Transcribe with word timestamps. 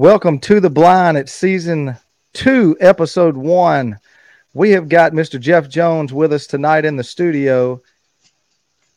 Welcome 0.00 0.38
to 0.38 0.60
the 0.60 0.70
blind 0.70 1.18
at 1.18 1.28
season 1.28 1.94
two, 2.32 2.74
episode 2.80 3.36
one. 3.36 3.98
We 4.54 4.70
have 4.70 4.88
got 4.88 5.12
Mr. 5.12 5.38
Jeff 5.38 5.68
Jones 5.68 6.10
with 6.10 6.32
us 6.32 6.46
tonight 6.46 6.86
in 6.86 6.96
the 6.96 7.04
studio. 7.04 7.82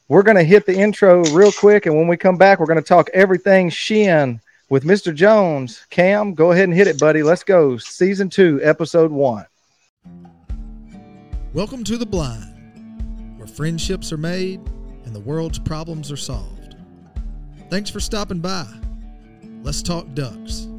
We're 0.08 0.24
going 0.24 0.38
to 0.38 0.46
hit 0.46 0.66
the 0.66 0.74
intro 0.74 1.22
real 1.26 1.52
quick, 1.52 1.88
and 1.88 1.98
when 1.98 2.08
we 2.08 2.16
come 2.16 2.38
back, 2.38 2.58
we're 2.62 2.68
going 2.68 2.82
to 2.82 2.88
talk 2.88 3.10
everything 3.14 3.70
Chene 3.70 4.40
with 4.70 4.86
Mr. 4.86 5.14
Jones. 5.14 5.86
Cam, 5.90 6.36
go 6.36 6.54
ahead 6.54 6.70
and 6.70 6.74
hit 6.74 6.88
it, 6.88 7.02
buddy. 7.02 7.22
Let's 7.22 7.44
go. 7.44 7.76
Season 7.76 8.30
two, 8.30 8.62
episode 8.64 9.12
one. 9.12 9.46
Welcome 11.54 11.84
to 11.84 11.98
the 11.98 12.06
blind, 12.06 13.38
where 13.38 13.48
friendships 13.48 14.14
are 14.14 14.18
made 14.18 14.62
and 15.04 15.14
the 15.14 15.20
world's 15.20 15.60
problems 15.60 16.14
are 16.14 16.16
solved. 16.16 16.78
Thanks 17.70 17.90
for 17.90 18.00
stopping 18.00 18.40
by. 18.40 18.68
Let's 19.64 19.84
talk 19.84 20.06
ducks. 20.14 20.70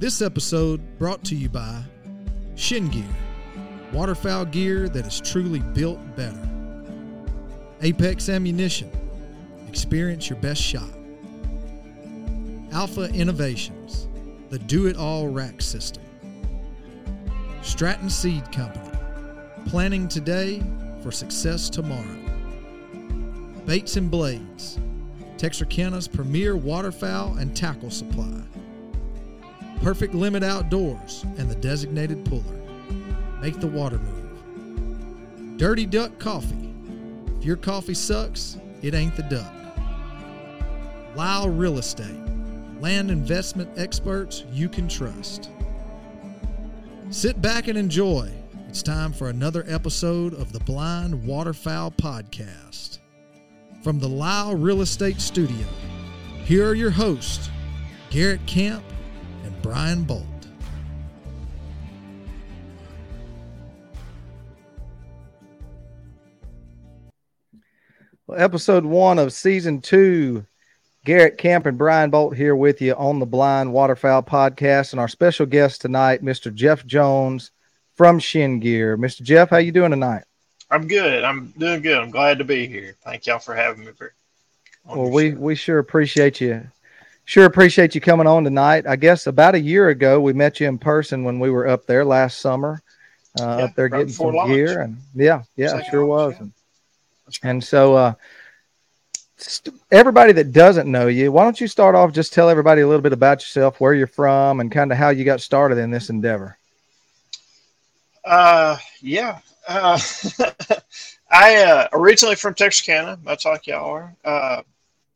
This 0.00 0.20
episode 0.20 0.98
brought 0.98 1.22
to 1.24 1.36
you 1.36 1.48
by 1.48 1.80
Chene 2.56 2.90
Gear, 2.90 3.04
waterfowl 3.92 4.46
gear 4.46 4.88
that 4.88 5.06
is 5.06 5.20
truly 5.20 5.60
built 5.60 6.00
better. 6.16 6.50
Apex 7.80 8.28
Ammunition, 8.28 8.90
experience 9.68 10.28
your 10.28 10.40
best 10.40 10.60
shot. 10.60 10.90
Alpha 12.72 13.04
Innovations, 13.14 14.08
the 14.50 14.58
do 14.58 14.86
it 14.86 14.96
all 14.96 15.28
rack 15.28 15.62
system. 15.62 16.02
Stratton 17.62 18.10
Seed 18.10 18.50
Company, 18.50 18.98
planning 19.66 20.08
today 20.08 20.60
for 21.04 21.12
success 21.12 21.70
tomorrow. 21.70 22.18
Baits 23.64 23.96
and 23.96 24.10
Blades, 24.10 24.80
Texarkana's 25.38 26.08
premier 26.08 26.56
waterfowl 26.56 27.36
and 27.38 27.56
tackle 27.56 27.90
supply. 27.90 28.42
Perfect 29.82 30.14
Limit 30.14 30.42
Outdoors 30.42 31.24
and 31.38 31.50
the 31.50 31.54
designated 31.56 32.24
puller. 32.24 32.42
Make 33.40 33.60
the 33.60 33.66
water 33.66 33.98
move. 33.98 35.58
Dirty 35.58 35.86
Duck 35.86 36.18
Coffee. 36.18 36.74
If 37.38 37.44
your 37.44 37.56
coffee 37.56 37.94
sucks, 37.94 38.56
it 38.82 38.94
ain't 38.94 39.16
the 39.16 39.22
duck. 39.24 39.52
Lyle 41.14 41.48
Real 41.48 41.78
Estate. 41.78 42.20
Land 42.80 43.10
investment 43.10 43.70
experts 43.78 44.44
you 44.52 44.68
can 44.68 44.88
trust. 44.88 45.50
Sit 47.10 47.40
back 47.40 47.68
and 47.68 47.78
enjoy. 47.78 48.30
It's 48.68 48.82
time 48.82 49.12
for 49.12 49.28
another 49.28 49.64
episode 49.68 50.34
of 50.34 50.52
the 50.52 50.60
Blind 50.60 51.24
Waterfowl 51.24 51.92
Podcast. 51.92 52.98
From 53.82 54.00
the 54.00 54.08
Lyle 54.08 54.56
Real 54.56 54.80
Estate 54.80 55.20
Studio, 55.20 55.66
here 56.44 56.66
are 56.66 56.74
your 56.74 56.90
hosts, 56.90 57.50
Garrett 58.10 58.44
Camp 58.46 58.82
Brian 59.64 60.04
Bolt. 60.04 60.22
Well, 68.26 68.38
episode 68.38 68.84
one 68.84 69.18
of 69.18 69.32
season 69.32 69.80
two. 69.80 70.44
Garrett 71.06 71.38
Camp 71.38 71.64
and 71.64 71.78
Brian 71.78 72.10
Bolt 72.10 72.36
here 72.36 72.54
with 72.54 72.82
you 72.82 72.92
on 72.92 73.20
the 73.20 73.24
Blind 73.24 73.72
Waterfowl 73.72 74.24
podcast, 74.24 74.92
and 74.92 75.00
our 75.00 75.08
special 75.08 75.46
guest 75.46 75.80
tonight, 75.80 76.22
Mr. 76.22 76.52
Jeff 76.52 76.84
Jones 76.84 77.50
from 77.94 78.18
Chene 78.18 78.60
Gear. 78.60 78.98
Mr. 78.98 79.22
Jeff, 79.22 79.48
how 79.48 79.56
you 79.56 79.72
doing 79.72 79.92
tonight? 79.92 80.24
I'm 80.70 80.86
good. 80.86 81.24
I'm 81.24 81.54
doing 81.56 81.80
good. 81.80 81.96
I'm 81.96 82.10
glad 82.10 82.36
to 82.36 82.44
be 82.44 82.66
here. 82.66 82.96
Thank 83.02 83.26
y'all 83.26 83.38
for 83.38 83.54
having 83.54 83.86
me. 83.86 83.92
Well, 84.84 85.08
we 85.08 85.30
show. 85.30 85.36
we 85.38 85.54
sure 85.54 85.78
appreciate 85.78 86.42
you. 86.42 86.66
Sure 87.26 87.46
appreciate 87.46 87.94
you 87.94 88.00
coming 88.00 88.26
on 88.26 88.44
tonight. 88.44 88.86
I 88.86 88.96
guess 88.96 89.26
about 89.26 89.54
a 89.54 89.60
year 89.60 89.88
ago 89.88 90.20
we 90.20 90.32
met 90.32 90.60
you 90.60 90.68
in 90.68 90.78
person 90.78 91.24
when 91.24 91.38
we 91.38 91.50
were 91.50 91.66
up 91.66 91.86
there 91.86 92.04
last 92.04 92.40
summer, 92.40 92.82
uh, 93.40 93.56
yeah, 93.58 93.64
up 93.64 93.74
there 93.74 93.88
right 93.88 94.00
getting 94.00 94.12
some 94.12 94.34
launch. 94.34 94.50
gear, 94.50 94.80
and 94.82 94.98
yeah, 95.14 95.42
yeah, 95.56 95.68
Second 95.68 95.90
sure 95.90 96.04
launch, 96.04 96.34
was. 96.34 96.34
Yeah. 96.34 96.42
And, 96.42 97.54
and 97.54 97.64
so, 97.64 97.94
uh, 97.94 98.14
st- 99.38 99.74
everybody 99.90 100.32
that 100.32 100.52
doesn't 100.52 100.90
know 100.90 101.06
you, 101.06 101.32
why 101.32 101.44
don't 101.44 101.58
you 101.58 101.66
start 101.66 101.94
off? 101.94 102.12
Just 102.12 102.34
tell 102.34 102.50
everybody 102.50 102.82
a 102.82 102.86
little 102.86 103.02
bit 103.02 103.14
about 103.14 103.40
yourself, 103.40 103.80
where 103.80 103.94
you're 103.94 104.06
from, 104.06 104.60
and 104.60 104.70
kind 104.70 104.92
of 104.92 104.98
how 104.98 105.08
you 105.08 105.24
got 105.24 105.40
started 105.40 105.78
in 105.78 105.90
this 105.90 106.10
endeavor. 106.10 106.58
Uh, 108.22 108.76
yeah. 109.00 109.38
Uh, 109.66 109.98
I 111.30 111.62
uh, 111.62 111.88
originally 111.94 112.36
from 112.36 112.54
Texarkana, 112.54 113.18
much 113.24 113.46
like 113.46 113.66
y'all 113.66 113.90
are. 113.90 114.16
Uh, 114.24 114.62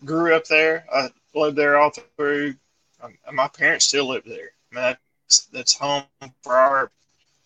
grew 0.05 0.35
up 0.35 0.47
there. 0.47 0.85
I 0.93 1.11
lived 1.39 1.57
there 1.57 1.79
all 1.79 1.91
through. 1.91 2.55
Um, 3.03 3.17
my 3.33 3.49
parents 3.49 3.87
still 3.87 4.09
live 4.09 4.25
there. 4.25 4.51
I 4.73 4.75
mean, 4.75 4.97
that's, 5.29 5.47
that's 5.47 5.75
home 5.77 6.05
for 6.43 6.55
our 6.55 6.91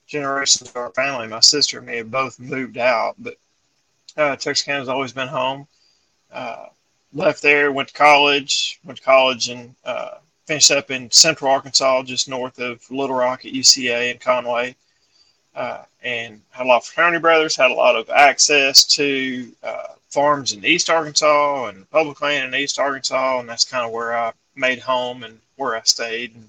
generations 0.07 0.69
of 0.69 0.77
our 0.77 0.91
family. 0.91 1.29
My 1.29 1.41
sister 1.41 1.79
and 1.79 1.87
me 1.87 1.97
have 1.99 2.11
both 2.11 2.39
moved 2.41 2.79
out, 2.79 3.15
but 3.19 3.37
uh, 4.17 4.37
Texarkana's 4.37 4.89
always 4.89 5.13
been 5.13 5.29
home. 5.29 5.67
Uh, 6.33 6.67
left 7.13 7.43
there, 7.43 7.73
went 7.73 7.89
to 7.89 7.95
college, 7.95 8.81
went 8.85 8.99
to 8.99 9.05
college 9.05 9.49
and 9.49 9.75
uh, 9.85 10.17
finished 10.47 10.71
up 10.71 10.91
in 10.91 11.11
Central 11.11 11.51
Arkansas, 11.51 12.03
just 12.03 12.29
north 12.29 12.59
of 12.59 12.89
Little 12.91 13.17
Rock 13.17 13.45
at 13.45 13.53
UCA 13.53 14.11
and 14.11 14.21
Conway. 14.21 14.77
Uh, 15.55 15.83
and 16.03 16.41
had 16.51 16.65
a 16.65 16.69
lot 16.69 16.79
of 16.79 16.85
fraternity 16.85 17.21
brothers, 17.21 17.55
had 17.55 17.71
a 17.71 17.75
lot 17.75 17.95
of 17.95 18.09
access 18.09 18.85
to 18.85 19.53
uh, 19.63 19.95
farms 20.13 20.53
in 20.53 20.65
East 20.65 20.91
Arkansas 20.91 21.69
and 21.69 21.91
public 21.91 22.21
land 22.21 22.55
in 22.55 22.61
East 22.61 22.79
Arkansas, 22.79 23.41
and 23.41 23.49
that's 23.49 23.65
kind 23.65 23.85
of 23.85 23.93
where 23.93 24.17
I 24.17 24.33
made 24.55 24.79
home 24.79 25.23
and 25.23 25.41
where 25.57 25.75
I 25.75 25.81
stayed. 25.85 26.35
And 26.35 26.49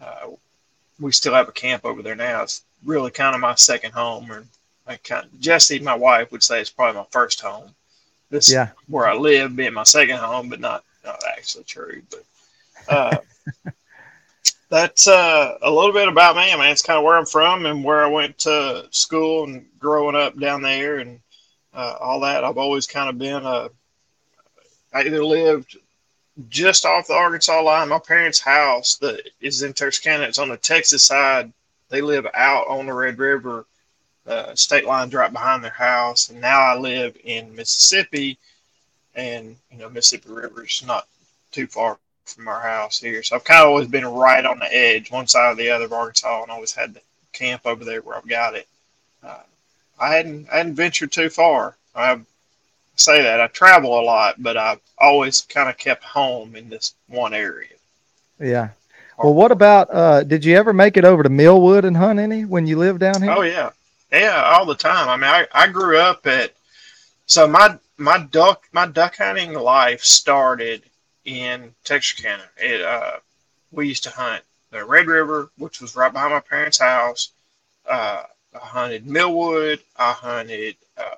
uh, 0.00 0.26
we 1.00 1.10
still 1.10 1.34
have 1.34 1.48
a 1.48 1.52
camp 1.52 1.84
over 1.86 2.02
there 2.02 2.14
now. 2.14 2.42
It's 2.42 2.62
really 2.84 3.10
kind 3.10 3.34
of 3.34 3.40
my 3.40 3.54
second 3.54 3.92
home, 3.92 4.30
and 4.30 4.46
I 4.86 4.96
kind 4.96 5.24
of, 5.24 5.40
Jesse, 5.40 5.78
my 5.78 5.94
wife, 5.94 6.30
would 6.30 6.42
say 6.42 6.60
it's 6.60 6.70
probably 6.70 7.00
my 7.00 7.06
first 7.10 7.40
home. 7.40 7.74
This 8.28 8.52
yeah. 8.52 8.68
where 8.86 9.08
I 9.08 9.14
live 9.14 9.56
being 9.56 9.72
my 9.72 9.82
second 9.84 10.18
home, 10.18 10.50
but 10.50 10.60
not 10.60 10.84
not 11.04 11.20
actually 11.36 11.64
true. 11.64 12.02
But 12.10 12.24
uh, 12.94 13.16
that's 14.68 15.08
uh, 15.08 15.56
a 15.62 15.70
little 15.70 15.92
bit 15.92 16.06
about 16.06 16.36
me. 16.36 16.52
I 16.52 16.56
mean, 16.56 16.66
it's 16.66 16.82
kind 16.82 16.98
of 16.98 17.04
where 17.04 17.16
I'm 17.16 17.26
from 17.26 17.66
and 17.66 17.82
where 17.82 18.04
I 18.04 18.08
went 18.08 18.38
to 18.40 18.86
school 18.90 19.44
and 19.44 19.66
growing 19.80 20.14
up 20.14 20.38
down 20.38 20.62
there 20.62 20.98
and 20.98 21.18
uh, 21.74 21.96
all 22.00 22.20
that. 22.20 22.44
I've 22.44 22.58
always 22.58 22.86
kind 22.86 23.08
of 23.08 23.18
been 23.18 23.44
a. 23.44 23.48
Uh, 23.48 23.68
I 24.92 25.02
either 25.02 25.24
lived 25.24 25.76
just 26.48 26.84
off 26.84 27.06
the 27.06 27.14
Arkansas 27.14 27.60
line. 27.62 27.88
My 27.88 28.00
parents' 28.00 28.40
house 28.40 28.96
that 28.96 29.28
is 29.40 29.62
in 29.62 29.72
Texarkana. 29.72 30.24
It's 30.24 30.38
on 30.38 30.48
the 30.48 30.56
Texas 30.56 31.04
side. 31.04 31.52
They 31.90 32.00
live 32.00 32.26
out 32.34 32.66
on 32.68 32.86
the 32.86 32.92
Red 32.92 33.18
River. 33.18 33.66
Uh, 34.26 34.54
state 34.54 34.84
line 34.84 35.10
right 35.10 35.32
behind 35.32 35.64
their 35.64 35.70
house, 35.70 36.28
and 36.28 36.40
now 36.40 36.60
I 36.60 36.76
live 36.76 37.16
in 37.24 37.56
Mississippi, 37.56 38.38
and 39.14 39.56
you 39.72 39.78
know 39.78 39.88
Mississippi 39.88 40.30
River 40.30 40.64
is 40.64 40.84
not 40.86 41.08
too 41.50 41.66
far 41.66 41.98
from 42.26 42.46
our 42.46 42.60
house 42.60 43.00
here. 43.00 43.22
So 43.22 43.36
I've 43.36 43.44
kind 43.44 43.62
of 43.62 43.68
always 43.68 43.88
been 43.88 44.06
right 44.06 44.44
on 44.44 44.58
the 44.58 44.72
edge, 44.72 45.10
one 45.10 45.26
side 45.26 45.52
or 45.52 45.54
the 45.56 45.70
other 45.70 45.86
of 45.86 45.92
Arkansas, 45.92 46.42
and 46.42 46.50
always 46.50 46.72
had 46.72 46.94
the 46.94 47.00
camp 47.32 47.62
over 47.64 47.84
there 47.84 48.02
where 48.02 48.16
I've 48.16 48.28
got 48.28 48.54
it. 48.54 48.68
Uh, 49.22 49.40
I 50.00 50.14
hadn't 50.14 50.48
I 50.50 50.58
hadn't 50.58 50.74
ventured 50.74 51.12
too 51.12 51.28
far. 51.28 51.76
I 51.94 52.18
say 52.96 53.22
that 53.22 53.40
I 53.40 53.46
travel 53.48 54.00
a 54.00 54.02
lot, 54.02 54.42
but 54.42 54.56
I've 54.56 54.80
always 54.98 55.42
kind 55.42 55.68
of 55.68 55.76
kept 55.76 56.02
home 56.02 56.56
in 56.56 56.68
this 56.68 56.94
one 57.08 57.34
area. 57.34 57.68
Yeah. 58.38 58.70
Well, 59.18 59.34
what 59.34 59.52
about? 59.52 59.88
Uh, 59.92 60.22
did 60.22 60.44
you 60.44 60.56
ever 60.56 60.72
make 60.72 60.96
it 60.96 61.04
over 61.04 61.22
to 61.22 61.28
Millwood 61.28 61.84
and 61.84 61.96
hunt 61.96 62.18
any 62.18 62.46
when 62.46 62.66
you 62.66 62.78
lived 62.78 63.00
down 63.00 63.20
here? 63.20 63.34
Oh 63.36 63.42
yeah, 63.42 63.70
yeah, 64.10 64.50
all 64.54 64.64
the 64.64 64.74
time. 64.74 65.08
I 65.10 65.16
mean, 65.16 65.30
I, 65.30 65.46
I 65.52 65.68
grew 65.68 65.98
up 65.98 66.26
at 66.26 66.54
so 67.26 67.46
my 67.46 67.78
my 67.98 68.18
duck 68.18 68.64
my 68.72 68.86
duck 68.86 69.16
hunting 69.18 69.52
life 69.52 70.02
started 70.02 70.82
in 71.26 71.74
Texarkana. 71.84 72.44
It, 72.56 72.80
uh, 72.80 73.18
we 73.70 73.88
used 73.88 74.04
to 74.04 74.10
hunt 74.10 74.42
the 74.70 74.84
Red 74.84 75.06
River, 75.06 75.50
which 75.58 75.82
was 75.82 75.96
right 75.96 76.12
behind 76.12 76.32
my 76.32 76.40
parents' 76.40 76.78
house. 76.78 77.30
Uh, 77.86 78.22
I 78.54 78.58
hunted 78.58 79.06
Millwood. 79.06 79.80
I 79.96 80.12
hunted 80.12 80.76
uh, 80.96 81.14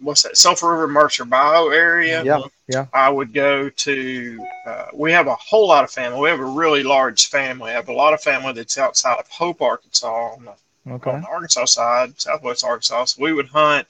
what's 0.00 0.22
that? 0.22 0.36
Sulphur 0.36 0.70
River 0.70 0.88
Mercer 0.88 1.24
Bayou 1.24 1.72
area. 1.72 2.24
Yeah, 2.24 2.40
yeah. 2.68 2.86
I 2.92 3.10
would 3.10 3.32
go 3.32 3.68
to. 3.68 4.46
Uh, 4.66 4.86
we 4.94 5.12
have 5.12 5.26
a 5.26 5.34
whole 5.34 5.68
lot 5.68 5.84
of 5.84 5.90
family. 5.90 6.20
We 6.20 6.30
have 6.30 6.40
a 6.40 6.44
really 6.44 6.82
large 6.82 7.28
family. 7.28 7.70
I 7.70 7.74
have 7.74 7.88
a 7.88 7.92
lot 7.92 8.14
of 8.14 8.20
family 8.20 8.52
that's 8.52 8.78
outside 8.78 9.18
of 9.18 9.28
Hope, 9.28 9.60
Arkansas, 9.60 10.34
on 10.34 10.44
the, 10.44 10.92
okay. 10.92 11.10
on 11.10 11.20
the 11.22 11.28
Arkansas 11.28 11.66
side, 11.66 12.20
Southwest 12.20 12.64
Arkansas. 12.64 13.06
So 13.06 13.22
we 13.22 13.32
would 13.32 13.48
hunt 13.48 13.86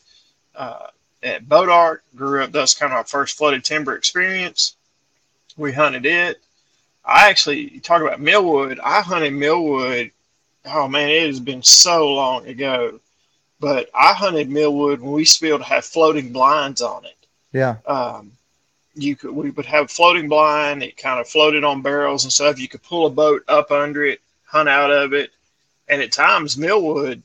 uh, 0.55 0.88
at 1.22 1.49
Bois 1.49 1.66
d'Arc. 1.66 2.02
Grew 2.16 2.43
up. 2.43 2.52
That's 2.52 2.75
kind 2.75 2.93
of 2.93 2.96
our 2.96 3.05
first 3.05 3.37
flooded 3.37 3.64
timber 3.64 3.94
experience 3.94 4.75
we 5.58 5.72
hunted 5.72 6.06
it. 6.06 6.40
I 7.05 7.28
actually 7.28 7.81
talk 7.81 8.00
about 8.00 8.20
Millwood. 8.20 8.81
I 8.81 9.02
hunted 9.02 9.32
Millwood. 9.32 10.12
Oh 10.69 10.88
man, 10.88 11.09
it 11.09 11.26
has 11.26 11.41
been 11.41 11.62
so 11.62 12.12
long 12.12 12.47
ago. 12.47 13.00
But 13.61 13.91
I 13.93 14.12
hunted 14.12 14.49
Millwood 14.49 15.00
when 15.00 15.12
we 15.12 15.23
used 15.23 15.37
to 15.37 15.43
be 15.43 15.49
able 15.49 15.59
to 15.59 15.65
have 15.65 15.85
floating 15.85 16.32
blinds 16.32 16.81
on 16.81 17.05
it. 17.05 17.17
Yeah. 17.53 17.76
Um, 17.87 18.32
you 18.94 19.17
could 19.17 19.32
we 19.32 19.50
would 19.50 19.67
have 19.67 19.91
floating 19.91 20.29
blind. 20.29 20.82
It 20.82 20.97
kind 20.97 21.20
of 21.20 21.29
floated 21.29 21.65
on 21.65 21.82
barrels 21.82 22.25
and 22.25 22.32
stuff. 22.32 22.61
You 22.61 22.69
could 22.69 22.82
pull 22.82 23.06
a 23.06 23.11
boat 23.11 23.43
up 23.49 23.70
under 23.70 24.05
it, 24.05 24.20
hunt 24.44 24.69
out 24.69 24.91
of 24.91 25.12
it, 25.12 25.31
and 25.88 26.03
at 26.03 26.12
times 26.12 26.56
Millwood. 26.56 27.23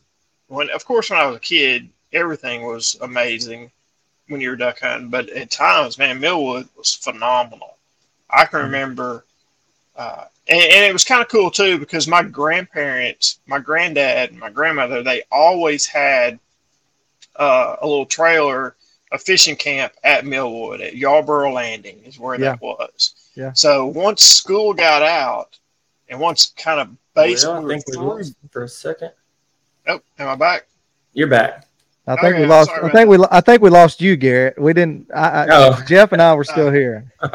When 0.48 0.70
of 0.70 0.86
course 0.86 1.10
when 1.10 1.20
I 1.20 1.26
was 1.28 1.38
a 1.38 1.42
kid, 1.42 1.90
everything 2.12 2.64
was 2.64 2.98
amazing 3.02 3.72
when 4.28 4.42
you 4.42 4.50
were 4.50 4.56
duck 4.56 4.80
hunting, 4.80 5.10
but 5.10 5.30
at 5.30 5.52
times, 5.52 5.98
man, 5.98 6.20
Millwood 6.20 6.68
was 6.78 6.94
phenomenal. 6.94 7.78
I 8.30 8.46
can 8.46 8.60
mm-hmm. 8.60 8.66
remember, 8.66 9.26
uh, 9.96 10.26
and, 10.48 10.62
and, 10.62 10.86
it 10.86 10.94
was 10.94 11.04
kind 11.04 11.22
of 11.22 11.30
cool 11.30 11.50
too 11.50 11.78
because 11.78 12.08
my 12.08 12.24
grandparents, 12.24 13.40
my 13.46 13.60
granddad, 13.60 14.32
and 14.32 14.40
my 14.40 14.50
grandmother, 14.50 15.02
they 15.02 15.24
always 15.32 15.86
had 15.86 16.40
uh, 17.38 17.78
a 17.82 17.88
little 17.88 18.06
trailer 18.06 18.76
a 19.14 19.18
fishing 19.18 19.56
camp 19.56 19.94
at 20.04 20.26
Millwood 20.26 20.82
at 20.82 20.96
Yarborough 20.96 21.54
Landing 21.54 22.02
is 22.04 22.20
where 22.20 22.36
yeah. 22.36 22.52
that 22.52 22.62
was. 22.62 23.30
Yeah. 23.36 23.54
So 23.54 23.86
once 23.86 24.24
school 24.24 24.74
got 24.74 25.04
out, 25.04 25.58
and 26.10 26.20
once 26.20 26.54
kind 26.58 26.80
of 26.80 26.90
basically 27.16 27.54
well, 27.54 27.72
I 27.72 27.76
think 27.76 27.88
we 27.88 27.98
lost 27.98 28.36
for 28.52 28.64
a 28.64 28.68
second. 28.68 29.12
Oh, 29.88 30.02
am 30.18 30.30
I 30.30 30.36
back? 30.36 30.68
You're 31.14 31.28
back. 31.28 31.68
I 32.08 32.16
think 32.16 32.34
okay, 32.34 32.42
we 32.42 32.48
lost. 32.48 32.72
I 32.72 32.82
think 32.82 32.94
that. 32.94 33.08
we. 33.08 33.26
I 33.32 33.40
think 33.40 33.62
we 33.62 33.70
lost 33.70 34.02
you, 34.02 34.18
Garrett. 34.18 34.60
We 34.60 34.74
didn't. 34.74 35.10
I, 35.16 35.30
I, 35.30 35.48
oh. 35.52 35.82
Jeff 35.88 36.12
and 36.12 36.22
I 36.22 36.34
were 36.34 36.44
still 36.44 36.68
uh, 36.68 36.72
here. 36.74 37.12
I, 37.22 37.28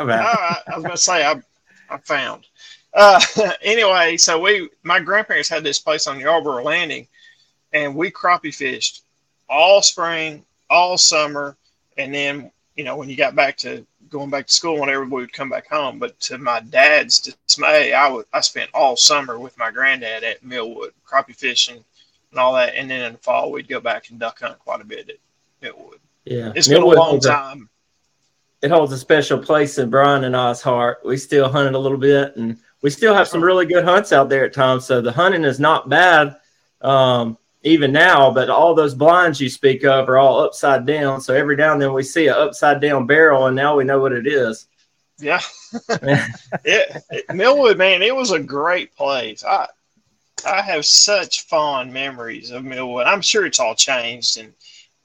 I 0.66 0.74
was 0.74 0.84
going 0.84 0.90
to 0.90 0.96
say 0.96 1.24
I. 1.24 1.40
I 1.90 1.96
found. 1.98 2.47
Uh, 2.98 3.20
anyway, 3.62 4.16
so 4.16 4.40
we, 4.40 4.68
my 4.82 4.98
grandparents 4.98 5.48
had 5.48 5.62
this 5.62 5.78
place 5.78 6.08
on 6.08 6.18
Yarborough 6.18 6.64
Landing, 6.64 7.06
and 7.72 7.94
we 7.94 8.10
crappie 8.10 8.54
fished 8.54 9.04
all 9.48 9.80
spring, 9.80 10.44
all 10.68 10.98
summer, 10.98 11.56
and 11.96 12.12
then 12.12 12.50
you 12.76 12.82
know 12.82 12.96
when 12.96 13.08
you 13.08 13.16
got 13.16 13.36
back 13.36 13.56
to 13.58 13.86
going 14.10 14.30
back 14.30 14.46
to 14.46 14.52
school 14.52 14.80
whenever 14.80 15.04
we 15.04 15.10
would 15.10 15.32
come 15.32 15.48
back 15.48 15.68
home. 15.68 16.00
But 16.00 16.18
to 16.20 16.38
my 16.38 16.60
dad's 16.60 17.18
dismay 17.46 17.92
i 17.92 18.08
would 18.08 18.26
i 18.32 18.40
spent 18.40 18.70
all 18.74 18.96
summer 18.96 19.38
with 19.38 19.56
my 19.58 19.70
granddad 19.70 20.24
at 20.24 20.44
millwood 20.44 20.92
crappie 21.06 21.36
fishing 21.36 21.84
and 22.30 22.40
all 22.40 22.54
that. 22.54 22.74
And 22.74 22.90
then 22.90 23.02
in 23.02 23.12
the 23.14 23.18
fall 23.18 23.52
we'd 23.52 23.68
go 23.68 23.80
back 23.80 24.10
and 24.10 24.18
duck 24.18 24.40
hunt 24.40 24.58
quite 24.58 24.80
a 24.80 24.84
bit 24.84 25.08
at 25.08 25.16
millwood. 25.62 25.98
Yeah. 26.24 26.52
It's 26.54 26.68
millwood 26.68 26.96
been 26.96 27.02
a 27.02 27.04
long 27.04 27.20
time 27.20 27.68
a, 28.62 28.66
it 28.66 28.70
holds 28.70 28.92
a 28.92 28.98
special 28.98 29.38
place 29.38 29.78
in 29.78 29.90
brian 29.90 30.24
and 30.24 30.36
i's 30.36 30.62
heart. 30.62 30.98
We 31.04 31.16
still 31.16 31.48
hunted 31.48 31.74
a 31.74 31.78
little 31.78 31.98
bit 31.98 32.36
and 32.36 32.58
we 32.82 32.90
still 32.90 33.14
have 33.14 33.28
some 33.28 33.42
really 33.42 33.66
good 33.66 33.84
hunts 33.84 34.12
out 34.12 34.28
there 34.28 34.44
at 34.44 34.52
times 34.52 34.84
so 34.84 35.00
the 35.00 35.12
hunting 35.12 35.44
is 35.44 35.60
not 35.60 35.88
bad 35.88 36.36
um, 36.80 37.38
even 37.62 37.92
now, 37.92 38.30
but 38.30 38.50
all 38.50 38.74
those 38.74 38.94
blinds 38.94 39.40
you 39.40 39.48
speak 39.48 39.84
of 39.84 40.08
are 40.08 40.18
all 40.18 40.40
upside 40.40 40.86
down. 40.86 41.20
So 41.20 41.34
every 41.34 41.56
now 41.56 41.72
and 41.72 41.82
then 41.82 41.92
we 41.92 42.02
see 42.02 42.28
an 42.28 42.34
upside 42.34 42.80
down 42.80 43.06
barrel, 43.06 43.46
and 43.46 43.56
now 43.56 43.76
we 43.76 43.84
know 43.84 44.00
what 44.00 44.12
it 44.12 44.26
is. 44.26 44.66
Yeah, 45.18 45.40
it, 46.64 47.02
it, 47.10 47.34
Millwood, 47.34 47.76
man, 47.76 48.02
it 48.02 48.14
was 48.14 48.30
a 48.30 48.38
great 48.38 48.94
place. 48.94 49.44
I 49.44 49.66
I 50.46 50.62
have 50.62 50.86
such 50.86 51.46
fond 51.46 51.92
memories 51.92 52.52
of 52.52 52.64
Millwood. 52.64 53.06
I'm 53.06 53.22
sure 53.22 53.44
it's 53.44 53.58
all 53.58 53.74
changed, 53.74 54.38
and 54.38 54.52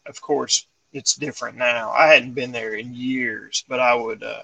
of 0.06 0.22
course 0.22 0.68
it's 0.92 1.16
different 1.16 1.58
now. 1.58 1.90
I 1.90 2.06
hadn't 2.08 2.36
been 2.36 2.52
there 2.52 2.76
in 2.76 2.94
years, 2.94 3.64
but 3.68 3.80
I 3.80 3.96
would. 3.96 4.22
Uh, 4.22 4.44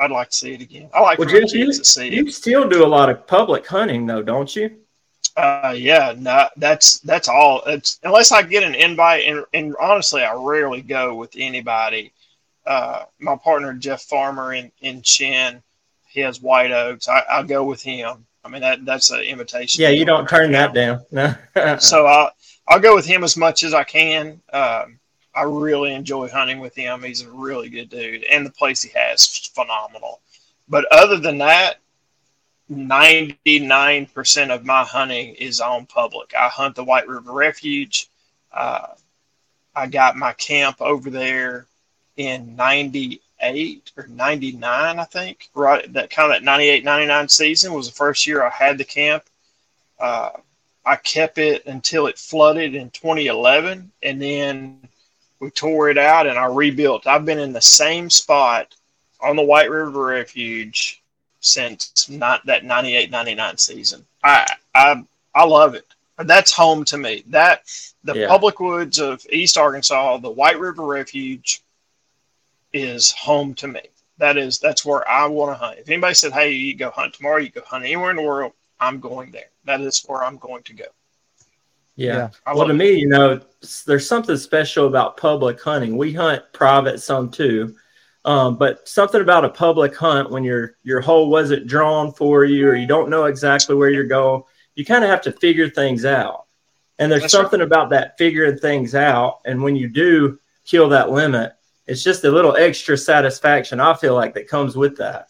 I'd 0.00 0.10
like 0.10 0.30
to 0.30 0.36
see 0.36 0.54
it 0.54 0.62
again. 0.62 0.88
I 0.94 1.00
like 1.00 1.18
well, 1.18 1.30
you, 1.30 1.40
you, 1.40 1.72
to 1.72 1.84
see 1.84 2.06
you 2.06 2.22
it. 2.22 2.24
You 2.26 2.30
still 2.30 2.68
do 2.68 2.84
a 2.84 2.88
lot 2.88 3.10
of 3.10 3.26
public 3.26 3.66
hunting, 3.66 4.06
though, 4.06 4.22
don't 4.22 4.54
you? 4.56 4.76
Uh, 5.36 5.74
yeah, 5.76 6.14
no, 6.16 6.48
that's 6.56 7.00
that's 7.00 7.28
all. 7.28 7.62
It's 7.66 8.00
unless 8.02 8.32
I 8.32 8.42
get 8.42 8.62
an 8.62 8.74
invite, 8.74 9.26
and, 9.26 9.44
and 9.52 9.76
honestly, 9.80 10.22
I 10.22 10.34
rarely 10.34 10.80
go 10.80 11.14
with 11.14 11.32
anybody. 11.36 12.12
Uh, 12.66 13.04
my 13.18 13.36
partner 13.36 13.74
Jeff 13.74 14.02
Farmer 14.02 14.54
in 14.54 14.72
in 14.80 15.02
Chene, 15.02 15.62
he 16.08 16.20
has 16.20 16.40
white 16.40 16.72
oaks. 16.72 17.08
I, 17.08 17.22
I 17.30 17.42
go 17.42 17.64
with 17.64 17.82
him. 17.82 18.26
I 18.44 18.48
mean 18.48 18.62
that 18.62 18.84
that's 18.84 19.10
an 19.10 19.20
invitation. 19.20 19.82
Yeah, 19.82 19.90
you 19.90 20.04
don't 20.04 20.28
turn 20.28 20.52
that 20.52 20.72
down. 20.72 21.04
No. 21.10 21.34
so 21.78 22.06
I'll 22.06 22.30
I'll 22.66 22.80
go 22.80 22.94
with 22.94 23.06
him 23.06 23.22
as 23.22 23.36
much 23.36 23.64
as 23.64 23.74
I 23.74 23.84
can. 23.84 24.40
Um, 24.52 24.99
I 25.34 25.42
really 25.42 25.94
enjoy 25.94 26.28
hunting 26.28 26.60
with 26.60 26.74
him. 26.74 27.02
He's 27.02 27.22
a 27.22 27.30
really 27.30 27.68
good 27.68 27.88
dude, 27.88 28.24
and 28.24 28.44
the 28.44 28.50
place 28.50 28.82
he 28.82 28.90
has 28.94 29.20
is 29.20 29.50
phenomenal. 29.54 30.20
But 30.68 30.86
other 30.92 31.18
than 31.18 31.38
that, 31.38 31.78
99% 32.70 34.54
of 34.54 34.64
my 34.64 34.84
hunting 34.84 35.34
is 35.34 35.60
on 35.60 35.86
public. 35.86 36.32
I 36.34 36.48
hunt 36.48 36.76
the 36.76 36.84
White 36.84 37.08
River 37.08 37.32
Refuge. 37.32 38.08
Uh, 38.52 38.86
I 39.74 39.86
got 39.86 40.16
my 40.16 40.32
camp 40.34 40.80
over 40.80 41.10
there 41.10 41.66
in 42.16 42.54
98 42.54 43.92
or 43.96 44.06
99, 44.06 44.98
I 44.98 45.04
think. 45.04 45.50
Right, 45.54 45.92
that 45.92 46.10
kind 46.10 46.32
of 46.32 46.36
that 46.36 46.44
98, 46.44 46.84
99 46.84 47.28
season 47.28 47.72
was 47.72 47.88
the 47.88 47.94
first 47.94 48.26
year 48.26 48.42
I 48.42 48.50
had 48.50 48.78
the 48.78 48.84
camp. 48.84 49.24
Uh, 49.98 50.30
I 50.84 50.96
kept 50.96 51.38
it 51.38 51.66
until 51.66 52.06
it 52.06 52.18
flooded 52.18 52.74
in 52.74 52.90
2011, 52.90 53.90
and 54.02 54.22
then 54.22 54.88
we 55.40 55.50
tore 55.50 55.88
it 55.88 55.98
out 55.98 56.26
and 56.26 56.38
I 56.38 56.46
rebuilt. 56.46 57.06
I've 57.06 57.24
been 57.24 57.38
in 57.38 57.52
the 57.52 57.60
same 57.60 58.10
spot 58.10 58.74
on 59.20 59.36
the 59.36 59.42
White 59.42 59.70
River 59.70 60.06
Refuge 60.06 61.02
since 61.40 62.08
not 62.08 62.44
that 62.46 62.64
98 62.64 63.10
99 63.10 63.56
season. 63.56 64.06
I 64.22 64.46
I 64.74 65.02
I 65.34 65.44
love 65.44 65.74
it. 65.74 65.86
That's 66.18 66.52
home 66.52 66.84
to 66.84 66.98
me. 66.98 67.24
That 67.28 67.62
the 68.04 68.14
yeah. 68.14 68.28
public 68.28 68.60
woods 68.60 68.98
of 68.98 69.24
East 69.30 69.56
Arkansas, 69.56 70.18
the 70.18 70.30
White 70.30 70.60
River 70.60 70.84
Refuge 70.84 71.62
is 72.72 73.10
home 73.12 73.54
to 73.54 73.68
me. 73.68 73.80
That 74.18 74.36
is 74.36 74.58
that's 74.58 74.84
where 74.84 75.08
I 75.08 75.26
want 75.26 75.52
to 75.52 75.64
hunt. 75.64 75.78
If 75.78 75.88
anybody 75.88 76.14
said, 76.14 76.32
"Hey, 76.32 76.52
you 76.52 76.74
go 76.74 76.90
hunt 76.90 77.14
tomorrow," 77.14 77.38
you 77.38 77.48
go 77.48 77.62
hunt 77.62 77.84
anywhere 77.84 78.10
in 78.10 78.16
the 78.16 78.22
world, 78.22 78.52
I'm 78.78 79.00
going 79.00 79.30
there. 79.30 79.48
That 79.64 79.80
is 79.80 80.04
where 80.06 80.22
I'm 80.22 80.36
going 80.36 80.62
to 80.64 80.74
go. 80.74 80.84
Yeah. 81.96 82.30
yeah. 82.46 82.54
Well, 82.54 82.68
to 82.68 82.74
me, 82.74 82.92
you 82.92 83.08
know, 83.08 83.40
there's 83.86 84.06
something 84.06 84.36
special 84.36 84.86
about 84.86 85.16
public 85.16 85.60
hunting. 85.60 85.96
We 85.96 86.12
hunt 86.12 86.42
private 86.52 87.00
some 87.00 87.30
too, 87.30 87.76
um, 88.24 88.56
but 88.56 88.88
something 88.88 89.20
about 89.20 89.44
a 89.44 89.50
public 89.50 89.94
hunt 89.96 90.30
when 90.30 90.44
your 90.44 90.76
your 90.82 91.00
hole 91.00 91.28
wasn't 91.30 91.66
drawn 91.66 92.12
for 92.12 92.44
you 92.44 92.68
or 92.68 92.74
you 92.74 92.86
don't 92.86 93.10
know 93.10 93.24
exactly 93.24 93.74
where 93.74 93.90
you're 93.90 94.04
going, 94.04 94.42
you 94.74 94.84
kind 94.84 95.04
of 95.04 95.10
have 95.10 95.22
to 95.22 95.32
figure 95.32 95.68
things 95.68 96.04
out. 96.04 96.46
And 96.98 97.10
there's 97.10 97.22
That's 97.22 97.32
something 97.32 97.60
right. 97.60 97.66
about 97.66 97.90
that 97.90 98.18
figuring 98.18 98.58
things 98.58 98.94
out. 98.94 99.40
And 99.46 99.62
when 99.62 99.74
you 99.74 99.88
do 99.88 100.38
kill 100.66 100.88
that 100.90 101.10
limit, 101.10 101.52
it's 101.86 102.04
just 102.04 102.24
a 102.24 102.30
little 102.30 102.56
extra 102.56 102.96
satisfaction 102.96 103.80
I 103.80 103.94
feel 103.94 104.14
like 104.14 104.34
that 104.34 104.48
comes 104.48 104.76
with 104.76 104.96
that. 104.98 105.28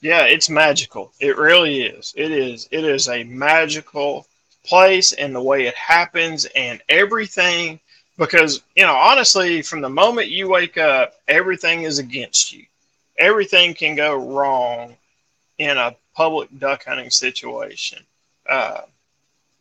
Yeah, 0.00 0.24
it's 0.24 0.50
magical. 0.50 1.12
It 1.20 1.36
really 1.36 1.82
is. 1.82 2.12
It 2.16 2.32
is. 2.32 2.68
It 2.72 2.84
is 2.84 3.08
a 3.08 3.22
magical 3.24 4.26
place 4.64 5.12
and 5.12 5.34
the 5.34 5.42
way 5.42 5.66
it 5.66 5.74
happens 5.74 6.44
and 6.56 6.80
everything. 6.88 7.80
Because 8.18 8.62
you 8.76 8.84
know 8.84 8.94
honestly 8.94 9.62
from 9.62 9.80
the 9.80 9.88
moment 9.88 10.28
you 10.28 10.48
wake 10.48 10.78
up 10.78 11.14
everything 11.28 11.82
is 11.82 11.98
against 11.98 12.52
you. 12.52 12.64
Everything 13.18 13.74
can 13.74 13.94
go 13.94 14.14
wrong 14.14 14.96
in 15.58 15.76
a 15.76 15.96
public 16.14 16.48
duck 16.58 16.84
hunting 16.84 17.10
situation. 17.10 17.98
Uh, 18.48 18.82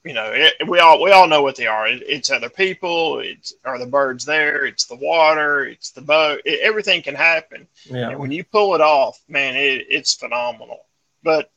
you 0.04 0.14
know 0.14 0.32
it, 0.34 0.68
we 0.68 0.80
all 0.80 1.02
we 1.02 1.12
all 1.12 1.28
know 1.28 1.42
what 1.42 1.56
they 1.56 1.68
are. 1.68 1.88
It, 1.88 2.04
it's 2.06 2.30
other 2.30 2.50
people. 2.50 3.20
It's 3.20 3.54
are 3.64 3.80
the 3.80 3.86
birds 3.86 4.26
there? 4.26 4.66
It's 4.66 4.86
the 4.86 4.96
water. 4.96 5.66
It's 5.66 5.92
the 5.92 6.02
boat. 6.02 6.42
It, 6.44 6.60
everything 6.62 7.02
can 7.02 7.16
happen. 7.16 7.68
Yeah. 7.86 8.10
and 8.10 8.20
when 8.20 8.32
you 8.32 8.44
pull 8.44 8.76
it 8.76 8.82
off 8.82 9.22
man 9.30 9.54
it's 9.56 10.14
phenomenal. 10.14 10.82
But 11.24 11.52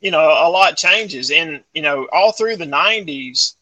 you 0.00 0.10
know 0.10 0.20
a 0.20 0.48
lot 0.48 0.76
changes. 0.76 1.30
And 1.30 1.62
you 1.72 1.82
know 1.82 2.08
all 2.12 2.32
through 2.32 2.56
the 2.56 2.66
90s 2.66 3.54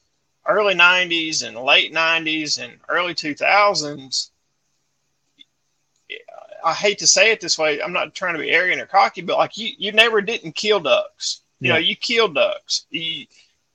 early 0.47 0.75
90s 0.75 1.47
and 1.47 1.57
late 1.57 1.93
90s 1.93 2.61
and 2.63 2.73
early 2.89 3.15
2000s 3.15 4.31
i 6.65 6.73
hate 6.73 6.99
to 6.99 7.07
say 7.07 7.31
it 7.31 7.41
this 7.41 7.57
way 7.57 7.81
i'm 7.81 7.93
not 7.93 8.15
trying 8.15 8.35
to 8.35 8.41
be 8.41 8.51
arrogant 8.51 8.81
or 8.81 8.87
cocky 8.87 9.23
but 9.23 9.39
like 9.39 9.57
you 9.57 9.71
you 9.79 9.93
never 9.93 10.21
didn't 10.21 10.53
kill 10.55 10.81
ducks. 10.81 11.41
You 11.61 11.69
yeah. 11.69 11.75
know 11.75 11.79
you 11.79 11.95
killed 11.95 12.35
ducks. 12.35 12.87
You, 12.91 13.27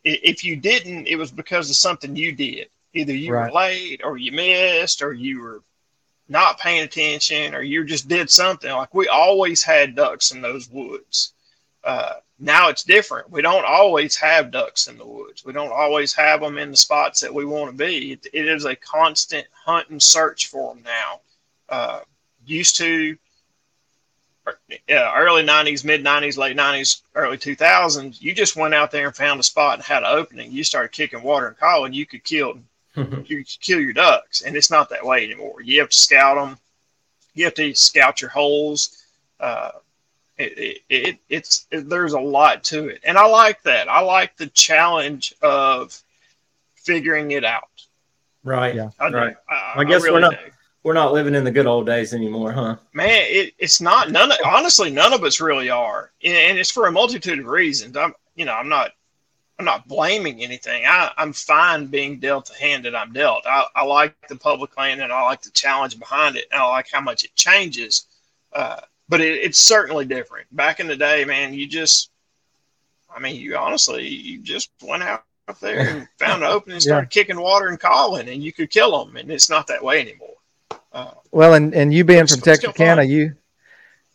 if 0.04 0.44
you 0.44 0.58
didn't 0.58 1.08
it 1.08 1.16
was 1.16 1.32
because 1.32 1.70
of 1.70 1.76
something 1.78 2.16
you 2.16 2.34
did. 2.34 2.68
Either 2.94 3.14
you 3.14 3.34
right. 3.34 3.52
were 3.52 3.60
late 3.60 4.02
or 4.04 4.18
you 4.18 4.32
missed 4.32 5.02
or 5.02 5.14
you 5.14 5.42
were 5.42 5.62
not 6.28 6.60
paying 6.60 6.84
attention 6.84 7.56
or 7.56 7.62
you 7.62 7.86
just 7.86 8.08
did 8.08 8.30
something. 8.30 8.70
Like 8.72 8.94
we 8.94 9.08
always 9.08 9.64
had 9.64 9.96
ducks 9.96 10.32
in 10.32 10.42
those 10.42 10.70
woods. 10.70 11.34
Uh, 11.84 12.16
now 12.40 12.70
it's 12.70 12.84
different. 12.84 13.32
We 13.32 13.42
don't 13.42 13.66
always 13.66 14.16
have 14.18 14.52
ducks 14.52 14.88
in 14.88 14.98
the 14.98 15.06
woods. 15.06 15.44
We 15.44 15.54
don't 15.54 15.72
always 15.72 16.14
have 16.14 16.42
them 16.42 16.58
in 16.58 16.72
the 16.72 16.78
spots 16.78 17.20
that 17.22 17.34
we 17.34 17.46
want 17.46 17.72
to 17.72 17.78
be. 17.78 18.12
it, 18.14 18.28
it 18.32 18.48
is 18.48 18.66
a 18.66 18.76
constant 18.76 19.48
hunt 19.54 19.90
and 19.90 20.02
search 20.02 20.48
for 20.48 20.74
them 20.74 20.84
now. 20.84 21.22
Uh, 21.70 22.00
used 22.46 22.78
to 22.78 23.18
uh, 24.48 25.14
early 25.16 25.44
90s, 25.44 25.84
mid 25.84 26.04
90s, 26.04 26.38
late 26.38 26.56
90s, 26.56 27.02
early 27.16 27.38
2000s, 27.38 28.22
you 28.22 28.34
just 28.34 28.56
went 28.56 28.74
out 28.74 28.92
there 28.92 29.08
and 29.08 29.16
found 29.16 29.40
a 29.40 29.44
spot 29.44 29.76
and 29.76 29.84
had 29.84 30.04
an 30.04 30.10
opening. 30.10 30.52
You 30.52 30.64
started 30.64 30.92
kicking 30.92 31.24
water 31.24 31.48
and 31.48 31.58
calling, 31.58 31.94
you 31.94 32.06
could 32.06 32.24
kill 32.24 32.60
you 32.96 33.44
could 33.44 33.60
kill 33.62 33.80
your 33.80 33.94
ducks, 33.94 34.42
and 34.42 34.56
it's 34.56 34.72
not 34.72 34.90
that 34.90 35.06
way 35.06 35.24
anymore. 35.24 35.62
You 35.62 35.82
have 35.82 35.90
to 35.90 35.98
scout 35.98 36.36
them. 36.36 36.58
You 37.36 37.46
have 37.46 37.54
to 37.56 37.74
scout 37.76 38.22
your 38.22 38.32
holes. 38.32 39.04
Uh, 39.40 39.72
it, 40.38 40.58
it, 40.58 40.82
it, 40.90 41.20
it's 41.30 41.68
it, 41.72 41.90
there's 41.90 42.14
a 42.14 42.20
lot 42.20 42.64
to 42.66 42.90
it, 42.90 43.02
and 43.04 43.18
I 43.18 43.26
like 43.26 43.64
that. 43.64 43.90
I 43.90 44.02
like 44.02 44.38
the 44.38 44.48
challenge 44.48 45.34
of 45.42 46.00
figuring 46.76 47.32
it 47.32 47.44
out. 47.44 47.64
Right. 48.44 48.76
Yeah. 48.76 48.90
I 49.00 49.10
right. 49.10 49.36
I, 49.50 49.74
I, 49.78 49.84
guess 49.84 50.04
I 50.04 50.06
really 50.06 50.14
we're 50.14 50.20
not 50.20 50.32
do. 50.32 50.52
we're 50.84 50.94
not 50.94 51.14
living 51.14 51.36
in 51.36 51.44
the 51.44 51.52
good 51.52 51.66
old 51.66 51.86
days 51.86 52.14
anymore, 52.14 52.52
huh? 52.52 52.78
Man, 52.94 53.10
it, 53.10 53.54
it's 53.58 53.82
not. 53.82 54.12
None. 54.12 54.32
Of, 54.32 54.38
honestly, 54.46 54.90
none 54.90 55.12
of 55.12 55.24
us 55.24 55.42
really 55.42 55.70
are, 55.70 56.12
and 56.24 56.58
it's 56.58 56.72
for 56.72 56.88
a 56.88 56.92
multitude 56.92 57.40
of 57.40 57.46
reasons. 57.46 57.98
I'm, 57.98 58.14
you 58.36 58.46
know, 58.46 58.54
I'm 58.54 58.70
not. 58.70 58.92
I'm 59.60 59.66
not 59.66 59.88
blaming 59.88 60.44
anything. 60.44 60.84
I, 60.86 61.12
I'm 61.18 61.34
fine 61.34 61.88
being 61.88 62.20
dealt 62.20 62.46
the 62.46 62.54
hand 62.54 62.86
that 62.86 62.96
I'm 62.96 63.12
dealt. 63.12 63.48
I, 63.48 63.66
I 63.76 63.84
like 63.86 64.16
the 64.28 64.36
public 64.36 64.78
land 64.78 65.02
and 65.02 65.12
I 65.12 65.24
like 65.24 65.42
the 65.42 65.50
challenge 65.50 65.98
behind 65.98 66.36
it. 66.36 66.46
And 66.52 66.62
I 66.62 66.68
like 66.68 66.92
how 66.92 67.02
much 67.02 67.26
it 67.26 67.34
changes. 67.34 68.06
Uh, 68.54 68.82
but 69.10 69.22
it, 69.22 69.40
it's 69.40 69.60
certainly 69.60 70.06
different. 70.06 70.54
Back 70.56 70.80
in 70.80 70.88
the 70.88 70.96
day, 70.96 71.26
man, 71.26 71.54
you 71.54 71.68
just, 71.68 72.10
I 73.14 73.20
mean, 73.20 73.36
you 73.36 73.58
honestly, 73.58 74.08
you 74.08 74.40
just 74.40 74.70
went 74.82 75.04
out 75.04 75.24
there 75.62 75.80
and 75.80 76.08
found 76.20 76.44
an 76.44 76.50
opening 76.50 76.76
and 76.76 76.84
started 76.84 77.08
yeah. 77.16 77.22
kicking 77.22 77.40
water 77.40 77.68
and 77.68 77.80
calling, 77.80 78.30
and 78.30 78.44
you 78.44 78.52
could 78.52 78.70
kill 78.70 79.06
them. 79.06 79.16
And 79.18 79.32
it's 79.32 79.50
not 79.50 79.68
that 79.68 79.84
way 79.84 80.02
anymore. 80.02 80.36
Uh, 80.92 81.12
well, 81.32 81.54
and, 81.54 81.74
and 81.74 81.94
you 81.94 82.04
being 82.04 82.28
from 82.28 82.42
Texarkana, 82.42 83.04
you 83.04 83.36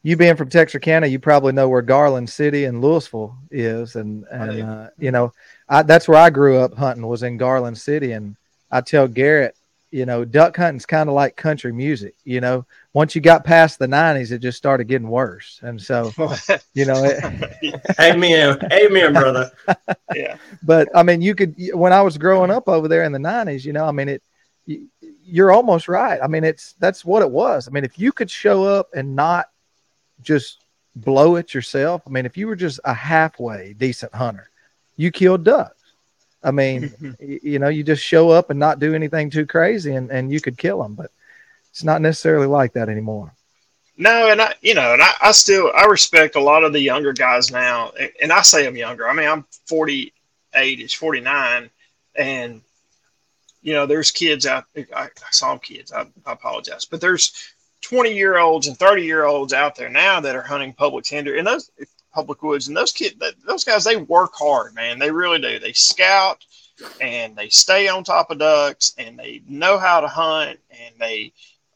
you 0.03 0.17
being 0.17 0.37
from 0.37 0.49
Texarkana, 0.49 1.07
you 1.07 1.19
probably 1.19 1.53
know 1.53 1.69
where 1.69 1.83
Garland 1.83 2.29
City 2.29 2.65
and 2.65 2.83
Lewisville 2.83 3.37
is, 3.51 3.95
and 3.95 4.25
and 4.31 4.63
uh, 4.63 4.91
you 4.99 5.11
know 5.11 5.33
I, 5.69 5.83
that's 5.83 6.09
where 6.09 6.19
I 6.19 6.31
grew 6.31 6.59
up 6.59 6.75
hunting 6.75 7.07
was 7.07 7.23
in 7.23 7.37
Garland 7.37 7.79
City, 7.79 8.13
and 8.13 8.37
I 8.71 8.81
tell 8.81 9.07
Garrett, 9.07 9.57
you 9.91 10.05
know, 10.05 10.25
duck 10.25 10.57
hunting's 10.57 10.87
kind 10.87 11.09
of 11.09 11.15
like 11.15 11.37
country 11.37 11.73
music. 11.73 12.15
You 12.25 12.41
know, 12.41 12.67
once 12.95 13.15
you 13.15 13.21
got 13.21 13.45
past 13.45 13.79
the 13.79 13.87
'90s, 13.87 14.33
it 14.33 14.39
just 14.39 14.59
started 14.59 14.85
getting 14.85 15.09
worse, 15.09 15.61
and 15.63 15.81
so 15.81 16.13
you 16.75 16.85
know, 16.85 17.03
it, 17.05 17.81
amen, 17.99 18.59
amen, 18.73 19.13
brother. 19.13 19.51
yeah, 20.15 20.37
but 20.63 20.89
I 20.95 21.03
mean, 21.03 21.23
you 21.23 21.35
could 21.35 21.55
when 21.75 21.93
I 21.93 22.03
was 22.03 22.19
growing 22.19 22.51
up 22.51 22.69
over 22.69 22.89
there 22.89 23.05
in 23.05 23.13
the 23.13 23.19
'90s, 23.19 23.65
you 23.65 23.73
know, 23.73 23.85
I 23.85 23.93
mean 23.93 24.09
it. 24.09 24.23
You're 25.25 25.53
almost 25.53 25.89
right. 25.89 26.21
I 26.23 26.27
mean, 26.27 26.45
it's 26.45 26.75
that's 26.75 27.05
what 27.05 27.23
it 27.23 27.31
was. 27.31 27.67
I 27.67 27.71
mean, 27.71 27.85
if 27.85 27.99
you 27.99 28.13
could 28.13 28.31
show 28.31 28.65
up 28.65 28.89
and 28.93 29.17
not 29.17 29.47
just 30.23 30.63
blow 30.97 31.37
it 31.37 31.55
yourself. 31.55 32.03
I 32.07 32.11
mean, 32.11 32.27
if 32.27 32.37
you 32.37 32.47
were 32.47 32.57
just 32.57 32.81
a 32.85 32.95
halfway 32.95 33.75
decent 33.75 34.15
hunter, 34.15 34.51
you 34.97 35.11
killed 35.11 35.45
ducks. 35.45 35.77
I 36.43 36.51
mean, 36.51 37.17
you 37.21 37.59
know, 37.59 37.69
you 37.69 37.83
just 37.83 38.03
show 38.03 38.31
up 38.31 38.51
and 38.51 38.59
not 38.59 38.79
do 38.79 38.95
anything 38.95 39.31
too 39.31 39.47
crazy 39.47 39.95
and, 39.95 40.11
and 40.11 40.33
you 40.33 40.41
could 40.41 40.59
kill 40.59 40.83
them, 40.83 40.95
but 40.95 41.11
it's 41.73 41.83
not 41.83 42.03
necessarily 42.03 42.47
like 42.47 42.75
that 42.75 42.89
anymore. 42.89 43.35
No, 43.97 44.31
and 44.31 44.41
I, 44.41 44.55
you 44.61 44.75
know, 44.75 44.93
and 44.93 45.03
I, 45.03 45.13
I 45.23 45.33
still, 45.33 45.71
I 45.75 45.85
respect 45.87 46.37
a 46.37 46.41
lot 46.41 46.65
of 46.65 46.73
the 46.73 46.81
younger 46.81 47.13
guys 47.13 47.51
now. 47.51 47.93
And 48.21 48.33
I 48.33 48.43
say 48.43 48.67
I'm 48.67 48.77
younger. 48.77 49.09
I 49.09 49.15
mean, 49.15 49.29
I'm 49.29 49.45
48, 49.67 50.13
it's 50.55 50.95
49. 50.95 51.71
And, 52.15 52.61
you 53.63 53.73
know, 53.73 53.87
there's 53.87 54.11
kids 54.11 54.47
out, 54.47 54.65
I, 54.77 55.05
I 55.05 55.09
saw 55.31 55.57
kids, 55.59 55.93
I, 55.93 56.03
I 56.27 56.33
apologize, 56.33 56.85
but 56.85 57.01
there's 57.01 57.53
20 57.83 58.15
year 58.15 58.39
olds 58.39 58.67
and 58.67 58.79
30 58.79 59.03
year 59.03 59.25
olds 59.25 59.53
out 59.53 59.77
there 59.77 59.89
now 59.89 60.21
that 60.21 60.37
are 60.37 60.43
hunting 60.43 60.73
public 60.73 61.05
tender 61.05 61.37
and 61.37 61.47
those 61.47 61.71
public 62.15 62.43
woods 62.43 62.69
and 62.69 62.77
those 62.77 62.93
kids 62.93 63.17
those 63.45 63.65
guys 63.65 63.85
they 63.85 63.97
work 63.97 64.33
hard 64.35 64.75
man 64.75 64.99
they 64.99 65.11
really 65.11 65.41
do 65.41 65.59
they 65.59 65.73
scout 65.73 66.45
and 67.01 67.35
they 67.35 67.49
stay 67.49 67.89
on 67.89 68.05
top 68.05 68.31
of 68.31 68.39
ducks 68.39 68.95
and 68.99 69.19
they 69.19 69.43
know 69.49 69.79
how 69.79 70.01
to 70.01 70.07
hunt 70.07 70.59
and 70.71 70.95
they 70.99 71.33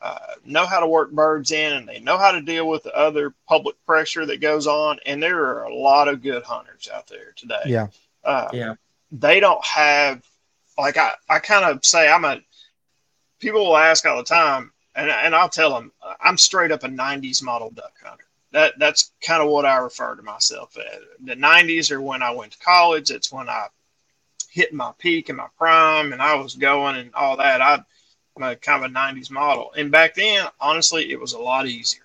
uh, 0.07 0.35
know 0.45 0.67
how 0.67 0.81
to 0.81 0.87
work 0.87 1.11
birds 1.11 1.51
in 1.51 1.73
and 1.73 1.89
they 1.89 2.01
know 2.01 2.19
how 2.19 2.31
to 2.31 2.41
deal 2.41 2.69
with 2.69 2.83
the 2.83 2.97
other 2.97 3.35
public 3.49 3.77
pressure 3.87 4.27
that 4.27 4.41
goes 4.41 4.67
on 4.67 4.99
and 5.07 5.23
there 5.23 5.45
are 5.45 5.65
a 5.65 5.75
lot 5.75 6.09
of 6.09 6.23
good 6.23 6.43
hunters 6.43 6.89
out 6.93 7.07
there 7.07 7.33
today 7.37 7.63
yeah 7.67 7.87
uh, 8.25 8.49
yeah 8.53 8.75
they 9.13 9.41
don't 9.41 9.65
have 9.65 10.23
like 10.79 10.97
i, 10.97 11.13
I 11.29 11.39
kind 11.39 11.65
of 11.65 11.85
say 11.85 12.09
i'm 12.09 12.25
a 12.25 12.41
people 13.39 13.65
will 13.65 13.77
ask 13.77 14.05
all 14.07 14.17
the 14.17 14.25
time 14.25 14.73
and, 14.97 15.11
and 15.11 15.35
I'll 15.35 15.49
tell 15.49 15.75
them 15.75 15.93
I'm 16.21 16.39
straight 16.39 16.73
up 16.73 16.83
a 16.83 16.89
90s 16.89 17.43
model 17.43 17.71
duck 17.71 17.93
hunter. 18.03 18.25
That 18.53 18.79
that's 18.79 19.13
kind 19.21 19.43
of 19.43 19.51
what 19.51 19.67
I 19.67 19.77
refer 19.77 20.15
to 20.15 20.23
myself 20.23 20.77
as. 20.79 21.03
The 21.23 21.37
90s 21.37 21.91
are 21.91 22.01
when 22.01 22.23
I 22.23 22.31
went 22.31 22.53
to 22.53 22.59
college. 22.59 23.11
It's 23.11 23.31
when 23.31 23.49
I 23.49 23.67
hit 24.49 24.73
my 24.73 24.93
peak 24.99 25.29
and 25.29 25.37
my 25.37 25.49
prime, 25.59 26.13
and 26.13 26.23
I 26.23 26.37
was 26.37 26.55
going 26.55 26.97
and 26.97 27.15
all 27.15 27.37
that. 27.37 27.61
I, 27.61 27.85
Kind 28.39 28.85
of 28.85 28.91
a 28.91 28.95
90s 28.95 29.31
model, 29.31 29.73
and 29.77 29.91
back 29.91 30.15
then, 30.15 30.47
honestly, 30.61 31.11
it 31.11 31.19
was 31.19 31.33
a 31.33 31.39
lot 31.39 31.67
easier. 31.67 32.03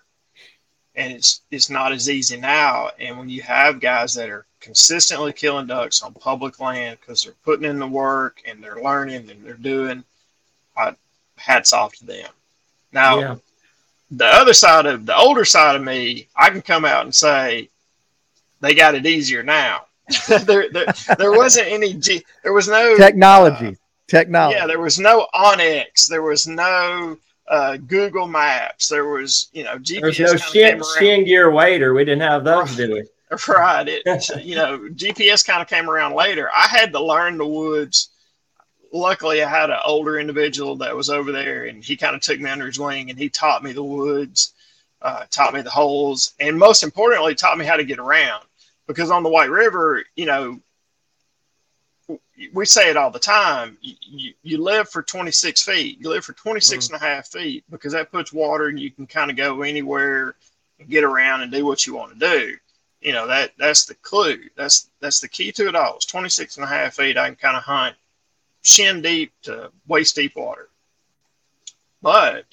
And 0.95 1.13
it's 1.13 1.41
it's 1.51 1.69
not 1.69 1.93
as 1.93 2.09
easy 2.09 2.37
now. 2.37 2.89
And 2.99 3.17
when 3.17 3.29
you 3.29 3.41
have 3.43 3.79
guys 3.79 4.13
that 4.15 4.29
are 4.29 4.45
consistently 4.59 5.33
killing 5.33 5.67
ducks 5.67 6.01
on 6.01 6.13
public 6.13 6.59
land 6.59 6.99
because 6.99 7.23
they're 7.23 7.33
putting 7.43 7.69
in 7.69 7.79
the 7.79 7.87
work 7.87 8.41
and 8.45 8.63
they're 8.63 8.81
learning 8.81 9.29
and 9.29 9.45
they're 9.45 9.53
doing, 9.53 10.03
I, 10.77 10.95
hats 11.37 11.73
off 11.73 11.95
to 11.95 12.05
them. 12.05 12.29
Now, 12.93 13.19
yeah. 13.19 13.35
the 14.11 14.25
other 14.25 14.53
side 14.53 14.85
of 14.85 15.05
the 15.05 15.15
older 15.15 15.45
side 15.45 15.75
of 15.75 15.83
me, 15.83 16.27
I 16.35 16.49
can 16.49 16.61
come 16.61 16.85
out 16.85 17.05
and 17.05 17.15
say 17.15 17.69
they 18.59 18.73
got 18.73 18.95
it 18.95 19.05
easier 19.05 19.43
now. 19.43 19.85
there, 20.27 20.69
there, 20.71 20.93
there, 21.17 21.31
wasn't 21.31 21.67
any. 21.67 21.93
G, 21.93 22.23
there 22.43 22.53
was 22.53 22.67
no 22.67 22.97
technology. 22.97 23.67
Uh, 23.67 23.80
technology. 24.11 24.57
Yeah, 24.57 24.67
there 24.67 24.79
was 24.79 24.99
no 24.99 25.27
onX. 25.33 26.07
There 26.07 26.21
was 26.21 26.45
no 26.47 27.17
uh, 27.47 27.77
Google 27.77 28.27
Maps. 28.27 28.87
There 28.87 29.05
was, 29.05 29.49
you 29.53 29.63
know, 29.63 29.77
GPS. 29.77 29.99
There 29.99 30.05
was 30.05 30.19
no 30.19 30.35
Chene, 30.35 30.81
Chene 30.99 31.25
Gear 31.25 31.49
waiter. 31.51 31.93
We 31.93 32.05
didn't 32.05 32.21
have 32.21 32.43
those, 32.43 32.75
did 32.75 32.91
we? 32.91 33.03
Right. 33.47 33.87
It, 33.87 34.29
you 34.43 34.55
know, 34.55 34.77
GPS 34.89 35.47
kind 35.47 35.61
of 35.61 35.69
came 35.69 35.89
around 35.89 36.15
later. 36.15 36.49
I 36.53 36.67
had 36.67 36.91
to 36.91 37.01
learn 37.01 37.37
the 37.37 37.47
woods 37.47 38.09
luckily 38.91 39.41
I 39.41 39.49
had 39.49 39.69
an 39.69 39.79
older 39.85 40.19
individual 40.19 40.75
that 40.77 40.95
was 40.95 41.09
over 41.09 41.31
there 41.31 41.65
and 41.65 41.83
he 41.83 41.95
kind 41.95 42.15
of 42.15 42.21
took 42.21 42.39
me 42.39 42.49
under 42.49 42.65
his 42.65 42.79
wing 42.79 43.09
and 43.09 43.17
he 43.17 43.29
taught 43.29 43.63
me 43.63 43.71
the 43.71 43.83
woods, 43.83 44.53
uh, 45.01 45.23
taught 45.29 45.53
me 45.53 45.61
the 45.61 45.69
holes, 45.69 46.33
and 46.39 46.57
most 46.57 46.83
importantly, 46.83 47.35
taught 47.35 47.57
me 47.57 47.65
how 47.65 47.75
to 47.75 47.83
get 47.83 47.99
around. 47.99 48.43
Because 48.87 49.11
on 49.11 49.23
the 49.23 49.29
White 49.29 49.49
River, 49.49 50.03
you 50.15 50.25
know, 50.25 50.59
we 52.53 52.65
say 52.65 52.89
it 52.89 52.97
all 52.97 53.11
the 53.11 53.19
time. 53.19 53.77
You, 53.81 54.33
you 54.43 54.57
live 54.57 54.89
for 54.89 55.03
26 55.03 55.61
feet. 55.61 55.99
You 55.99 56.09
live 56.09 56.25
for 56.25 56.33
26 56.33 56.85
mm-hmm. 56.85 56.93
and 56.93 57.01
a 57.01 57.05
half 57.05 57.27
feet 57.27 57.63
because 57.69 57.93
that 57.93 58.11
puts 58.11 58.33
water 58.33 58.67
and 58.67 58.79
you 58.79 58.91
can 58.91 59.07
kind 59.07 59.29
of 59.29 59.37
go 59.37 59.61
anywhere 59.61 60.35
and 60.79 60.89
get 60.89 61.03
around 61.03 61.41
and 61.41 61.51
do 61.51 61.65
what 61.65 61.85
you 61.85 61.95
want 61.95 62.13
to 62.13 62.19
do. 62.19 62.55
You 63.01 63.13
know, 63.13 63.27
that 63.27 63.51
that's 63.57 63.85
the 63.85 63.95
clue. 63.95 64.39
That's 64.55 64.89
that's 64.99 65.19
the 65.19 65.27
key 65.27 65.51
to 65.53 65.67
it 65.67 65.75
all. 65.75 65.95
It's 65.95 66.05
26 66.05 66.57
and 66.57 66.65
a 66.65 66.67
half 66.67 66.95
feet. 66.95 67.17
I 67.17 67.27
can 67.27 67.35
kind 67.35 67.57
of 67.57 67.63
hunt 67.63 67.95
shin 68.63 69.01
deep 69.01 69.31
to 69.43 69.71
waist 69.87 70.15
deep 70.15 70.35
water. 70.35 70.69
But 72.01 72.45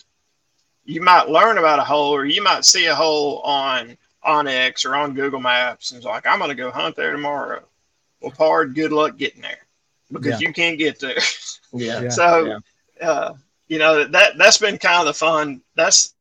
you 0.85 1.03
might 1.03 1.29
learn 1.29 1.59
about 1.59 1.79
a 1.79 1.85
hole 1.85 2.15
or 2.15 2.25
you 2.25 2.43
might 2.43 2.65
see 2.65 2.87
a 2.87 2.95
hole 2.95 3.41
on 3.41 3.97
onX 4.27 4.85
or 4.85 4.97
on 4.97 5.15
Google 5.15 5.41
Maps 5.41 5.91
and 5.91 5.99
it's 5.99 6.07
like, 6.07 6.27
I'm 6.27 6.38
going 6.38 6.49
to 6.49 6.55
go 6.55 6.71
hunt 6.71 6.97
there 6.97 7.12
tomorrow. 7.12 7.62
Well, 8.21 8.33
pard, 8.33 8.75
good 8.75 8.93
luck 8.93 9.17
getting 9.17 9.43
there 9.43 9.67
because 10.11 10.41
yeah. 10.41 10.49
you 10.49 10.53
can't 10.53 10.79
get 10.79 11.01
there. 11.01 11.19
Yeah. 11.71 12.09
so, 12.09 12.61
yeah. 12.99 13.09
Uh, 13.11 13.35
you 13.69 13.79
know, 13.79 14.05
that, 14.05 14.39
that's 14.39 14.57
been 14.57 14.79
kind 14.79 15.01
of 15.01 15.07
the 15.07 15.13
fun. 15.13 15.61
That's 15.77 16.15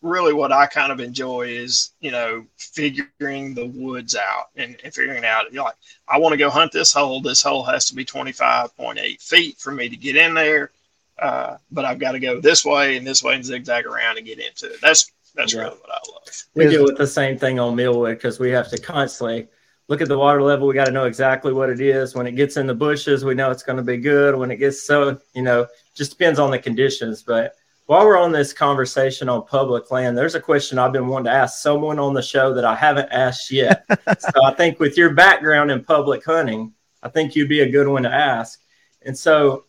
really 0.00 0.32
what 0.32 0.52
I 0.52 0.66
kind 0.66 0.92
of 0.92 1.00
enjoy 1.00 1.48
is, 1.48 1.90
you 2.00 2.10
know, 2.10 2.46
figuring 2.56 3.54
the 3.54 3.66
woods 3.66 4.14
out 4.14 4.50
and, 4.56 4.76
and 4.84 4.94
figuring 4.94 5.24
out, 5.24 5.50
you 5.50 5.56
know, 5.56 5.64
like, 5.64 5.74
I 6.06 6.18
want 6.18 6.32
to 6.32 6.38
go 6.38 6.50
hunt 6.50 6.72
this 6.72 6.92
hole. 6.92 7.20
This 7.20 7.42
hole 7.42 7.64
has 7.64 7.86
to 7.86 7.94
be 7.94 8.04
25.8 8.04 9.20
feet 9.20 9.58
for 9.58 9.72
me 9.72 9.88
to 9.88 9.96
get 9.96 10.16
in 10.16 10.34
there. 10.34 10.70
Uh, 11.18 11.56
but 11.70 11.84
I've 11.84 11.98
got 11.98 12.12
to 12.12 12.20
go 12.20 12.40
this 12.40 12.64
way 12.64 12.96
and 12.96 13.06
this 13.06 13.22
way 13.22 13.34
and 13.34 13.44
zigzag 13.44 13.86
around 13.86 14.18
and 14.18 14.26
get 14.26 14.38
into 14.38 14.72
it. 14.72 14.80
That's, 14.80 15.10
that's 15.34 15.54
yeah. 15.54 15.62
really 15.62 15.78
what 15.78 15.90
I 15.90 16.12
love. 16.12 16.44
We 16.54 16.68
do 16.68 16.86
it 16.86 16.96
the 16.96 17.06
same 17.06 17.38
thing 17.38 17.58
on 17.58 17.74
Millwood 17.74 18.16
because 18.16 18.38
we 18.38 18.50
have 18.50 18.68
to 18.70 18.78
constantly 18.78 19.48
look 19.88 20.00
at 20.00 20.08
the 20.08 20.18
water 20.18 20.42
level. 20.42 20.66
We 20.66 20.74
got 20.74 20.86
to 20.86 20.92
know 20.92 21.04
exactly 21.04 21.52
what 21.52 21.70
it 21.70 21.80
is. 21.80 22.14
When 22.14 22.26
it 22.26 22.32
gets 22.32 22.56
in 22.56 22.66
the 22.66 22.74
bushes, 22.74 23.24
we 23.24 23.34
know 23.34 23.50
it's 23.50 23.62
going 23.62 23.76
to 23.76 23.82
be 23.82 23.96
good. 23.96 24.34
When 24.34 24.50
it 24.50 24.56
gets 24.56 24.82
so, 24.82 25.18
you 25.34 25.42
know, 25.42 25.66
just 25.94 26.12
depends 26.12 26.38
on 26.38 26.50
the 26.50 26.58
conditions. 26.58 27.22
But 27.22 27.54
while 27.86 28.04
we're 28.04 28.18
on 28.18 28.32
this 28.32 28.52
conversation 28.52 29.28
on 29.28 29.46
public 29.46 29.90
land, 29.90 30.18
there's 30.18 30.34
a 30.34 30.40
question 30.40 30.78
I've 30.78 30.92
been 30.92 31.06
wanting 31.06 31.26
to 31.26 31.38
ask 31.38 31.62
someone 31.62 31.98
on 31.98 32.14
the 32.14 32.22
show 32.22 32.52
that 32.54 32.64
I 32.64 32.74
haven't 32.74 33.10
asked 33.12 33.50
yet. 33.50 33.84
so 34.18 34.44
I 34.44 34.52
think 34.54 34.80
with 34.80 34.96
your 34.96 35.10
background 35.10 35.70
in 35.70 35.84
public 35.84 36.24
hunting, 36.24 36.72
I 37.02 37.08
think 37.08 37.36
you'd 37.36 37.48
be 37.48 37.60
a 37.60 37.70
good 37.70 37.86
one 37.86 38.02
to 38.02 38.12
ask. 38.12 38.60
And 39.02 39.16
so, 39.16 39.66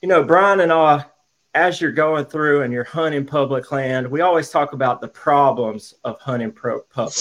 you 0.00 0.08
know, 0.08 0.22
Brian 0.22 0.60
and 0.60 0.72
I, 0.72 1.04
as 1.54 1.80
you're 1.80 1.92
going 1.92 2.26
through 2.26 2.62
and 2.62 2.72
you're 2.72 2.84
hunting 2.84 3.26
public 3.26 3.72
land, 3.72 4.08
we 4.08 4.20
always 4.20 4.50
talk 4.50 4.72
about 4.72 5.00
the 5.00 5.08
problems 5.08 5.94
of 6.04 6.20
hunting 6.20 6.52
pro- 6.52 6.82
public 6.82 7.16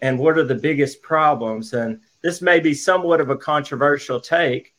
and 0.00 0.18
what 0.18 0.36
are 0.38 0.44
the 0.44 0.54
biggest 0.54 1.02
problems. 1.02 1.72
And 1.72 2.00
this 2.22 2.42
may 2.42 2.60
be 2.60 2.74
somewhat 2.74 3.20
of 3.20 3.30
a 3.30 3.36
controversial 3.36 4.20
take, 4.20 4.74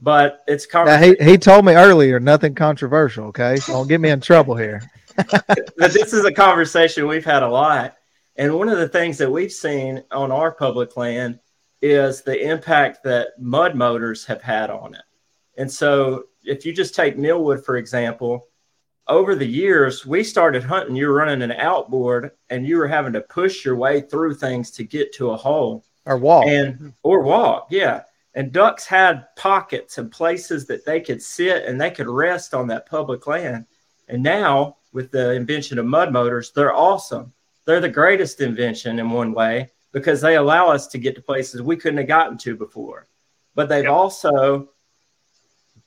but 0.00 0.42
it's 0.46 0.66
now, 0.72 0.96
he 0.96 1.16
he 1.20 1.36
told 1.36 1.64
me 1.64 1.74
earlier 1.74 2.18
nothing 2.18 2.54
controversial. 2.54 3.26
Okay, 3.26 3.56
so 3.56 3.74
don't 3.74 3.88
get 3.88 4.00
me 4.00 4.10
in 4.10 4.20
trouble 4.20 4.56
here. 4.56 4.82
but 5.16 5.92
this 5.92 6.12
is 6.12 6.24
a 6.24 6.32
conversation 6.32 7.06
we've 7.06 7.24
had 7.24 7.42
a 7.42 7.48
lot. 7.48 7.96
And 8.36 8.54
one 8.54 8.70
of 8.70 8.78
the 8.78 8.88
things 8.88 9.18
that 9.18 9.30
we've 9.30 9.52
seen 9.52 10.02
on 10.10 10.32
our 10.32 10.52
public 10.52 10.96
land 10.96 11.40
is 11.82 12.22
the 12.22 12.48
impact 12.48 13.04
that 13.04 13.28
mud 13.38 13.74
motors 13.74 14.24
have 14.24 14.40
had 14.40 14.70
on 14.70 14.94
it. 14.94 15.02
And 15.58 15.70
so, 15.70 16.24
if 16.44 16.64
you 16.64 16.72
just 16.72 16.94
take 16.94 17.18
Millwood, 17.18 17.64
for 17.64 17.76
example, 17.76 18.46
over 19.10 19.34
the 19.34 19.46
years, 19.46 20.06
we 20.06 20.24
started 20.24 20.62
hunting. 20.62 20.96
You 20.96 21.08
were 21.08 21.14
running 21.14 21.42
an 21.42 21.52
outboard 21.52 22.30
and 22.48 22.66
you 22.66 22.78
were 22.78 22.88
having 22.88 23.12
to 23.14 23.20
push 23.20 23.64
your 23.64 23.76
way 23.76 24.00
through 24.00 24.34
things 24.34 24.70
to 24.72 24.84
get 24.84 25.12
to 25.14 25.30
a 25.30 25.36
hole 25.36 25.84
or 26.06 26.16
walk. 26.16 26.46
And, 26.46 26.94
or 27.02 27.22
walk, 27.22 27.68
yeah. 27.70 28.02
And 28.34 28.52
ducks 28.52 28.86
had 28.86 29.26
pockets 29.36 29.98
and 29.98 30.10
places 30.10 30.66
that 30.66 30.86
they 30.86 31.00
could 31.00 31.20
sit 31.20 31.64
and 31.64 31.80
they 31.80 31.90
could 31.90 32.06
rest 32.06 32.54
on 32.54 32.68
that 32.68 32.86
public 32.86 33.26
land. 33.26 33.66
And 34.08 34.22
now, 34.22 34.76
with 34.92 35.10
the 35.10 35.32
invention 35.32 35.78
of 35.78 35.86
mud 35.86 36.12
motors, 36.12 36.52
they're 36.52 36.74
awesome. 36.74 37.32
They're 37.64 37.80
the 37.80 37.88
greatest 37.88 38.40
invention 38.40 38.98
in 38.98 39.10
one 39.10 39.32
way 39.32 39.70
because 39.92 40.20
they 40.20 40.36
allow 40.36 40.68
us 40.68 40.86
to 40.88 40.98
get 40.98 41.14
to 41.16 41.22
places 41.22 41.62
we 41.62 41.76
couldn't 41.76 41.98
have 41.98 42.08
gotten 42.08 42.38
to 42.38 42.56
before. 42.56 43.08
But 43.54 43.68
they've 43.68 43.84
yep. 43.84 43.92
also 43.92 44.70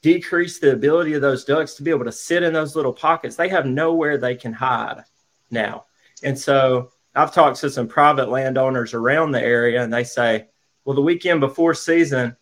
decreased 0.04 0.62
the 0.62 0.74
ability 0.74 1.14
of 1.14 1.22
those 1.22 1.46
ducks 1.46 1.74
to 1.74 1.84
be 1.84 1.90
able 1.90 2.06
to 2.06 2.12
sit 2.12 2.44
in 2.44 2.54
those 2.54 2.76
little 2.76 2.94
pockets. 2.94 3.36
They 3.36 3.50
have 3.50 3.66
nowhere 3.66 4.18
they 4.18 4.36
can 4.36 4.54
hide 4.54 5.04
now. 5.50 5.86
And 6.22 6.38
so 6.38 6.92
I've 7.16 7.34
talked 7.34 7.60
to 7.62 7.70
some 7.70 7.88
private 7.88 8.30
landowners 8.30 8.94
around 8.94 9.32
the 9.32 9.42
area, 9.42 9.82
and 9.82 9.92
they 9.92 10.04
say, 10.04 10.48
well, 10.86 10.96
the 10.96 11.02
weekend 11.02 11.40
before 11.40 11.74
season, 11.74 12.36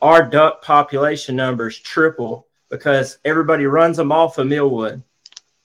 our 0.00 0.22
duck 0.22 0.62
population 0.62 1.36
numbers 1.36 1.78
triple 1.78 2.46
because 2.70 3.18
everybody 3.24 3.66
runs 3.66 3.96
them 3.96 4.12
off 4.12 4.38
of 4.38 4.46
Millwood, 4.46 5.02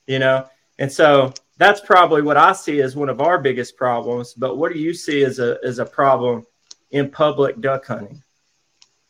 you 0.08 0.20
know? 0.20 0.48
And 0.80 0.92
so 0.92 1.34
that's 1.58 1.82
probably 1.82 2.22
what 2.24 2.38
I 2.38 2.54
see 2.54 2.82
as 2.82 2.96
one 2.96 3.10
of 3.10 3.22
our 3.22 3.38
biggest 3.38 3.78
problems. 3.78 4.34
But 4.34 4.58
what 4.58 4.74
do 4.74 4.80
you 4.80 4.94
see 4.94 5.24
as 5.24 5.40
a 5.40 5.60
as 5.64 5.78
a 5.80 5.86
problem 5.86 6.46
in 6.92 7.12
public 7.12 7.60
duck 7.62 7.86
hunting? 7.86 8.24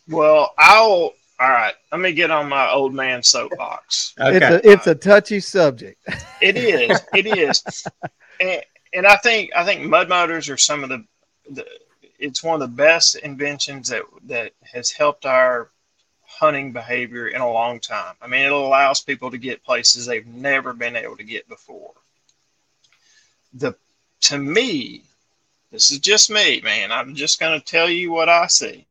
Well, 0.08 0.54
I'll 0.58 1.14
all 1.40 1.50
right. 1.50 1.74
Let 1.92 2.02
me 2.02 2.12
get 2.14 2.32
on 2.32 2.50
my 2.50 2.70
old 2.70 2.94
man 2.94 3.24
soapbox. 3.24 4.14
okay. 4.20 4.38
It's 4.38 4.46
a, 4.46 4.72
it's 4.72 4.88
a 4.88 4.96
touchy 4.96 5.40
subject. 5.40 6.02
It 6.42 6.58
is. 6.58 7.00
It 7.14 7.26
is. 7.26 7.86
and, 8.42 8.62
and 8.94 9.08
I 9.08 9.18
think 9.18 9.52
I 9.56 9.64
think 9.64 9.84
mud 9.84 10.10
motors 10.10 10.50
are 10.50 10.58
some 10.58 10.84
of 10.84 10.90
the, 10.90 11.06
the 11.50 11.66
it's 12.18 12.44
one 12.44 12.62
of 12.62 12.70
the 12.70 12.76
best 12.76 13.16
inventions 13.16 13.90
that 13.90 14.04
that 14.26 14.54
has 14.62 14.92
helped 14.92 15.26
our 15.26 15.70
hunting 16.26 16.72
behavior 16.72 17.28
in 17.28 17.42
a 17.42 17.52
long 17.52 17.80
time. 17.80 18.16
I 18.22 18.28
mean, 18.28 18.46
it 18.46 18.52
allows 18.52 19.02
people 19.02 19.32
to 19.32 19.38
get 19.38 19.64
places 19.64 20.06
they've 20.06 20.28
never 20.28 20.74
been 20.74 20.96
able 20.96 21.18
to 21.18 21.24
get 21.24 21.48
before 21.50 21.94
the 23.54 23.76
to 24.22 24.38
me, 24.38 25.04
this 25.72 25.92
is 25.92 26.00
just 26.00 26.30
me, 26.30 26.62
man. 26.62 26.92
I'm 26.92 27.16
just 27.16 27.40
going 27.40 27.60
to 27.60 27.66
tell 27.66 27.90
you 27.90 28.12
what 28.12 28.30
I 28.30 28.48
see. 28.48 28.86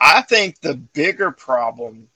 I 0.00 0.22
think 0.22 0.60
the 0.60 0.74
bigger 0.74 1.30
problem, 1.30 2.08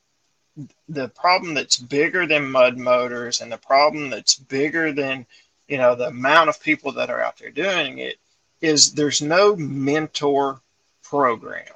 the 0.88 1.08
problem 1.08 1.54
that's 1.54 1.76
bigger 1.76 2.26
than 2.26 2.50
mud 2.50 2.78
motors, 2.78 3.40
and 3.40 3.50
the 3.50 3.58
problem 3.58 4.10
that's 4.10 4.34
bigger 4.34 4.92
than 4.92 5.26
you 5.68 5.78
know 5.78 5.94
the 5.94 6.08
amount 6.08 6.50
of 6.50 6.62
people 6.62 6.92
that 6.92 7.10
are 7.10 7.20
out 7.20 7.38
there 7.38 7.50
doing 7.50 7.98
it, 7.98 8.18
is 8.60 8.92
there's 8.92 9.20
no 9.20 9.56
mentor 9.56 10.60
program. 11.02 11.66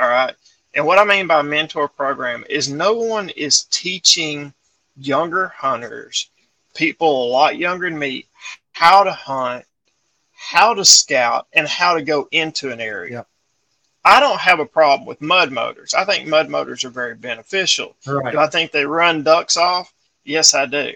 All 0.00 0.08
right. 0.08 0.34
And 0.74 0.86
what 0.86 0.98
I 0.98 1.04
mean 1.04 1.26
by 1.26 1.42
mentor 1.42 1.88
program 1.88 2.44
is 2.48 2.70
no 2.70 2.94
one 2.94 3.28
is 3.30 3.64
teaching 3.64 4.54
younger 4.96 5.48
hunters, 5.48 6.30
people 6.74 7.26
a 7.26 7.30
lot 7.30 7.58
younger 7.58 7.90
than 7.90 7.98
me, 7.98 8.26
how 8.72 9.04
to 9.04 9.12
hunt, 9.12 9.64
how 10.32 10.74
to 10.74 10.84
scout, 10.84 11.46
and 11.52 11.68
how 11.68 11.94
to 11.94 12.02
go 12.02 12.28
into 12.30 12.70
an 12.70 12.80
area. 12.80 13.12
Yep. 13.12 13.28
I 14.04 14.20
don't 14.20 14.40
have 14.40 14.60
a 14.60 14.66
problem 14.66 15.06
with 15.06 15.20
mud 15.20 15.52
motors. 15.52 15.94
I 15.94 16.04
think 16.04 16.28
mud 16.28 16.48
motors 16.48 16.84
are 16.84 16.90
very 16.90 17.14
beneficial. 17.14 17.94
Right. 18.06 18.32
Do 18.32 18.38
I 18.38 18.48
think 18.48 18.72
they 18.72 18.84
run 18.84 19.22
ducks 19.22 19.56
off? 19.56 19.92
Yes, 20.24 20.54
I 20.54 20.66
do. 20.66 20.94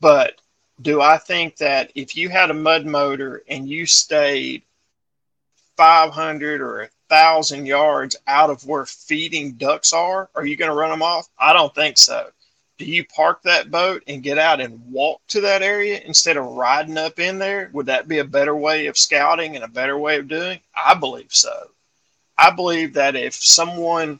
But 0.00 0.40
do 0.80 1.02
I 1.02 1.18
think 1.18 1.56
that 1.56 1.92
if 1.94 2.16
you 2.16 2.30
had 2.30 2.50
a 2.50 2.54
mud 2.54 2.86
motor 2.86 3.42
and 3.48 3.68
you 3.68 3.84
stayed 3.84 4.62
500 5.76 6.62
or 6.62 6.78
1,000 7.08 7.66
yards 7.66 8.16
out 8.26 8.48
of 8.48 8.64
where 8.66 8.86
feeding 8.86 9.52
ducks 9.52 9.92
are, 9.92 10.30
are 10.34 10.46
you 10.46 10.56
going 10.56 10.70
to 10.70 10.76
run 10.76 10.90
them 10.90 11.02
off? 11.02 11.28
I 11.38 11.52
don't 11.52 11.74
think 11.74 11.98
so 11.98 12.30
do 12.80 12.86
you 12.86 13.04
park 13.04 13.42
that 13.42 13.70
boat 13.70 14.02
and 14.06 14.22
get 14.22 14.38
out 14.38 14.58
and 14.58 14.80
walk 14.90 15.20
to 15.28 15.42
that 15.42 15.60
area 15.60 16.00
instead 16.06 16.38
of 16.38 16.46
riding 16.46 16.96
up 16.96 17.18
in 17.18 17.38
there? 17.38 17.68
Would 17.74 17.84
that 17.86 18.08
be 18.08 18.20
a 18.20 18.24
better 18.24 18.56
way 18.56 18.86
of 18.86 18.96
scouting 18.96 19.54
and 19.54 19.62
a 19.62 19.68
better 19.68 19.98
way 19.98 20.18
of 20.18 20.28
doing? 20.28 20.60
I 20.74 20.94
believe 20.94 21.28
so. 21.28 21.68
I 22.40 22.50
believe 22.50 22.94
that 22.94 23.16
if 23.16 23.34
someone, 23.34 24.18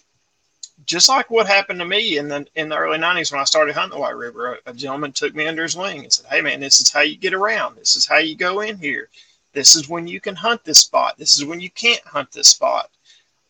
just 0.84 1.08
like 1.08 1.30
what 1.30 1.46
happened 1.46 1.78
to 1.78 1.86
me 1.86 2.18
in 2.18 2.28
the 2.28 2.46
in 2.54 2.68
the 2.68 2.76
early 2.76 2.98
'90s 2.98 3.32
when 3.32 3.40
I 3.40 3.44
started 3.44 3.74
hunting 3.74 3.96
the 3.96 4.02
White 4.02 4.14
River, 4.14 4.58
a, 4.66 4.70
a 4.70 4.74
gentleman 4.74 5.12
took 5.12 5.34
me 5.34 5.48
under 5.48 5.62
his 5.62 5.74
wing 5.74 6.00
and 6.00 6.12
said, 6.12 6.26
"Hey, 6.26 6.42
man, 6.42 6.60
this 6.60 6.80
is 6.80 6.92
how 6.92 7.00
you 7.00 7.16
get 7.16 7.32
around. 7.32 7.76
This 7.76 7.96
is 7.96 8.04
how 8.04 8.18
you 8.18 8.36
go 8.36 8.60
in 8.60 8.76
here. 8.76 9.08
This 9.54 9.74
is 9.74 9.88
when 9.88 10.06
you 10.06 10.20
can 10.20 10.36
hunt 10.36 10.64
this 10.64 10.80
spot. 10.80 11.16
This 11.16 11.38
is 11.38 11.46
when 11.46 11.60
you 11.60 11.70
can't 11.70 12.04
hunt 12.04 12.30
this 12.30 12.48
spot." 12.48 12.90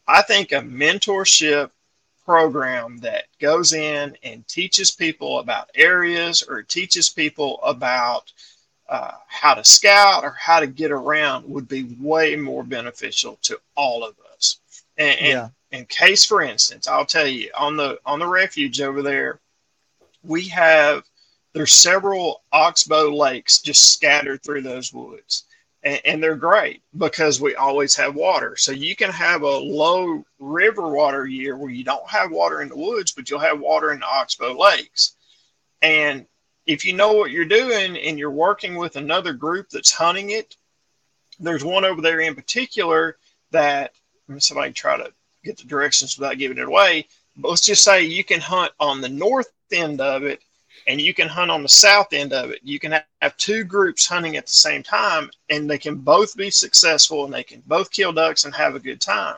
I 0.06 0.22
think 0.22 0.52
a 0.52 0.56
mentorship 0.56 1.70
program 2.24 2.98
that 2.98 3.24
goes 3.40 3.72
in 3.72 4.16
and 4.22 4.46
teaches 4.46 4.92
people 4.92 5.40
about 5.40 5.70
areas 5.74 6.44
or 6.44 6.62
teaches 6.62 7.08
people 7.08 7.58
about 7.64 8.32
uh, 8.88 9.12
how 9.26 9.54
to 9.54 9.64
scout 9.64 10.22
or 10.22 10.36
how 10.38 10.60
to 10.60 10.66
get 10.68 10.92
around 10.92 11.48
would 11.48 11.66
be 11.66 11.96
way 11.98 12.36
more 12.36 12.62
beneficial 12.62 13.36
to 13.42 13.60
all 13.74 14.04
of 14.04 14.14
And, 15.00 15.18
yeah. 15.20 15.48
and 15.72 15.80
in 15.80 15.86
case, 15.86 16.24
for 16.24 16.42
instance, 16.42 16.86
I'll 16.86 17.06
tell 17.06 17.26
you 17.26 17.50
on 17.56 17.76
the 17.76 17.98
on 18.06 18.18
the 18.18 18.26
refuge 18.26 18.80
over 18.80 19.02
there, 19.02 19.40
we 20.22 20.46
have 20.48 21.04
there's 21.52 21.72
several 21.72 22.42
oxbow 22.52 23.08
lakes 23.08 23.58
just 23.58 23.92
scattered 23.92 24.42
through 24.42 24.62
those 24.62 24.92
woods 24.92 25.44
and, 25.82 26.00
and, 26.04 26.22
they're 26.22 26.36
great 26.36 26.82
because 26.96 27.40
we 27.40 27.54
always 27.54 27.96
have 27.96 28.14
water. 28.14 28.56
So 28.56 28.72
you 28.72 28.94
can 28.94 29.10
have 29.10 29.42
a 29.42 29.58
low 29.58 30.24
river 30.38 30.88
water 30.88 31.26
year 31.26 31.56
where 31.56 31.70
you 31.70 31.84
don't 31.84 32.08
have 32.08 32.30
water 32.30 32.60
in 32.60 32.68
the 32.68 32.76
woods, 32.76 33.12
but 33.12 33.30
you'll 33.30 33.40
have 33.40 33.60
water 33.60 33.92
in 33.92 34.00
the 34.00 34.06
Oxbow 34.06 34.52
lakes. 34.52 35.16
And 35.82 36.26
if 36.66 36.84
you 36.84 36.92
know 36.92 37.12
what 37.14 37.30
you're 37.30 37.46
doing 37.46 37.96
and 37.96 38.18
you're 38.18 38.30
working 38.30 38.76
with 38.76 38.96
another 38.96 39.32
group 39.32 39.70
that's 39.70 39.92
hunting 39.92 40.30
it, 40.30 40.56
there's 41.38 41.64
one 41.64 41.86
over 41.86 42.02
there 42.02 42.20
in 42.20 42.34
particular 42.34 43.16
that 43.50 43.92
somebody 44.38 44.72
try 44.72 44.96
to 44.96 45.12
get 45.42 45.56
the 45.56 45.64
directions 45.64 46.18
without 46.18 46.38
giving 46.38 46.58
it 46.58 46.68
away. 46.68 47.06
But 47.36 47.48
let's 47.48 47.64
just 47.64 47.82
say 47.82 48.02
you 48.02 48.22
can 48.22 48.40
hunt 48.40 48.72
on 48.78 49.00
the 49.00 49.08
north 49.08 49.50
end 49.72 50.00
of 50.00 50.24
it 50.24 50.42
and 50.86 51.00
you 51.00 51.14
can 51.14 51.28
hunt 51.28 51.50
on 51.50 51.62
the 51.62 51.68
south 51.68 52.12
end 52.12 52.32
of 52.32 52.50
it. 52.50 52.60
You 52.62 52.78
can 52.78 53.00
have 53.20 53.36
two 53.36 53.64
groups 53.64 54.06
hunting 54.06 54.36
at 54.36 54.46
the 54.46 54.52
same 54.52 54.82
time, 54.82 55.30
and 55.48 55.68
they 55.68 55.78
can 55.78 55.96
both 55.96 56.36
be 56.36 56.50
successful 56.50 57.24
and 57.24 57.32
they 57.32 57.42
can 57.42 57.62
both 57.66 57.90
kill 57.90 58.12
ducks 58.12 58.44
and 58.44 58.54
have 58.54 58.74
a 58.74 58.80
good 58.80 59.00
time. 59.00 59.36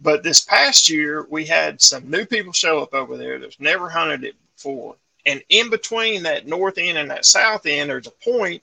But 0.00 0.22
this 0.22 0.40
past 0.40 0.90
year, 0.90 1.26
we 1.30 1.44
had 1.44 1.80
some 1.80 2.10
new 2.10 2.26
people 2.26 2.52
show 2.52 2.80
up 2.80 2.92
over 2.92 3.16
there 3.16 3.38
that's 3.38 3.60
never 3.60 3.88
hunted 3.88 4.24
it 4.24 4.34
before. 4.56 4.96
And 5.24 5.42
in 5.48 5.70
between 5.70 6.24
that 6.24 6.48
north 6.48 6.76
end 6.76 6.98
and 6.98 7.10
that 7.10 7.24
south 7.24 7.66
end, 7.66 7.88
there's 7.88 8.08
a 8.08 8.10
point, 8.10 8.62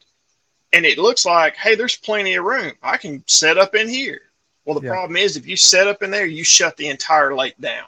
and 0.74 0.86
it 0.86 0.98
looks 0.98 1.26
like, 1.26 1.56
hey, 1.56 1.76
there's 1.76 1.96
plenty 1.96 2.36
of 2.36 2.44
room. 2.44 2.74
I 2.84 2.98
can 2.98 3.24
set 3.26 3.58
up 3.58 3.74
in 3.74 3.88
here. 3.88 4.22
Well, 4.70 4.80
the 4.80 4.86
yeah. 4.86 4.94
problem 4.94 5.18
is, 5.18 5.36
if 5.36 5.48
you 5.48 5.58
set 5.58 5.88
up 5.88 6.04
in 6.04 6.12
there, 6.12 6.28
you 6.28 6.44
shut 6.44 6.78
the 6.78 6.90
entire 6.90 7.36
lake 7.36 7.56
down 7.60 7.88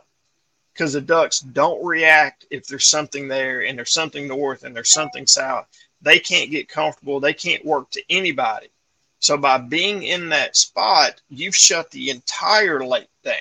because 0.74 0.94
the 0.94 1.02
ducks 1.02 1.40
don't 1.40 1.86
react 1.86 2.48
if 2.50 2.66
there's 2.66 2.88
something 2.88 3.28
there 3.28 3.68
and 3.68 3.78
there's 3.78 3.94
something 3.94 4.28
north 4.28 4.64
and 4.64 4.76
there's 4.76 4.90
something 4.90 5.28
south. 5.28 5.68
They 6.02 6.18
can't 6.18 6.50
get 6.50 6.70
comfortable. 6.70 7.20
They 7.20 7.36
can't 7.36 7.64
work 7.64 7.92
to 7.92 8.02
anybody. 8.10 8.72
So 9.20 9.38
by 9.38 9.60
being 9.60 10.02
in 10.02 10.30
that 10.30 10.58
spot, 10.58 11.22
you've 11.30 11.56
shut 11.56 11.92
the 11.92 12.10
entire 12.10 12.84
lake 12.84 13.10
down. 13.24 13.36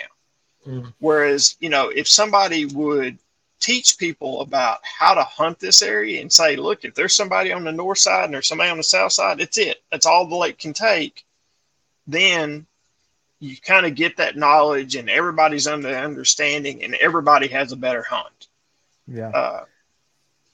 Mm. 0.67 0.93
Whereas, 0.99 1.57
you 1.61 1.71
know, 1.71 1.89
if 1.89 2.07
somebody 2.07 2.67
would 2.67 3.17
teach 3.59 3.97
people 3.97 4.43
about 4.43 4.81
how 4.83 5.15
to 5.15 5.23
hunt 5.23 5.59
this 5.59 5.81
area 5.81 6.21
and 6.21 6.31
say, 6.31 6.57
look, 6.57 6.85
if 6.85 6.95
there's 6.95 7.17
somebody 7.17 7.53
on 7.53 7.65
the 7.65 7.73
north 7.73 8.01
side 8.01 8.27
and 8.27 8.35
there's 8.35 8.49
somebody 8.49 8.69
on 8.69 8.77
the 8.77 8.83
south 8.83 9.13
side, 9.13 9.39
that's 9.39 9.57
it. 9.57 9.83
That's 9.91 10.05
all 10.05 10.27
the 10.27 10.37
lake 10.37 10.59
can 10.59 10.75
take. 10.75 11.25
Then 12.07 12.67
you 13.41 13.57
kind 13.57 13.87
of 13.87 13.95
get 13.95 14.19
that 14.19 14.37
knowledge 14.37 14.97
and 14.97 15.11
everybody's 15.11 15.67
under 15.67 15.89
understanding 15.89 16.85
and 16.85 16.95
everybody 16.97 17.49
has 17.49 17.73
a 17.73 17.77
better 17.77 18.03
hunt. 18.03 18.49
Yeah. 19.09 19.31
Uh, 19.31 19.65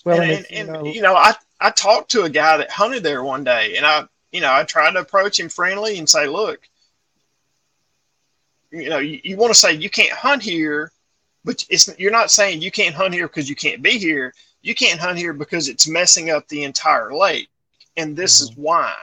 well, 0.05 0.21
and, 0.21 0.31
and, 0.31 0.47
and, 0.51 0.69
you, 0.69 0.73
know, 0.73 0.85
you 0.95 1.03
know, 1.03 1.17
I, 1.17 1.35
I 1.61 1.71
talked 1.71 2.13
to 2.13 2.23
a 2.23 2.31
guy 2.31 2.57
that 2.59 2.71
hunted 2.71 3.03
there 3.03 3.25
one 3.25 3.43
day 3.45 3.77
and 3.77 3.85
I, 3.85 4.05
you 4.31 4.41
know, 4.41 4.53
I 4.53 4.63
tried 4.65 4.93
to 4.93 5.01
approach 5.01 5.39
him 5.41 5.49
friendly 5.49 5.99
and 5.99 6.09
say, 6.09 6.29
look, 6.29 6.61
you 8.71 8.89
know, 8.89 8.99
you, 8.99 9.21
you 9.25 9.37
want 9.37 9.53
to 9.53 9.59
say 9.59 9.73
you 9.75 9.91
can't 9.91 10.13
hunt 10.13 10.43
here, 10.43 10.93
but 11.45 11.65
it's, 11.69 11.91
you're 11.99 12.13
not 12.13 12.31
saying 12.31 12.63
you 12.63 12.71
can't 12.71 12.95
hunt 12.95 13.15
here 13.15 13.27
because 13.27 13.49
you 13.49 13.57
can't 13.57 13.83
be 13.83 13.99
here. 13.99 14.33
you 14.67 14.75
can't 14.75 15.01
hunt 15.01 15.17
here 15.17 15.33
because 15.33 15.69
it's 15.69 15.89
messing 15.89 16.31
up 16.31 16.47
the 16.49 16.65
entire 16.65 17.15
lake. 17.15 17.49
And 17.97 18.17
this 18.17 18.43
mm-hmm. 18.43 18.53
is 18.53 18.57
why. 18.59 18.95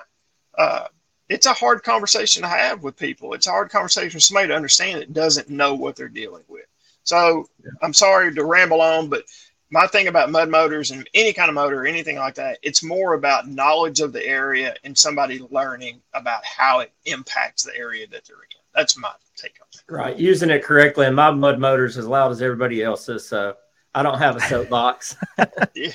Uh, 0.57 0.87
it's 1.33 1.47
a 1.47 1.53
hard 1.53 1.81
conversation 1.81 2.43
to 2.43 2.47
have 2.47 2.83
with 2.83 2.95
people. 2.95 3.33
It's 3.33 3.47
a 3.47 3.49
hard 3.49 3.71
conversation 3.71 4.11
for 4.11 4.19
somebody 4.19 4.49
to 4.49 4.55
understand 4.55 5.01
that 5.01 5.13
doesn't 5.13 5.49
know 5.49 5.73
what 5.73 5.95
they're 5.95 6.07
dealing 6.07 6.43
with. 6.47 6.67
So 7.05 7.49
yeah. 7.63 7.71
I'm 7.81 7.91
sorry 7.91 8.35
to 8.35 8.45
ramble 8.45 8.81
on, 8.81 9.09
but 9.09 9.23
my 9.71 9.87
thing 9.87 10.07
about 10.07 10.29
mud 10.29 10.49
motors 10.49 10.91
and 10.91 11.09
any 11.15 11.33
kind 11.33 11.49
of 11.49 11.55
motor 11.55 11.81
or 11.81 11.85
anything 11.87 12.17
like 12.17 12.35
that, 12.35 12.59
it's 12.61 12.83
more 12.83 13.15
about 13.15 13.47
knowledge 13.47 13.99
of 13.99 14.13
the 14.13 14.23
area 14.23 14.75
and 14.83 14.95
somebody 14.95 15.43
learning 15.49 16.01
about 16.13 16.45
how 16.45 16.81
it 16.81 16.91
impacts 17.05 17.63
the 17.63 17.75
area 17.75 18.05
that 18.11 18.25
they're 18.25 18.35
in. 18.35 18.57
That's 18.75 18.95
my 18.95 19.11
take 19.35 19.55
on 19.59 19.67
it. 19.73 19.91
Right. 19.91 20.15
Using 20.15 20.51
it 20.51 20.63
correctly. 20.63 21.07
And 21.07 21.15
my 21.15 21.31
mud 21.31 21.57
motor 21.57 21.85
is 21.85 21.97
as 21.97 22.05
loud 22.05 22.31
as 22.31 22.43
everybody 22.43 22.83
else's. 22.83 23.27
So 23.27 23.55
I 23.95 24.03
don't 24.03 24.19
have 24.19 24.35
a 24.35 24.41
soapbox. 24.41 25.17
yeah. 25.73 25.93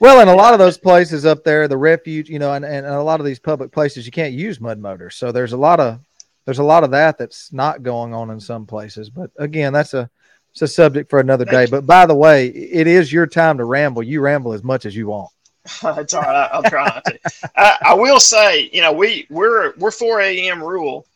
Well, 0.00 0.20
in 0.20 0.28
a 0.28 0.34
lot 0.34 0.52
of 0.52 0.58
those 0.58 0.78
places 0.78 1.24
up 1.24 1.44
there, 1.44 1.68
the 1.68 1.76
refuge, 1.76 2.28
you 2.28 2.38
know, 2.38 2.52
and, 2.52 2.64
and 2.64 2.86
a 2.86 3.02
lot 3.02 3.20
of 3.20 3.26
these 3.26 3.38
public 3.38 3.72
places, 3.72 4.06
you 4.06 4.12
can't 4.12 4.34
use 4.34 4.60
mud 4.60 4.78
motors. 4.78 5.16
So 5.16 5.32
there's 5.32 5.52
a 5.52 5.56
lot 5.56 5.80
of 5.80 6.00
there's 6.44 6.58
a 6.58 6.64
lot 6.64 6.84
of 6.84 6.90
that 6.90 7.16
that's 7.16 7.52
not 7.52 7.82
going 7.82 8.12
on 8.12 8.30
in 8.30 8.40
some 8.40 8.66
places. 8.66 9.08
But 9.08 9.30
again, 9.38 9.72
that's 9.72 9.94
a 9.94 10.10
it's 10.52 10.62
a 10.62 10.68
subject 10.68 11.10
for 11.10 11.18
another 11.20 11.44
day. 11.44 11.66
But 11.66 11.86
by 11.86 12.06
the 12.06 12.14
way, 12.14 12.46
it 12.46 12.86
is 12.86 13.12
your 13.12 13.26
time 13.26 13.58
to 13.58 13.64
ramble. 13.64 14.02
You 14.02 14.20
ramble 14.20 14.52
as 14.52 14.62
much 14.62 14.86
as 14.86 14.94
you 14.94 15.08
want. 15.08 15.30
That's 15.82 16.12
all 16.12 16.20
right. 16.20 16.48
I'll 16.52 16.62
try 16.62 16.84
not 16.84 17.04
to. 17.06 17.18
I, 17.56 17.78
I, 17.86 17.94
will 17.94 18.20
say, 18.20 18.68
you 18.72 18.82
know, 18.82 18.92
we 18.92 19.26
we're 19.30 19.74
we're 19.78 19.90
4 19.90 20.20
a.m. 20.20 20.62
rule, 20.62 21.06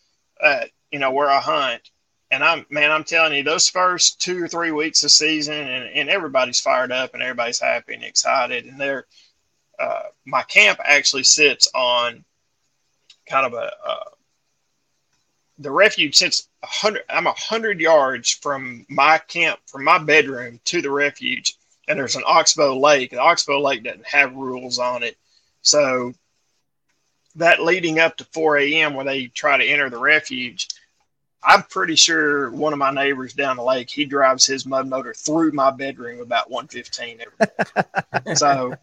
uh, 0.42 0.62
you 0.90 0.98
know, 0.98 1.10
where 1.10 1.28
I 1.28 1.38
hunt, 1.38 1.90
and 2.30 2.44
I'm 2.44 2.66
man, 2.70 2.90
I'm 2.90 3.04
telling 3.04 3.34
you, 3.34 3.42
those 3.42 3.68
first 3.68 4.20
two 4.20 4.42
or 4.42 4.48
three 4.48 4.70
weeks 4.70 5.02
of 5.04 5.10
season, 5.10 5.54
and, 5.54 5.88
and 5.88 6.08
everybody's 6.08 6.60
fired 6.60 6.92
up 6.92 7.14
and 7.14 7.22
everybody's 7.22 7.60
happy 7.60 7.94
and 7.94 8.04
excited, 8.04 8.66
and 8.66 8.80
they're 8.80 9.06
uh, 9.78 10.04
my 10.26 10.42
camp 10.42 10.80
actually 10.84 11.22
sits 11.22 11.68
on 11.74 12.24
kind 13.26 13.46
of 13.46 13.54
a, 13.54 13.72
a 13.86 13.96
the 15.58 15.70
refuge 15.70 16.16
sits 16.16 16.48
a 16.62 16.66
hundred. 16.66 17.02
I'm 17.08 17.26
a 17.26 17.32
hundred 17.32 17.80
yards 17.80 18.30
from 18.30 18.86
my 18.88 19.18
camp, 19.18 19.60
from 19.66 19.84
my 19.84 19.98
bedroom 19.98 20.60
to 20.66 20.82
the 20.82 20.90
refuge, 20.90 21.56
and 21.88 21.98
there's 21.98 22.16
an 22.16 22.22
oxbow 22.26 22.78
lake. 22.78 23.10
The 23.10 23.18
oxbow 23.18 23.60
lake 23.60 23.82
doesn't 23.82 24.06
have 24.06 24.34
rules 24.34 24.78
on 24.78 25.02
it, 25.02 25.16
so 25.62 26.12
that 27.36 27.62
leading 27.62 27.98
up 27.98 28.16
to 28.16 28.24
4 28.24 28.58
a.m. 28.58 28.94
where 28.94 29.04
they 29.04 29.26
try 29.26 29.56
to 29.56 29.64
enter 29.64 29.88
the 29.90 29.98
refuge, 29.98 30.68
I'm 31.42 31.62
pretty 31.64 31.94
sure 31.94 32.50
one 32.50 32.72
of 32.72 32.78
my 32.78 32.90
neighbors 32.90 33.32
down 33.32 33.56
the 33.56 33.62
lake, 33.62 33.88
he 33.88 34.04
drives 34.04 34.46
his 34.46 34.66
mud 34.66 34.88
motor 34.88 35.14
through 35.14 35.52
my 35.52 35.70
bedroom 35.70 36.20
about 36.20 36.50
115 36.50 37.20
every 37.20 37.84
day. 38.24 38.34
so, 38.34 38.74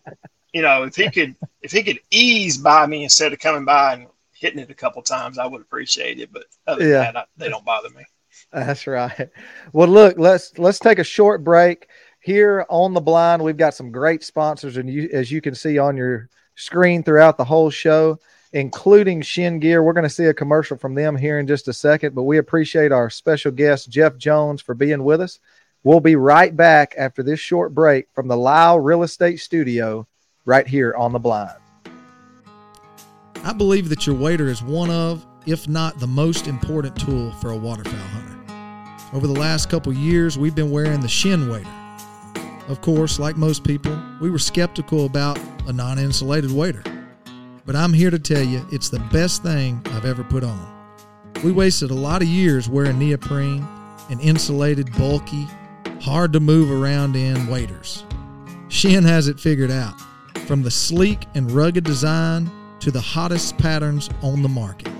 you 0.54 0.62
know, 0.62 0.84
if 0.84 0.96
he 0.96 1.10
could, 1.10 1.36
if 1.62 1.72
he 1.72 1.84
could 1.84 2.00
ease 2.12 2.58
by 2.58 2.86
me 2.86 3.04
instead 3.04 3.34
of 3.34 3.39
coming 3.39 3.65
by 3.65 3.94
and 3.94 4.08
hitting 4.34 4.60
it 4.60 4.70
a 4.70 4.76
couple 4.76 5.02
times, 5.02 5.38
I 5.38 5.46
would 5.46 5.62
appreciate 5.62 6.20
it. 6.20 6.32
But 6.32 6.46
other 6.65 6.84
yeah. 6.84 7.04
than 7.04 7.13
that, 7.13 7.18
I, 7.18 7.26
they 7.38 7.50
don't 7.50 7.65
bother 7.65 7.89
me. 7.89 8.06
That's 8.52 8.88
right. 8.88 9.30
Well, 9.74 9.88
look, 9.88 10.18
let's 10.18 10.58
let's 10.58 10.80
take 10.80 11.00
a 11.00 11.04
short 11.04 11.44
break 11.44 11.88
here 12.20 12.65
on 12.70 12.94
the 12.94 13.02
blind. 13.02 13.44
We've 13.44 13.58
got 13.58 13.74
some 13.74 13.91
great 13.91 14.24
sponsors, 14.24 14.78
and 14.78 14.89
you, 14.89 15.10
as 15.12 15.32
you 15.32 15.41
can 15.41 15.56
see 15.56 15.78
on 15.78 15.98
your 15.98 16.30
screen 16.56 17.04
throughout 17.04 17.38
the 17.38 17.46
whole 17.46 17.70
show, 17.70 18.20
including 18.53 19.21
Chene 19.21 19.60
Gear. 19.60 19.84
We're 19.84 19.93
going 19.93 20.03
to 20.03 20.10
see 20.10 20.25
a 20.25 20.34
commercial 20.34 20.77
from 20.77 20.95
them 20.95 21.15
here 21.15 21.39
in 21.39 21.47
just 21.47 21.67
a 21.67 21.73
second, 21.73 22.15
but 22.15 22.23
we 22.23 22.38
appreciate 22.38 22.91
our 22.91 23.10
special 23.10 23.51
guest 23.51 23.89
Jeff 23.89 24.17
Jones 24.17 24.62
for 24.62 24.73
being 24.73 25.03
with 25.03 25.21
us. 25.21 25.39
We'll 25.84 25.99
be 25.99 26.15
right 26.15 26.55
back 26.55 26.95
after 26.97 27.21
this 27.21 27.39
short 27.39 27.73
break 27.73 28.08
from 28.13 28.27
the 28.27 28.38
Lyle 28.38 28.79
Real 28.79 29.03
Estate 29.03 29.39
Studio, 29.39 30.08
right 30.45 30.67
here 30.67 30.95
on 30.95 31.12
the 31.12 31.19
blind. 31.19 31.58
I 33.43 33.53
believe 33.53 33.89
that 33.89 34.08
your 34.08 34.15
waiter 34.15 34.47
is 34.47 34.63
one 34.63 34.89
of, 34.89 35.25
if 35.45 35.67
not 35.67 35.99
the 35.99 36.08
most 36.08 36.47
important 36.47 36.95
tool 36.95 37.31
for 37.34 37.51
a 37.51 37.58
waterfowl 37.58 37.93
hunter. 37.93 38.36
Over 39.13 39.27
the 39.27 39.39
last 39.39 39.69
couple 39.69 39.93
years, 39.93 40.38
we've 40.38 40.55
been 40.55 40.71
wearing 40.71 41.01
the 41.01 41.08
Chene 41.08 41.51
waiter. 41.51 41.69
Of 42.67 42.81
course, 42.81 43.19
like 43.19 43.38
most 43.38 43.63
people, 43.63 43.95
we 44.19 44.31
were 44.31 44.39
skeptical 44.39 45.05
about 45.05 45.39
a 45.67 45.73
non 45.73 45.99
insulated 45.99 46.51
wader. 46.51 46.81
But 47.65 47.75
I'm 47.75 47.93
here 47.93 48.12
to 48.12 48.19
tell 48.19 48.43
you 48.43 48.63
it's 48.71 48.89
the 48.89 48.99
best 49.12 49.41
thing 49.41 49.82
I've 49.86 50.06
ever 50.06 50.23
put 50.23 50.43
on. 50.43 50.71
We 51.43 51.51
wasted 51.51 51.89
a 51.89 51.95
lot 51.95 52.21
of 52.21 52.28
years 52.28 52.69
wearing 52.69 52.99
neoprene 52.99 53.67
and 54.12 54.21
insulated, 54.21 54.95
bulky, 54.95 55.47
hard 55.99 56.32
to 56.34 56.39
move 56.39 56.69
around 56.69 57.15
in 57.15 57.47
waders. 57.47 58.04
Chene 58.67 59.04
has 59.04 59.28
it 59.28 59.39
figured 59.39 59.71
out. 59.71 59.99
From 60.45 60.62
the 60.62 60.69
sleek 60.69 61.25
and 61.34 61.51
rugged 61.51 61.84
design 61.84 62.51
to 62.82 62.91
the 62.91 63.01
hottest 63.01 63.58
patterns 63.58 64.12
on 64.21 64.43
the 64.43 64.49
market. 64.49 64.91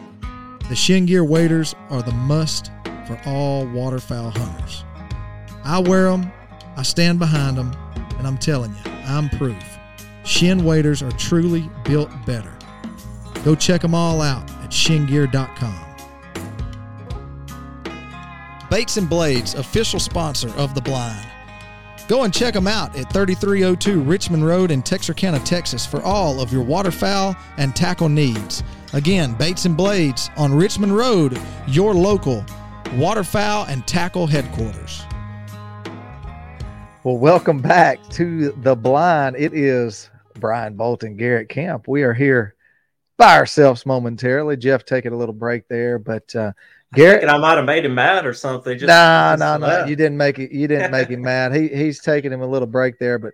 The 0.68 0.74
Chene 0.74 1.06
Gear 1.06 1.24
waders 1.24 1.76
are 1.92 2.02
the 2.02 2.14
must 2.14 2.72
for 3.06 3.22
all 3.28 3.68
waterfowl 3.68 4.32
hunters. 4.32 4.84
I 5.64 5.78
wear 5.78 6.10
them, 6.10 6.32
I 6.76 6.82
stand 6.82 7.20
behind 7.20 7.58
them, 7.58 7.72
and 8.18 8.26
I'm 8.26 8.40
telling 8.40 8.72
you, 8.72 8.92
I'm 9.06 9.30
proof. 9.30 9.64
Chene 10.24 10.64
waders 10.64 11.04
are 11.04 11.12
truly 11.12 11.70
built 11.84 12.10
better. 12.26 12.55
Go 13.46 13.54
check 13.54 13.82
them 13.82 13.94
all 13.94 14.24
out 14.24 14.50
at 14.64 14.72
chenegear.com. 14.72 15.86
Baits 18.72 18.98
and 18.98 19.08
Blades, 19.08 19.54
official 19.54 20.00
sponsor 20.00 20.50
of 20.58 20.74
The 20.74 20.82
Blind. 20.82 21.28
Go 22.08 22.24
and 22.24 22.34
check 22.34 22.56
them 22.56 22.66
out 22.66 22.96
at 22.98 23.14
3302 23.14 24.02
Richmond 24.02 24.48
Road 24.48 24.72
in 24.72 24.82
Texarkana, 24.82 25.38
Texas 25.42 25.86
for 25.86 26.02
all 26.02 26.42
of 26.42 26.52
your 26.52 26.64
waterfowl 26.64 27.36
and 27.58 27.76
tackle 27.76 28.10
needs. 28.10 28.64
Again, 28.94 29.36
Baits 29.36 29.66
and 29.66 29.78
Blades 29.78 30.32
on 30.38 30.52
Richmond 30.52 30.98
Road, 30.98 31.40
your 31.68 31.94
local 31.94 32.44
waterfowl 32.96 33.66
and 33.66 33.86
tackle 33.86 34.26
headquarters. 34.26 35.04
Well, 37.04 37.20
welcome 37.20 37.60
back 37.60 38.02
to 38.10 38.54
The 38.64 38.76
Blind. 38.76 39.36
It 39.36 39.54
is 39.54 40.10
Brian 40.40 40.74
Bolton, 40.74 41.16
Garrett 41.16 41.50
Camp. 41.50 41.88
We 41.88 42.02
are 42.02 42.14
here 42.14 42.55
by 43.18 43.38
ourselves 43.38 43.86
momentarily. 43.86 44.58
Jeff 44.58 44.86
taking 44.86 45.14
a 45.14 45.18
little 45.18 45.34
break 45.34 45.68
there, 45.68 46.00
but 46.00 46.36
uh, 46.36 46.52
Garrett, 46.94 47.30
I 47.30 47.38
might 47.38 47.58
have 47.58 47.66
made 47.66 47.86
him 47.86 47.96
mad 47.96 48.26
or 48.26 48.34
something. 48.34 48.78
Just, 48.78 48.88
nah, 48.88 49.36
nah, 49.38 49.58
nah. 49.58 49.86
You 49.86 49.96
didn't 49.96 50.18
make 50.18 50.40
it. 50.40 50.52
You 50.52 50.68
didn't 50.68 50.92
make 50.92 51.10
him 51.10 51.22
mad. 51.24 51.54
He 51.54 51.68
he's 51.68 52.02
taking 52.02 52.32
him 52.32 52.42
a 52.42 52.48
little 52.48 52.68
break 52.68 53.00
there, 53.00 53.20
but 53.20 53.34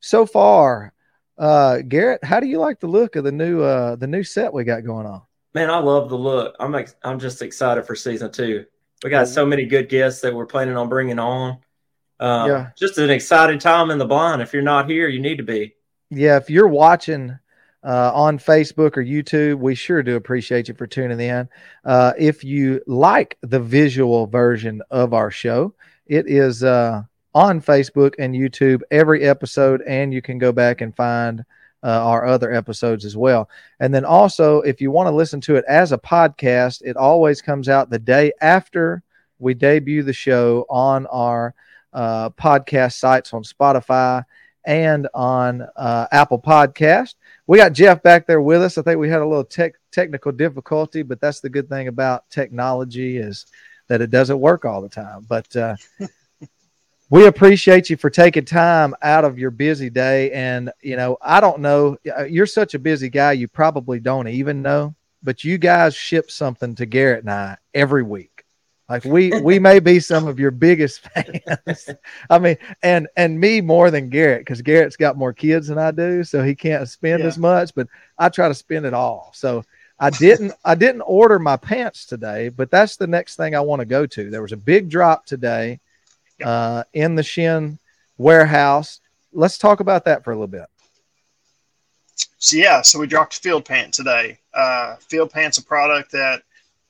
so 0.00 0.26
far, 0.26 0.92
uh, 1.38 1.78
Garrett, 1.86 2.24
how 2.24 2.40
do 2.40 2.46
you 2.46 2.58
like 2.58 2.80
the 2.80 2.86
look 2.86 3.16
of 3.16 3.24
the 3.24 3.32
new 3.32 3.62
uh 3.62 3.96
the 3.96 4.06
new 4.06 4.22
set 4.22 4.52
we 4.52 4.64
got 4.64 4.84
going 4.84 5.06
on? 5.06 5.22
Man, 5.54 5.70
I 5.70 5.78
love 5.78 6.08
the 6.08 6.18
look. 6.18 6.54
I'm 6.60 6.74
ex- 6.74 6.96
I'm 7.02 7.18
just 7.18 7.42
excited 7.42 7.86
for 7.86 7.96
season 7.96 8.30
two. 8.30 8.66
We 9.02 9.10
got 9.10 9.28
so 9.28 9.46
many 9.46 9.64
good 9.64 9.88
guests 9.88 10.20
that 10.20 10.34
we're 10.34 10.46
planning 10.46 10.76
on 10.76 10.88
bringing 10.88 11.18
on. 11.18 11.58
Um, 12.20 12.50
yeah, 12.50 12.70
just 12.76 12.98
an 12.98 13.10
exciting 13.10 13.58
time 13.58 13.90
in 13.90 13.98
the 13.98 14.04
blind. 14.04 14.42
If 14.42 14.52
you're 14.52 14.62
not 14.62 14.88
here, 14.88 15.08
you 15.08 15.20
need 15.20 15.38
to 15.38 15.42
be. 15.42 15.74
Yeah, 16.10 16.36
if 16.36 16.50
you're 16.50 16.68
watching 16.68 17.38
uh, 17.82 18.12
on 18.14 18.38
Facebook 18.38 18.96
or 18.96 19.04
YouTube. 19.04 19.58
We 19.58 19.74
sure 19.74 20.02
do 20.02 20.16
appreciate 20.16 20.68
you 20.68 20.74
for 20.74 20.86
tuning 20.86 21.20
in. 21.20 21.48
Uh, 21.84 22.12
if 22.18 22.44
you 22.44 22.82
like 22.86 23.38
the 23.42 23.60
visual 23.60 24.26
version 24.26 24.82
of 24.90 25.14
our 25.14 25.30
show, 25.30 25.74
it 26.06 26.26
is 26.26 26.62
uh, 26.62 27.02
on 27.34 27.60
Facebook 27.60 28.14
and 28.18 28.34
YouTube 28.34 28.80
every 28.90 29.22
episode, 29.24 29.82
and 29.86 30.12
you 30.12 30.20
can 30.22 30.38
go 30.38 30.52
back 30.52 30.80
and 30.80 30.94
find 30.94 31.44
uh, 31.82 32.04
our 32.04 32.26
other 32.26 32.52
episodes 32.52 33.04
as 33.04 33.16
well. 33.16 33.48
And 33.78 33.94
then 33.94 34.04
also, 34.04 34.60
if 34.60 34.80
you 34.80 34.90
want 34.90 35.06
to 35.06 35.14
listen 35.14 35.40
to 35.42 35.56
it 35.56 35.64
as 35.66 35.92
a 35.92 35.98
podcast, 35.98 36.82
it 36.82 36.96
always 36.96 37.40
comes 37.40 37.68
out 37.68 37.90
the 37.90 37.98
day 37.98 38.32
after 38.40 39.02
we 39.38 39.54
debut 39.54 40.02
the 40.02 40.12
show 40.12 40.66
on 40.68 41.06
our 41.06 41.54
uh, 41.92 42.30
podcast 42.30 42.94
sites 42.94 43.32
on 43.32 43.42
Spotify 43.42 44.24
and 44.64 45.08
on 45.14 45.66
uh, 45.76 46.06
Apple 46.12 46.40
Podcast. 46.40 47.14
We 47.46 47.58
got 47.58 47.72
Jeff 47.72 48.02
back 48.02 48.26
there 48.26 48.40
with 48.40 48.62
us. 48.62 48.78
I 48.78 48.82
think 48.82 48.98
we 48.98 49.08
had 49.08 49.20
a 49.20 49.26
little 49.26 49.44
tech, 49.44 49.74
technical 49.90 50.32
difficulty, 50.32 51.02
but 51.02 51.20
that's 51.20 51.40
the 51.40 51.48
good 51.48 51.68
thing 51.68 51.88
about 51.88 52.28
technology 52.30 53.16
is 53.18 53.46
that 53.88 54.00
it 54.00 54.10
doesn't 54.10 54.40
work 54.40 54.64
all 54.64 54.82
the 54.82 54.88
time. 54.88 55.26
But 55.28 55.54
uh, 55.56 55.76
we 57.10 57.26
appreciate 57.26 57.90
you 57.90 57.96
for 57.96 58.08
taking 58.08 58.44
time 58.44 58.94
out 59.02 59.24
of 59.24 59.38
your 59.38 59.50
busy 59.50 59.90
day. 59.90 60.30
And 60.30 60.70
you 60.80 60.96
know, 60.96 61.18
I 61.20 61.40
don't 61.40 61.60
know, 61.60 61.98
uh, 62.16 62.24
you're 62.24 62.46
such 62.46 62.74
a 62.74 62.78
busy 62.78 63.08
guy, 63.08 63.32
you 63.32 63.48
probably 63.48 63.98
don't 63.98 64.28
even 64.28 64.62
know, 64.62 64.94
but 65.22 65.42
you 65.42 65.58
guys 65.58 65.94
ship 65.94 66.30
something 66.30 66.74
to 66.76 66.86
Garrett 66.86 67.24
and 67.24 67.30
I 67.30 67.56
every 67.74 68.04
week. 68.04 68.29
Like 68.90 69.04
we 69.04 69.40
we 69.40 69.60
may 69.60 69.78
be 69.78 70.00
some 70.00 70.26
of 70.26 70.40
your 70.40 70.50
biggest 70.50 71.00
fans. 71.14 71.88
I 72.28 72.38
mean, 72.40 72.56
and 72.82 73.06
and 73.16 73.38
me 73.38 73.60
more 73.60 73.92
than 73.92 74.10
Garrett 74.10 74.40
because 74.40 74.62
Garrett's 74.62 74.96
got 74.96 75.16
more 75.16 75.32
kids 75.32 75.68
than 75.68 75.78
I 75.78 75.92
do, 75.92 76.24
so 76.24 76.42
he 76.42 76.56
can't 76.56 76.88
spend 76.88 77.20
yeah. 77.20 77.26
as 77.26 77.38
much. 77.38 77.72
But 77.72 77.86
I 78.18 78.28
try 78.30 78.48
to 78.48 78.54
spend 78.54 78.86
it 78.86 78.92
all. 78.92 79.30
So 79.32 79.64
I 80.00 80.10
didn't 80.10 80.54
I 80.64 80.74
didn't 80.74 81.02
order 81.02 81.38
my 81.38 81.56
pants 81.56 82.04
today, 82.04 82.48
but 82.48 82.72
that's 82.72 82.96
the 82.96 83.06
next 83.06 83.36
thing 83.36 83.54
I 83.54 83.60
want 83.60 83.78
to 83.78 83.86
go 83.86 84.06
to. 84.06 84.28
There 84.28 84.42
was 84.42 84.52
a 84.52 84.56
big 84.56 84.90
drop 84.90 85.24
today 85.24 85.78
uh, 86.44 86.82
in 86.92 87.14
the 87.14 87.22
Chene 87.22 87.78
warehouse. 88.18 89.00
let's 89.32 89.56
talk 89.56 89.78
about 89.78 90.04
that 90.06 90.24
for 90.24 90.32
a 90.32 90.34
little 90.34 90.48
bit. 90.48 90.66
So 92.38 92.56
yeah, 92.56 92.82
so 92.82 92.98
we 92.98 93.06
dropped 93.06 93.38
Field 93.38 93.64
Pant 93.64 93.94
today. 93.94 94.38
Uh, 94.52 94.96
Field 94.96 95.30
Pant's 95.30 95.58
a 95.58 95.62
product 95.62 96.10
that 96.10 96.42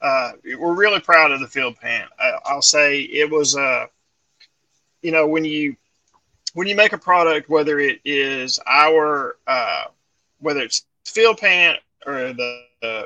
uh, 0.03 0.33
we're 0.59 0.75
really 0.75 1.01
proud 1.01 1.31
of 1.31 1.41
the 1.41 1.47
Field 1.47 1.77
Pant. 1.77 2.11
I, 2.19 2.55
will 2.55 2.63
say 2.63 3.01
it 3.01 3.31
was 3.31 3.57
uh, 3.57 3.87
you 5.03 5.13
know, 5.13 5.27
when 5.27 5.45
you 5.45 5.77
when 6.55 6.67
you 6.67 6.77
make 6.77 6.93
a 6.93 6.99
product, 6.99 7.49
whether 7.49 7.79
it 7.79 8.01
is 8.05 8.59
our 8.67 9.37
uh, 9.47 9.85
whether 10.39 10.61
it's 10.61 10.85
Field 11.05 11.39
Pant 11.39 11.79
or 12.07 12.33
the 12.33 12.63
uh, 12.83 13.03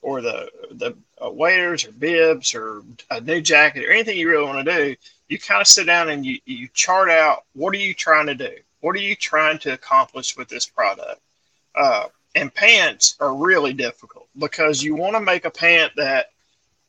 or 0.00 0.20
the 0.20 0.50
the 0.72 0.96
uh, 1.20 1.28
or 1.28 1.76
bibs 1.98 2.54
or 2.54 2.82
a 3.10 3.20
new 3.20 3.40
jacket 3.40 3.84
or 3.84 3.90
anything 3.90 4.16
you 4.16 4.28
really 4.28 4.44
want 4.44 4.64
to 4.64 4.76
do, 4.76 4.96
you 5.28 5.38
kind 5.38 5.60
of 5.60 5.66
sit 5.66 5.86
down 5.86 6.08
and 6.08 6.24
you, 6.24 6.38
you 6.46 6.68
chart 6.72 7.10
out 7.10 7.44
what 7.54 7.74
are 7.74 7.78
you 7.78 7.94
trying 7.94 8.26
to 8.26 8.34
do? 8.34 8.52
What 8.80 8.94
are 8.94 9.00
you 9.00 9.16
trying 9.16 9.58
to 9.60 9.72
accomplish 9.72 10.36
with 10.36 10.48
this 10.48 10.66
product? 10.66 11.20
Uh, 11.74 12.06
and 12.34 12.54
pants 12.54 13.16
are 13.20 13.34
really 13.34 13.72
difficult 13.72 14.28
because 14.38 14.82
you 14.82 14.94
want 14.94 15.16
to 15.16 15.20
make 15.20 15.44
a 15.44 15.50
pant 15.50 15.92
that, 15.96 16.32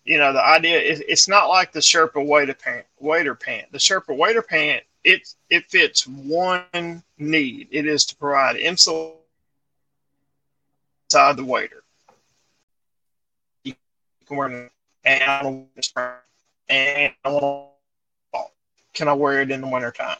you 0.05 0.17
know, 0.17 0.33
the 0.33 0.45
idea 0.45 0.79
is 0.79 1.01
it's 1.07 1.27
not 1.27 1.49
like 1.49 1.71
the 1.71 1.79
Sherpa 1.79 2.25
waiter 2.25 2.53
pant. 2.53 2.85
Wader 2.99 3.35
pant. 3.35 3.71
The 3.71 3.77
Sherpa 3.77 4.15
waiter 4.15 4.41
pant 4.41 4.83
it 5.03 5.33
it 5.49 5.69
fits 5.69 6.05
one 6.07 7.03
need. 7.17 7.67
It 7.71 7.85
is 7.85 8.05
to 8.05 8.15
provide 8.15 8.57
insulation 8.57 9.15
inside 11.07 11.37
the 11.37 11.43
waiter. 11.43 11.83
You 13.63 13.73
can 14.27 14.37
wear 14.37 14.69
and 15.05 15.23
I 15.23 16.15
and 16.69 17.13
I 17.23 17.29
want 17.29 17.69
can 18.93 19.07
I 19.07 19.13
wear 19.13 19.41
it 19.41 19.51
in 19.51 19.61
the 19.61 19.67
wintertime? 19.67 20.17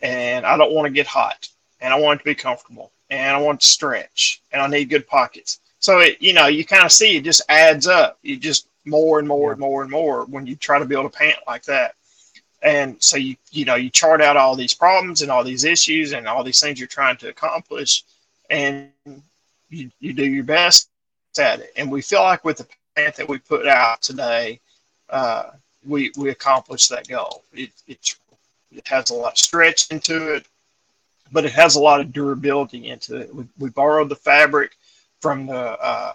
And 0.00 0.46
I 0.46 0.56
don't 0.56 0.72
want 0.72 0.86
to 0.86 0.92
get 0.92 1.06
hot 1.06 1.48
and 1.80 1.92
I 1.92 1.98
want 1.98 2.20
it 2.20 2.22
to 2.22 2.24
be 2.24 2.34
comfortable 2.34 2.92
and 3.10 3.36
I 3.36 3.40
want 3.40 3.60
to 3.60 3.66
stretch 3.66 4.42
and 4.52 4.60
I 4.60 4.66
need 4.66 4.90
good 4.90 5.06
pockets. 5.06 5.60
So 5.80 6.00
it, 6.00 6.20
you 6.20 6.32
know, 6.32 6.46
you 6.46 6.64
kind 6.64 6.84
of 6.84 6.92
see 6.92 7.16
it 7.16 7.24
just 7.24 7.42
adds 7.48 7.86
up. 7.86 8.18
You 8.22 8.36
just 8.36 8.68
more 8.84 9.18
and 9.18 9.28
more 9.28 9.48
yeah. 9.48 9.52
and 9.52 9.60
more 9.60 9.82
and 9.82 9.90
more 9.90 10.24
when 10.26 10.46
you 10.46 10.56
try 10.56 10.78
to 10.78 10.84
build 10.84 11.06
a 11.06 11.10
pant 11.10 11.38
like 11.46 11.64
that. 11.64 11.94
And 12.62 13.00
so 13.02 13.16
you, 13.16 13.36
you 13.50 13.64
know, 13.64 13.76
you 13.76 13.88
chart 13.88 14.20
out 14.20 14.36
all 14.36 14.56
these 14.56 14.74
problems 14.74 15.22
and 15.22 15.30
all 15.30 15.44
these 15.44 15.64
issues 15.64 16.12
and 16.12 16.26
all 16.26 16.42
these 16.42 16.60
things 16.60 16.78
you're 16.78 16.88
trying 16.88 17.16
to 17.18 17.28
accomplish 17.28 18.04
and 18.50 18.90
you, 19.70 19.90
you 20.00 20.12
do 20.12 20.24
your 20.24 20.44
best 20.44 20.88
at 21.38 21.60
it. 21.60 21.72
And 21.76 21.90
we 21.90 22.02
feel 22.02 22.22
like 22.22 22.44
with 22.44 22.58
the 22.58 22.66
pant 22.96 23.16
that 23.16 23.28
we 23.28 23.38
put 23.38 23.66
out 23.66 24.02
today, 24.02 24.60
uh, 25.10 25.50
we 25.86 26.12
we 26.16 26.30
accomplished 26.30 26.90
that 26.90 27.08
goal. 27.08 27.44
It 27.52 27.70
it 27.86 28.16
it 28.72 28.86
has 28.88 29.10
a 29.10 29.14
lot 29.14 29.32
of 29.32 29.38
stretch 29.38 29.90
into 29.90 30.34
it, 30.34 30.46
but 31.32 31.44
it 31.44 31.52
has 31.52 31.76
a 31.76 31.80
lot 31.80 32.00
of 32.00 32.12
durability 32.12 32.88
into 32.88 33.16
it. 33.16 33.34
We, 33.34 33.44
we 33.58 33.70
borrowed 33.70 34.08
the 34.08 34.16
fabric 34.16 34.76
from 35.20 35.46
the 35.46 35.54
uh, 35.54 36.12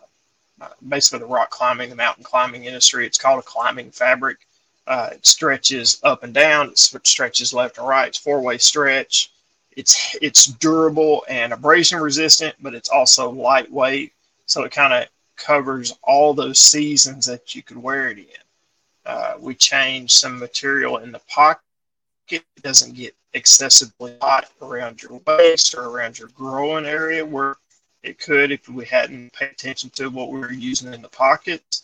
basically 0.87 1.19
the 1.19 1.25
rock 1.25 1.49
climbing, 1.49 1.89
the 1.89 1.95
mountain 1.95 2.23
climbing 2.23 2.65
industry. 2.65 3.05
It's 3.05 3.17
called 3.17 3.39
a 3.39 3.43
climbing 3.43 3.91
fabric. 3.91 4.39
Uh, 4.85 5.09
it 5.13 5.25
stretches 5.25 5.99
up 6.03 6.23
and 6.23 6.33
down. 6.33 6.69
It 6.69 6.77
stretches 6.77 7.53
left 7.53 7.77
and 7.77 7.87
right. 7.87 8.07
It's 8.07 8.17
four 8.17 8.41
way 8.41 8.57
stretch. 8.57 9.31
It's 9.75 10.15
it's 10.21 10.45
durable 10.45 11.23
and 11.27 11.53
abrasion 11.53 11.99
resistant, 11.99 12.55
but 12.61 12.75
it's 12.75 12.89
also 12.89 13.31
lightweight. 13.31 14.13
So 14.45 14.63
it 14.63 14.71
kind 14.71 14.93
of 14.93 15.07
covers 15.35 15.97
all 16.03 16.33
those 16.33 16.59
seasons 16.59 17.25
that 17.25 17.55
you 17.55 17.63
could 17.63 17.77
wear 17.77 18.09
it 18.09 18.19
in. 18.19 18.25
Uh, 19.05 19.33
we 19.39 19.55
changed 19.55 20.13
some 20.13 20.37
material 20.37 20.97
in 20.97 21.11
the 21.11 21.19
pocket. 21.27 21.61
It 22.29 22.43
doesn't 22.61 22.95
get 22.95 23.15
excessively 23.33 24.15
hot 24.21 24.49
around 24.61 25.01
your 25.01 25.21
waist 25.25 25.73
or 25.75 25.85
around 25.85 26.19
your 26.19 26.29
groin 26.29 26.85
area 26.85 27.25
where 27.25 27.57
it 28.03 28.19
could 28.19 28.51
if 28.51 28.67
we 28.69 28.85
hadn't 28.85 29.33
paid 29.33 29.51
attention 29.51 29.89
to 29.91 30.09
what 30.09 30.29
we 30.29 30.39
were 30.39 30.51
using 30.51 30.93
in 30.93 31.01
the 31.01 31.09
pockets. 31.09 31.83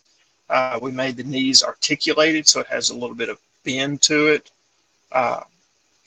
Uh, 0.49 0.79
we 0.81 0.91
made 0.91 1.15
the 1.15 1.23
knees 1.23 1.63
articulated 1.63 2.47
so 2.47 2.59
it 2.59 2.67
has 2.67 2.89
a 2.89 2.93
little 2.93 3.15
bit 3.15 3.29
of 3.29 3.39
bend 3.63 4.01
to 4.01 4.27
it. 4.27 4.51
Uh, 5.11 5.41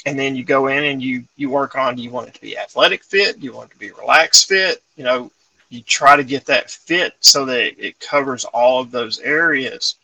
and 0.04 0.18
then 0.18 0.34
you 0.34 0.44
go 0.44 0.66
in 0.66 0.84
and 0.84 1.02
you 1.02 1.24
you 1.36 1.48
work 1.48 1.76
on 1.76 1.94
do 1.94 2.02
you 2.02 2.10
want 2.10 2.28
it 2.28 2.34
to 2.34 2.40
be 2.40 2.58
athletic 2.58 3.04
fit? 3.04 3.38
Do 3.38 3.44
you 3.44 3.52
want 3.52 3.70
it 3.70 3.74
to 3.74 3.78
be 3.78 3.92
relaxed 3.92 4.48
fit? 4.48 4.82
You 4.96 5.04
know, 5.04 5.30
you 5.70 5.80
try 5.80 6.16
to 6.16 6.24
get 6.24 6.44
that 6.46 6.70
fit 6.70 7.14
so 7.20 7.44
that 7.46 7.78
it 7.78 7.98
covers 8.00 8.44
all 8.44 8.80
of 8.80 8.90
those 8.90 9.20
areas. 9.20 9.96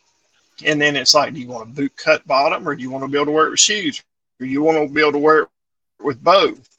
And 0.65 0.81
then 0.81 0.95
it's 0.95 1.13
like, 1.13 1.33
do 1.33 1.39
you 1.39 1.47
want 1.47 1.69
a 1.69 1.73
boot 1.73 1.95
cut 1.95 2.25
bottom 2.25 2.67
or 2.67 2.75
do 2.75 2.81
you 2.81 2.89
want 2.89 3.03
to 3.03 3.07
be 3.07 3.17
able 3.17 3.27
to 3.27 3.31
wear 3.31 3.47
it 3.47 3.51
with 3.51 3.59
shoes? 3.59 4.01
You 4.39 4.61
want 4.61 4.87
to 4.87 4.93
be 4.93 5.01
able 5.01 5.13
to 5.13 5.19
wear 5.19 5.39
it 5.39 5.49
with 5.99 6.23
both? 6.23 6.69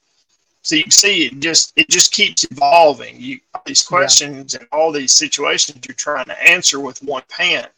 So 0.62 0.76
you 0.76 0.90
see 0.90 1.26
it 1.26 1.40
just 1.40 1.72
it 1.76 1.88
just 1.88 2.12
keeps 2.12 2.44
evolving. 2.44 3.18
You 3.18 3.40
these 3.66 3.82
questions 3.82 4.54
yeah. 4.54 4.60
and 4.60 4.68
all 4.72 4.92
these 4.92 5.12
situations 5.12 5.80
you're 5.86 5.94
trying 5.94 6.26
to 6.26 6.42
answer 6.42 6.80
with 6.80 7.02
one 7.02 7.22
pant. 7.28 7.68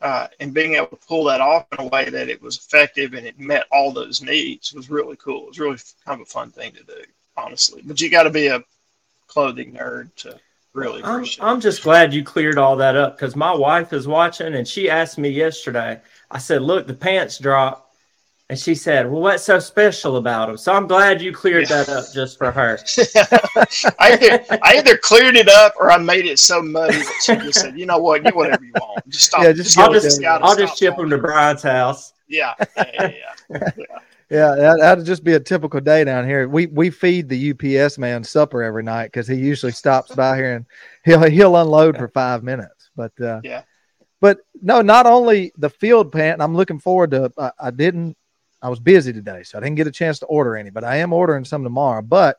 Uh, 0.00 0.28
and 0.38 0.54
being 0.54 0.74
able 0.74 0.86
to 0.86 0.96
pull 1.08 1.24
that 1.24 1.40
off 1.40 1.66
in 1.72 1.84
a 1.84 1.88
way 1.88 2.08
that 2.08 2.28
it 2.28 2.40
was 2.40 2.56
effective 2.56 3.14
and 3.14 3.26
it 3.26 3.36
met 3.40 3.66
all 3.72 3.90
those 3.90 4.22
needs 4.22 4.72
was 4.72 4.88
really 4.88 5.16
cool. 5.16 5.42
It 5.42 5.48
was 5.48 5.58
really 5.58 5.78
kind 6.04 6.20
of 6.20 6.28
a 6.28 6.30
fun 6.30 6.52
thing 6.52 6.70
to 6.74 6.84
do, 6.84 7.02
honestly. 7.36 7.82
But 7.84 8.00
you 8.00 8.08
got 8.08 8.22
to 8.22 8.30
be 8.30 8.46
a 8.46 8.62
clothing 9.26 9.72
nerd 9.72 10.14
to 10.16 10.38
really 10.72 11.02
I'm, 11.02 11.24
I'm 11.40 11.60
just 11.60 11.82
glad 11.82 12.14
you 12.14 12.22
cleared 12.22 12.58
all 12.58 12.76
that 12.76 12.94
up 12.94 13.16
because 13.16 13.34
my 13.34 13.52
wife 13.52 13.92
is 13.92 14.06
watching 14.06 14.54
and 14.54 14.68
she 14.68 14.88
asked 14.88 15.18
me 15.18 15.30
yesterday. 15.30 16.00
I 16.30 16.38
said, 16.38 16.62
"Look, 16.62 16.86
the 16.86 16.94
pants 16.94 17.38
dropped." 17.38 17.87
And 18.50 18.58
she 18.58 18.74
said, 18.74 19.10
"Well, 19.10 19.20
what's 19.20 19.44
so 19.44 19.58
special 19.58 20.16
about 20.16 20.46
them?" 20.46 20.56
So 20.56 20.72
I'm 20.72 20.86
glad 20.86 21.20
you 21.20 21.32
cleared 21.32 21.68
that 21.68 21.90
up 21.90 22.06
just 22.14 22.38
for 22.38 22.50
her. 22.50 22.78
I, 23.98 24.12
either, 24.14 24.44
I 24.62 24.78
either 24.78 24.96
cleared 24.96 25.36
it 25.36 25.50
up 25.50 25.74
or 25.78 25.90
I 25.90 25.98
made 25.98 26.24
it 26.24 26.38
so 26.38 26.62
muddy 26.62 26.96
that 26.96 27.22
she 27.24 27.36
just 27.36 27.60
said, 27.60 27.78
"You 27.78 27.84
know 27.84 27.98
what? 27.98 28.24
Do 28.24 28.30
whatever 28.34 28.64
you 28.64 28.72
want. 28.80 29.06
Just 29.08 29.26
stop." 29.26 29.42
Yeah, 29.42 29.52
just, 29.52 29.78
I'll 29.78 29.92
just, 29.92 30.24
I'll 30.24 30.56
just 30.56 30.78
ship 30.78 30.96
them 30.96 31.10
to 31.10 31.18
Brian's 31.18 31.62
house. 31.62 32.14
Yeah, 32.26 32.54
yeah, 32.58 32.84
yeah. 32.86 33.12
yeah. 33.50 33.70
yeah 34.30 34.54
that, 34.54 34.76
that'd 34.78 35.04
just 35.04 35.24
be 35.24 35.34
a 35.34 35.40
typical 35.40 35.80
day 35.80 36.04
down 36.04 36.26
here. 36.26 36.48
We 36.48 36.66
we 36.68 36.88
feed 36.88 37.28
the 37.28 37.50
UPS 37.50 37.98
man 37.98 38.24
supper 38.24 38.62
every 38.62 38.82
night 38.82 39.06
because 39.06 39.28
he 39.28 39.36
usually 39.36 39.72
stops 39.72 40.14
by 40.14 40.36
here 40.36 40.56
and 40.56 40.66
he'll 41.04 41.22
he'll 41.28 41.56
unload 41.56 41.98
for 41.98 42.08
five 42.08 42.42
minutes. 42.42 42.88
But 42.96 43.12
uh, 43.20 43.42
yeah, 43.44 43.64
but 44.22 44.38
no, 44.62 44.80
not 44.80 45.04
only 45.04 45.52
the 45.58 45.68
field 45.68 46.12
pant. 46.12 46.40
I'm 46.40 46.56
looking 46.56 46.78
forward 46.78 47.10
to. 47.10 47.30
I, 47.36 47.50
I 47.60 47.70
didn't 47.70 48.16
I 48.60 48.68
was 48.68 48.80
busy 48.80 49.12
today, 49.12 49.42
so 49.44 49.58
I 49.58 49.60
didn't 49.60 49.76
get 49.76 49.86
a 49.86 49.92
chance 49.92 50.18
to 50.20 50.26
order 50.26 50.56
any, 50.56 50.70
but 50.70 50.84
I 50.84 50.96
am 50.96 51.12
ordering 51.12 51.44
some 51.44 51.62
tomorrow. 51.62 52.02
But 52.02 52.38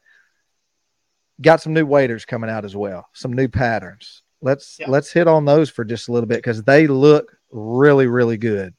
got 1.41 1.61
some 1.61 1.73
new 1.73 1.85
waders 1.85 2.25
coming 2.25 2.49
out 2.49 2.65
as 2.65 2.75
well, 2.75 3.07
some 3.13 3.33
new 3.33 3.47
patterns. 3.47 4.23
Let's 4.41 4.77
yeah. 4.79 4.89
let's 4.89 5.11
hit 5.11 5.27
on 5.27 5.45
those 5.45 5.69
for 5.69 5.83
just 5.83 6.07
a 6.07 6.11
little 6.11 6.27
bit 6.27 6.37
because 6.37 6.63
they 6.63 6.87
look 6.87 7.35
really 7.51 8.07
really 8.07 8.37
good. 8.37 8.73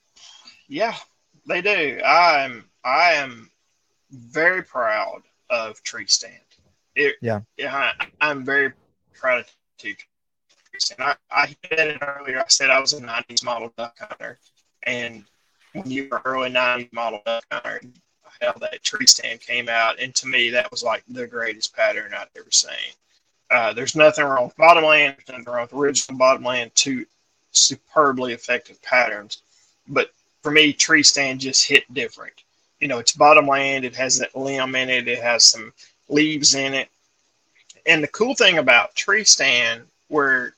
Yeah, 0.69 0.97
they 1.47 1.61
do. 1.63 2.01
I'm 2.05 2.69
I 2.85 3.13
am 3.13 3.51
very 4.11 4.63
proud 4.63 5.23
of 5.49 5.83
Tree 5.83 6.07
Stand. 6.07 6.35
It, 6.95 7.17
yeah, 7.23 7.41
yeah, 7.57 7.93
I, 8.21 8.31
am 8.31 8.45
very 8.45 8.73
proud 9.15 9.41
of 9.41 9.47
Tree 9.79 9.97
Stand. 10.79 11.03
I, 11.03 11.17
I 11.31 11.57
said 11.69 11.89
it 11.89 11.99
earlier. 12.03 12.41
I 12.41 12.49
said 12.49 12.71
I 12.71 12.81
was 12.81 12.93
a 12.93 13.01
'90s 13.01 13.45
model 13.45 13.73
duck 13.77 13.99
hunter, 13.99 14.39
and 14.83 15.25
you 15.85 16.09
were 16.11 16.23
early 16.25 16.51
90s 16.51 16.93
model 16.93 17.23
pattern, 17.51 17.93
how 18.41 18.53
that 18.53 18.83
tree 18.83 19.07
stand 19.07 19.41
came 19.41 19.69
out. 19.69 19.99
And 19.99 20.15
to 20.17 20.27
me, 20.27 20.51
that 20.51 20.71
was 20.71 20.83
like 20.83 21.03
the 21.09 21.27
greatest 21.27 21.75
pattern 21.75 22.13
I'd 22.15 22.29
ever 22.37 22.51
seen. 22.51 22.95
Uh, 23.51 23.73
there's 23.73 23.97
nothing 23.97 24.25
wrong 24.25 24.45
with 24.45 24.57
bottomland, 24.57 25.17
there's 25.17 25.39
nothing 25.39 25.53
wrong 25.53 25.63
with 25.63 25.73
original 25.73 26.19
bottomland, 26.19 26.71
two 26.75 27.05
superbly 27.51 28.33
effective 28.33 28.81
patterns. 28.83 29.43
But 29.89 30.13
for 30.43 30.53
me, 30.53 30.73
tree 30.73 31.03
stand 31.03 31.41
just 31.41 31.67
hit 31.67 31.93
different. 31.93 32.35
You 32.79 32.89
know, 32.89 32.99
it's 32.99 33.13
bottomland, 33.13 33.85
it 33.85 33.97
has 33.97 34.19
that 34.19 34.37
limb 34.37 34.77
in 34.77 34.89
it, 34.89 35.09
it 35.09 35.21
has 35.21 35.45
some 35.45 35.73
leaves 36.09 36.55
in 36.55 36.75
it. 36.75 36.89
And 37.87 38.03
the 38.03 38.09
cool 38.09 38.35
thing 38.35 38.59
about 38.59 38.95
tree 38.95 39.25
stand, 39.25 39.83
where 40.09 40.55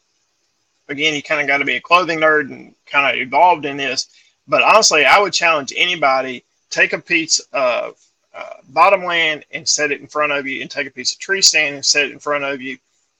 again, 0.88 1.14
you 1.14 1.22
kind 1.22 1.40
of 1.40 1.46
got 1.46 1.58
to 1.58 1.64
be 1.64 1.76
a 1.76 1.80
clothing 1.80 2.20
nerd 2.20 2.50
and 2.50 2.74
kind 2.86 3.14
of 3.14 3.20
evolved 3.20 3.64
in 3.64 3.76
this, 3.76 4.08
but 4.46 4.62
honestly, 4.62 5.04
I 5.04 5.18
would 5.20 5.32
challenge 5.32 5.72
anybody 5.76 6.44
take 6.70 6.92
a 6.92 6.98
piece 6.98 7.38
of 7.52 7.96
uh, 8.34 8.54
bottomland 8.70 9.44
and 9.52 9.68
set 9.68 9.92
it 9.92 10.00
in 10.00 10.06
front 10.06 10.32
of 10.32 10.46
you, 10.46 10.62
and 10.62 10.70
take 10.70 10.86
a 10.86 10.90
piece 10.90 11.12
of 11.12 11.18
tree 11.18 11.42
stand 11.42 11.74
and 11.74 11.84
set 11.84 12.06
it 12.06 12.12
in 12.12 12.18
front 12.18 12.44
of 12.44 12.60
you. 12.60 12.78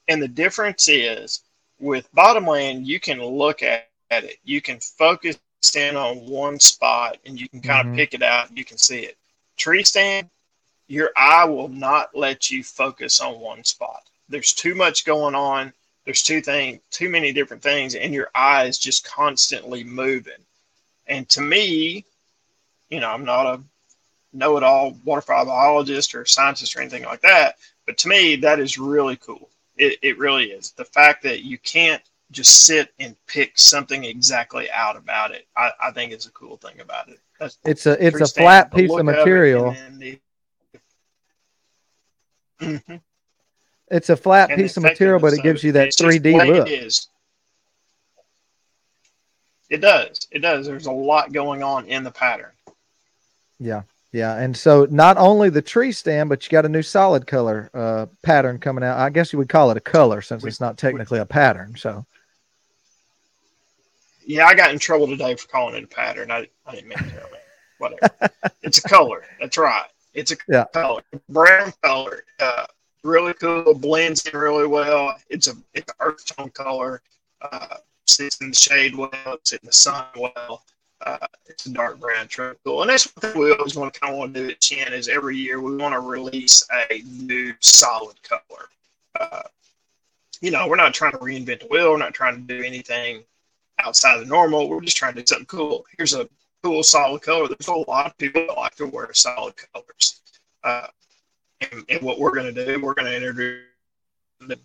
And 0.08 0.20
the 0.20 0.28
difference 0.28 0.88
is 0.88 1.40
with 1.78 2.12
bottom 2.14 2.46
land, 2.46 2.87
you 2.87 2.98
can 2.98 3.22
look 3.22 3.62
at, 3.62 3.88
at 4.11 4.24
it, 4.24 4.38
you 4.44 4.61
can 4.61 4.80
focus 4.80 5.38
in 5.76 5.96
on 5.96 6.26
one 6.26 6.58
spot, 6.58 7.18
and 7.24 7.40
you 7.40 7.48
can 7.48 7.61
kind 7.61 7.82
mm-hmm. 7.85 7.92
of 7.92 7.96
pick 7.96 8.14
it 8.14 8.22
out, 8.22 8.48
and 8.48 8.58
you 8.58 8.64
can 8.64 8.78
see 8.78 9.00
it. 9.00 9.16
Tree 9.56 9.85
stand, 9.85 10.28
your 10.88 11.11
eye 11.16 11.44
will 11.44 11.68
not 11.68 12.14
let 12.14 12.50
you 12.50 12.64
focus 12.64 13.20
on 13.20 13.38
one 13.38 13.64
spot. 13.64 14.02
There's 14.28 14.52
too 14.52 14.74
much 14.74 15.04
going 15.04 15.35
on. 15.35 15.72
There's 16.04 16.22
too 16.22 16.40
thing, 16.40 16.80
too 16.90 17.08
many 17.08 17.32
different 17.32 17.62
things, 17.62 17.94
and 17.94 18.12
your 18.12 18.30
eye 18.35 18.64
is 18.64 18.78
just 18.78 19.04
constantly 19.04 19.85
moving. 19.85 20.32
And 21.06 21.28
to 21.30 21.40
me, 21.40 22.04
you 22.88 23.00
know, 23.00 23.10
I'm 23.10 23.24
not 23.24 23.46
a 23.46 23.62
know 24.32 24.56
it 24.56 24.62
all 24.62 24.96
waterfowl 25.04 25.46
biologist 25.46 26.14
or 26.14 26.24
scientist 26.24 26.76
or 26.76 26.80
anything 26.80 27.04
like 27.04 27.20
that. 27.22 27.56
But 27.86 27.98
to 27.98 28.08
me, 28.08 28.36
that 28.36 28.60
is 28.60 28.78
really 28.78 29.16
cool. 29.16 29.48
It, 29.76 29.98
it 30.02 30.18
really 30.18 30.46
is. 30.46 30.72
The 30.72 30.84
fact 30.84 31.22
that 31.24 31.42
you 31.42 31.58
can't 31.58 32.02
just 32.30 32.64
sit 32.64 32.92
and 32.98 33.16
pick 33.26 33.58
something 33.58 34.04
exactly 34.04 34.70
out 34.70 34.96
about 34.96 35.32
it, 35.32 35.46
I, 35.56 35.70
I 35.82 35.90
think 35.90 36.12
is 36.12 36.26
a 36.26 36.30
cool 36.30 36.56
thing 36.56 36.80
about 36.80 37.08
it. 37.08 37.18
That's 37.38 37.58
it's 37.64 37.86
a 37.86 38.04
it's 38.04 38.20
a 38.20 38.26
flat 38.26 38.72
piece 38.72 38.92
of 38.92 39.04
material. 39.04 39.70
Of 39.70 39.98
the, 39.98 40.18
mm-hmm. 42.60 42.96
It's 43.90 44.08
a 44.08 44.16
flat 44.16 44.50
and 44.50 44.60
piece 44.60 44.76
of 44.76 44.84
material, 44.84 45.20
but 45.20 45.34
it 45.34 45.42
gives 45.42 45.62
you 45.62 45.72
that 45.72 45.90
3D 45.90 46.46
look. 46.46 46.68
It 46.68 46.84
is. 46.84 47.08
It 49.72 49.80
does. 49.80 50.28
It 50.30 50.40
does. 50.40 50.66
There's 50.66 50.85
a 50.85 50.92
lot 50.92 51.32
going 51.32 51.62
on 51.62 51.87
in 51.87 52.04
the 52.04 52.11
pattern. 52.11 52.52
Yeah. 53.58 53.82
Yeah, 54.12 54.37
and 54.37 54.54
so 54.54 54.87
not 54.90 55.16
only 55.16 55.48
the 55.48 55.62
tree 55.62 55.90
stand, 55.90 56.28
but 56.28 56.44
you 56.44 56.50
got 56.50 56.66
a 56.66 56.68
new 56.68 56.82
solid 56.82 57.26
color 57.26 57.70
uh, 57.72 58.04
pattern 58.22 58.58
coming 58.58 58.85
out. 58.85 58.98
I 58.98 59.08
guess 59.08 59.32
you 59.32 59.38
would 59.38 59.48
call 59.48 59.70
it 59.70 59.78
a 59.78 59.80
color 59.80 60.20
since 60.20 60.42
we, 60.42 60.48
it's 60.48 60.61
not 60.61 60.76
technically 60.76 61.18
we, 61.18 61.22
a 61.22 61.24
pattern. 61.24 61.74
So, 61.78 62.04
yeah, 64.26 64.44
I 64.44 64.54
got 64.54 64.70
in 64.70 64.78
trouble 64.78 65.06
today 65.06 65.35
for 65.37 65.48
calling 65.48 65.76
it 65.76 65.85
a 65.85 65.87
pattern. 65.87 66.30
I, 66.30 66.46
I 66.66 66.74
didn't 66.74 66.88
mean 66.88 66.98
to. 66.98 67.28
Whatever. 67.78 68.30
it's 68.62 68.76
a 68.76 68.82
color. 68.82 69.24
That's 69.40 69.56
right. 69.56 69.87
It's 70.12 70.30
a 70.30 70.37
yeah. 70.46 70.66
color, 70.74 71.02
brown 71.30 71.72
color. 71.82 72.24
Uh, 72.38 72.66
really 73.02 73.32
cool. 73.32 73.72
Blends 73.72 74.26
in 74.26 74.38
really 74.38 74.66
well. 74.66 75.16
It's 75.30 75.46
a 75.46 75.54
it's 75.72 75.90
an 75.90 75.96
earth 76.00 76.26
tone 76.26 76.50
color. 76.50 77.00
Uh, 77.40 77.76
sits 78.12 78.40
in 78.40 78.51
the 78.51 78.57
shade 78.57 78.94
well. 78.94 79.11
It's 79.27 79.53
in 79.53 79.61
the 79.62 79.72
sun 79.72 80.05
well. 80.16 80.62
Uh, 81.05 81.27
it's 81.46 81.66
a 81.66 81.70
dark 81.70 81.98
brown 81.98 82.29
tropical, 82.29 82.83
and 82.83 82.90
that's 82.90 83.07
what 83.16 83.35
we 83.35 83.53
always 83.53 83.75
want 83.75 83.92
to 83.92 83.98
kind 83.98 84.12
of 84.12 84.18
want 84.18 84.35
to 84.35 84.44
do 84.44 84.51
at 84.51 84.61
Chene 84.61 84.92
is 84.92 85.09
every 85.09 85.37
year 85.37 85.61
we 85.61 85.77
want 85.77 85.94
to 85.94 86.01
release 86.01 86.64
a 86.90 87.03
new 87.05 87.53
solid 87.59 88.16
color. 88.22 88.68
Uh, 89.18 89.42
you 90.40 90.53
know, 90.53 90.68
we're 90.68 90.77
not 90.77 90.94
trying 90.94 91.12
to 91.12 91.18
reinvent 91.18 91.61
the 91.61 91.66
wheel. 91.66 91.90
We're 91.90 91.98
not 91.98 92.14
trying 92.14 92.35
to 92.37 92.40
do 92.40 92.62
anything 92.62 93.25
outside 93.81 94.14
of 94.14 94.20
the 94.20 94.27
normal. 94.27 94.68
We're 94.68 94.81
just 94.81 94.96
trying 94.96 95.14
to 95.14 95.20
do 95.20 95.27
something 95.27 95.46
cool. 95.46 95.85
Here's 95.96 96.14
a 96.14 96.29
cool 96.62 96.83
solid 96.83 97.22
color. 97.22 97.48
There's 97.48 97.68
a 97.68 97.75
lot 97.75 98.07
of 98.07 98.16
people 98.18 98.46
that 98.46 98.57
like 98.57 98.77
to 98.77 98.87
wear 98.87 99.12
solid 99.12 99.55
colors. 99.72 100.20
Uh, 100.62 100.87
and, 101.61 101.85
and, 101.88 102.03
what 102.03 102.18
we're 102.20 102.35
going 102.35 102.53
to 102.53 102.64
do, 102.64 102.81
we're 102.81 102.94
going 102.94 103.07
to 103.07 103.16
introduce 103.16 103.62
the, 104.40 104.59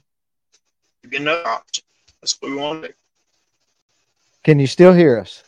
another 1.12 1.48
option. 1.48 1.84
That's 2.22 2.40
what 2.40 2.52
we 2.52 2.58
want 2.58 2.84
to 2.84 2.88
do. 2.90 2.94
Can 4.48 4.60
you 4.60 4.68
still 4.68 4.94
hear 4.94 5.20
us? 5.20 5.44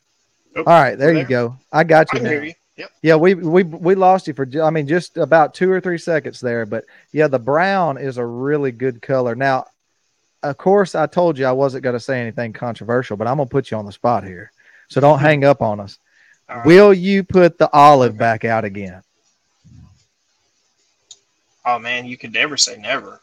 All 0.57 0.63
right, 0.65 0.97
there, 0.97 1.13
there, 1.13 1.21
you 1.21 1.23
go. 1.23 1.55
I 1.71 1.85
got 1.85 2.11
you 2.11 2.19
I 2.19 2.23
now. 2.23 2.31
You. 2.31 2.53
Yep. 2.75 2.91
Yeah, 3.01 3.15
we 3.15 3.33
we 3.33 3.63
we 3.63 3.95
lost 3.95 4.27
you 4.27 4.33
for 4.33 4.45
I 4.61 4.69
mean 4.71 4.89
just 4.89 5.15
about 5.15 5.53
two 5.53 5.71
or 5.71 5.79
three 5.79 5.97
seconds 5.97 6.41
there, 6.41 6.65
but 6.65 6.83
yeah, 7.13 7.29
the 7.29 7.39
brown 7.39 7.97
is 7.97 8.17
a 8.17 8.25
really 8.25 8.73
good 8.73 9.01
color. 9.01 9.35
Now, 9.35 9.67
of 10.43 10.57
course, 10.57 10.95
I 10.95 11.05
told 11.05 11.37
you 11.37 11.45
I 11.45 11.53
wasn't 11.53 11.85
going 11.85 11.93
to 11.93 11.99
say 12.01 12.19
anything 12.19 12.51
controversial, 12.51 13.15
but 13.15 13.25
I'm 13.25 13.37
going 13.37 13.47
to 13.47 13.51
put 13.51 13.71
you 13.71 13.77
on 13.77 13.85
the 13.85 13.93
spot 13.93 14.25
here, 14.25 14.51
so 14.89 14.99
don't 14.99 15.15
mm-hmm. 15.15 15.25
hang 15.25 15.45
up 15.45 15.61
on 15.61 15.79
us. 15.79 15.97
Right. 16.49 16.65
Will 16.65 16.93
you 16.93 17.23
put 17.23 17.57
the 17.57 17.71
olive 17.71 18.17
back 18.17 18.43
out 18.43 18.65
again? 18.65 19.01
Oh 21.65 21.79
man, 21.79 22.05
you 22.05 22.17
could 22.17 22.33
never 22.33 22.57
say 22.57 22.75
never. 22.77 23.21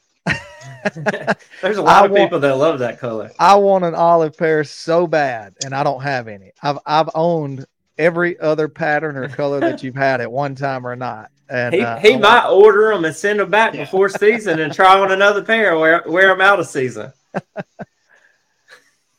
There's 1.62 1.76
a 1.76 1.83
lot 1.83 2.02
I 2.02 2.07
of 2.07 2.11
want, 2.11 2.24
people 2.24 2.40
that 2.40 2.57
love 2.57 2.79
that 2.81 2.98
color. 2.98 3.31
I 3.38 3.57
want 3.57 3.85
an 3.85 3.94
olive 3.94 4.37
pair 4.37 4.64
so 4.64 5.07
bad, 5.07 5.55
and 5.64 5.74
I 5.74 5.83
don't 5.83 6.02
have 6.02 6.29
any. 6.29 6.52
I've 6.62 6.79
I've 6.87 7.11
owned 7.14 7.66
every 7.98 8.38
other 8.38 8.68
pattern 8.68 9.16
or 9.16 9.29
color 9.29 9.61
that 9.61 9.83
you've 9.83 9.96
had 9.96 10.20
at 10.20 10.31
one 10.31 10.55
time 10.55 10.87
or 10.87 10.96
not. 10.96 11.31
And 11.48 11.74
he, 11.74 11.81
uh, 11.81 11.98
he 11.98 12.16
might 12.16 12.48
order 12.48 12.88
them 12.92 13.05
and 13.05 13.14
send 13.14 13.38
them 13.38 13.50
back 13.50 13.74
yeah. 13.74 13.85
before 13.85 14.09
season 14.09 14.59
and 14.59 14.72
try 14.72 14.98
on 14.98 15.12
another 15.12 15.42
pair. 15.42 15.79
Wear 15.79 16.02
wear 16.07 16.29
them 16.29 16.40
out 16.40 16.59
of 16.61 16.66
season. 16.66 17.12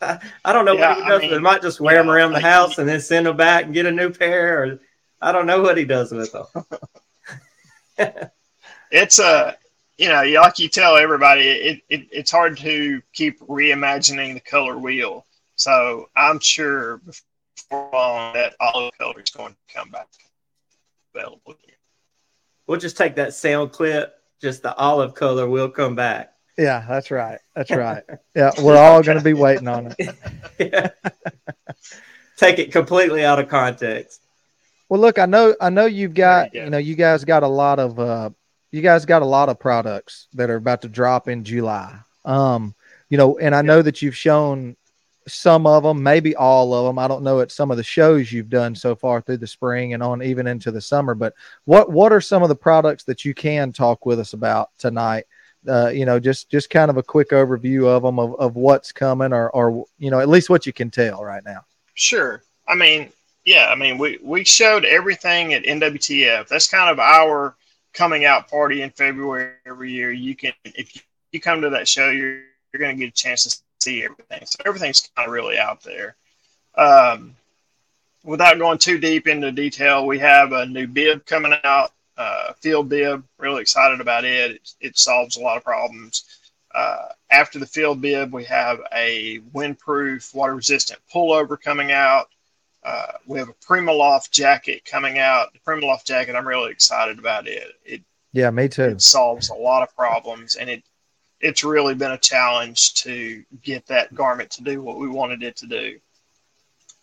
I, 0.02 0.20
I 0.46 0.54
don't 0.54 0.66
know 0.66 0.74
yeah, 0.74 0.90
what 0.90 1.04
he 1.04 1.10
does. 1.10 1.20
I 1.20 1.22
mean, 1.22 1.32
they 1.32 1.40
might 1.40 1.62
just 1.62 1.80
wear 1.80 1.96
yeah, 1.96 2.02
them 2.02 2.12
around 2.12 2.34
the 2.34 2.42
house 2.42 2.78
and 2.78 2.88
then 2.88 3.00
send 3.00 3.26
them 3.26 3.38
back 3.38 3.66
and 3.66 3.74
get 3.74 3.86
a 3.86 3.92
new 3.92 4.12
pair. 4.12 4.64
Or 4.64 4.80
I 5.22 5.32
don't 5.32 5.48
know 5.48 5.62
what 5.62 5.78
he 5.78 5.86
does 5.86 6.12
with 6.12 6.32
them. 6.34 6.46
it's 8.92 9.20
a 9.20 9.58
you 9.98 10.10
know, 10.10 10.24
like 10.42 10.60
you 10.60 10.70
tell 10.70 10.96
everybody, 10.96 11.42
it, 11.42 11.82
it, 11.90 12.08
it's 12.12 12.32
hard 12.32 12.58
to 12.58 13.02
keep 13.14 13.40
reimagining 13.42 14.36
the 14.36 14.40
color 14.40 14.78
wheel. 14.78 15.26
So 15.56 16.10
I'm 16.16 16.40
sure 16.40 16.98
before 16.98 17.90
long 17.92 18.34
that 18.34 18.56
olive 18.60 18.98
color 18.98 19.20
is 19.20 19.32
going 19.32 19.54
to 19.54 19.76
come 19.76 19.90
back 19.90 20.08
available 21.16 21.54
again. 21.54 21.76
We'll 22.68 22.80
just 22.80 22.98
take 22.98 23.16
that 23.16 23.34
sound 23.34 23.72
clip, 23.72 24.14
just 24.42 24.62
the 24.62 24.76
olive 24.76 25.16
color 25.16 25.50
will 25.50 25.70
come 25.70 25.96
back. 25.96 26.34
Yeah, 26.58 26.86
that's 26.88 27.12
right. 27.12 27.40
That's 27.56 27.72
right. 27.72 28.04
Yeah, 28.36 28.52
we're 28.62 28.78
all 28.78 29.04
going 29.04 29.18
to 29.18 29.24
be 29.24 29.34
waiting 29.34 29.68
on 29.68 29.96
it. 29.98 30.16
Take 32.38 32.60
it 32.60 32.72
completely 32.72 33.24
out 33.24 33.40
of 33.40 33.48
context. 33.48 34.22
Well, 34.90 35.00
look, 35.00 35.20
I 35.20 35.26
know, 35.26 35.56
I 35.62 35.70
know 35.70 35.86
you've 35.86 36.14
got, 36.14 36.54
you, 36.54 36.64
you 36.64 36.70
know, 36.70 36.78
you 36.78 36.96
guys 36.96 37.24
got 37.26 37.44
a 37.44 37.48
lot 37.48 37.80
of 37.80 38.00
uh, 38.00 38.30
you 38.72 38.82
guys 38.82 39.06
got 39.06 39.22
a 39.22 39.26
lot 39.26 39.50
of 39.50 39.60
products 39.60 40.28
that 40.34 40.50
are 40.50 40.56
about 40.56 40.82
to 40.82 40.90
drop 40.90 41.28
in 41.28 41.44
July. 41.44 41.98
Um, 42.26 42.76
you 43.10 43.18
know, 43.18 43.38
and 43.38 43.56
I 43.56 43.62
know 43.62 43.82
that 43.82 44.02
you've 44.02 44.18
shown 44.18 44.76
some 45.28 45.68
of 45.68 45.84
them, 45.84 46.02
maybe 46.02 46.36
all 46.36 46.74
of 46.74 46.86
them. 46.86 47.00
I 47.00 47.08
don't 47.08 47.24
know 47.24 47.42
at 47.42 47.52
some 47.52 47.70
of 47.72 47.78
the 47.78 47.84
shows 47.84 48.32
you've 48.32 48.50
done 48.50 48.76
so 48.76 48.96
far 48.96 49.22
through 49.22 49.38
the 49.38 49.48
spring 49.48 49.94
and 49.94 50.02
on 50.02 50.24
even 50.24 50.48
into 50.48 50.72
the 50.72 50.82
summer. 50.82 51.14
But 51.14 51.34
what 51.66 51.92
what 51.92 52.14
are 52.14 52.22
some 52.22 52.44
of 52.44 52.50
the 52.50 52.56
products 52.56 53.04
that 53.06 53.26
you 53.26 53.34
can 53.34 53.72
talk 53.72 54.06
with 54.06 54.20
us 54.20 54.34
about 54.34 54.70
tonight? 54.78 55.26
Uh, 55.68 55.90
you 55.90 56.06
know, 56.06 56.20
just 56.20 56.50
just 56.50 56.70
kind 56.70 56.90
of 56.90 56.98
a 56.98 57.04
quick 57.04 57.30
overview 57.30 57.88
of 57.88 58.04
them 58.04 58.20
of, 58.20 58.36
of 58.40 58.56
what's 58.56 58.92
coming, 58.92 59.34
or 59.34 59.50
or 59.50 59.86
you 60.00 60.12
know, 60.12 60.20
at 60.20 60.30
least 60.30 60.50
what 60.50 60.66
you 60.66 60.74
can 60.74 60.90
tell 60.90 61.24
right 61.24 61.44
now. 61.46 61.66
Sure. 61.94 62.44
I 62.68 62.76
mean, 62.76 63.12
yeah. 63.46 63.68
I 63.70 63.76
mean, 63.76 63.98
we 63.98 64.20
we 64.22 64.46
showed 64.46 64.86
everything 64.86 65.54
at 65.54 65.64
NWTF. 65.64 66.48
That's 66.48 66.70
kind 66.70 66.90
of 66.90 67.00
our 67.00 67.56
coming 67.98 68.26
out 68.26 68.48
party 68.48 68.84
in 68.84 68.92
February 68.92 69.54
every 69.66 69.92
year. 69.92 70.12
You 70.12 70.36
can 70.36 70.54
if 70.64 71.04
you 71.32 71.42
come 71.42 71.62
to 71.62 71.72
that 71.72 71.88
show, 71.88 72.10
you're 72.12 72.44
you're 72.72 72.80
going 72.80 72.96
to 72.96 73.00
get 73.06 73.10
a 73.10 73.16
chance 73.16 73.44
to 73.44 73.58
see 73.80 74.04
everything. 74.04 74.46
So 74.46 74.60
everything's 74.66 75.10
kind 75.16 75.28
of 75.28 75.34
really 75.34 75.58
out 75.58 75.82
there. 75.82 76.16
Um, 76.76 77.36
without 78.24 78.60
going 78.60 78.78
too 78.78 79.00
deep 79.00 79.28
into 79.28 79.52
detail, 79.52 80.06
we 80.06 80.20
have 80.20 80.52
a 80.52 80.66
new 80.66 80.86
bib 80.86 81.26
coming 81.26 81.54
out, 81.64 81.94
uh, 82.18 82.54
field 82.54 82.90
bib. 82.90 83.24
Really 83.40 83.62
excited 83.62 84.00
about 84.00 84.26
it. 84.26 84.52
It, 84.52 84.74
it 84.80 84.98
solves 84.98 85.38
a 85.38 85.42
lot 85.42 85.58
of 85.58 85.64
problems. 85.64 86.24
Uh, 86.76 87.08
after 87.32 87.58
the 87.58 87.66
field 87.66 88.02
bib, 88.02 88.32
we 88.32 88.44
have 88.44 88.80
a 88.94 89.40
windproof, 89.54 90.36
water 90.36 90.56
resistant 90.56 91.00
pullover 91.12 91.60
coming 91.60 91.92
out. 91.92 92.30
Uh, 92.88 93.12
we 93.26 93.38
have 93.38 93.50
a 93.50 93.54
Primaloft 93.54 94.32
jacket 94.32 94.86
coming 94.86 95.20
out. 95.20 95.52
The 95.52 95.60
Primaloft 95.60 96.06
jacket, 96.06 96.38
I'm 96.38 96.48
really 96.48 96.72
excited 96.72 97.20
about 97.20 97.46
it. 97.46 97.74
It 97.84 98.02
yeah, 98.32 98.50
me 98.50 98.70
too. 98.70 98.84
It 98.84 99.02
solves 99.02 99.50
a 99.50 99.54
lot 99.54 99.84
of 99.84 99.94
problems, 99.94 100.56
and 100.56 100.70
it 100.70 100.84
it's 101.42 101.66
really 101.66 101.96
been 101.96 102.14
a 102.14 102.18
challenge 102.18 102.94
to 102.96 103.44
get 103.62 103.86
that 103.88 104.16
garment 104.16 104.52
to 104.52 104.64
do 104.64 104.82
what 104.82 105.00
we 105.00 105.10
wanted 105.10 105.44
it 105.44 105.58
to 105.58 105.68
do. 105.68 106.00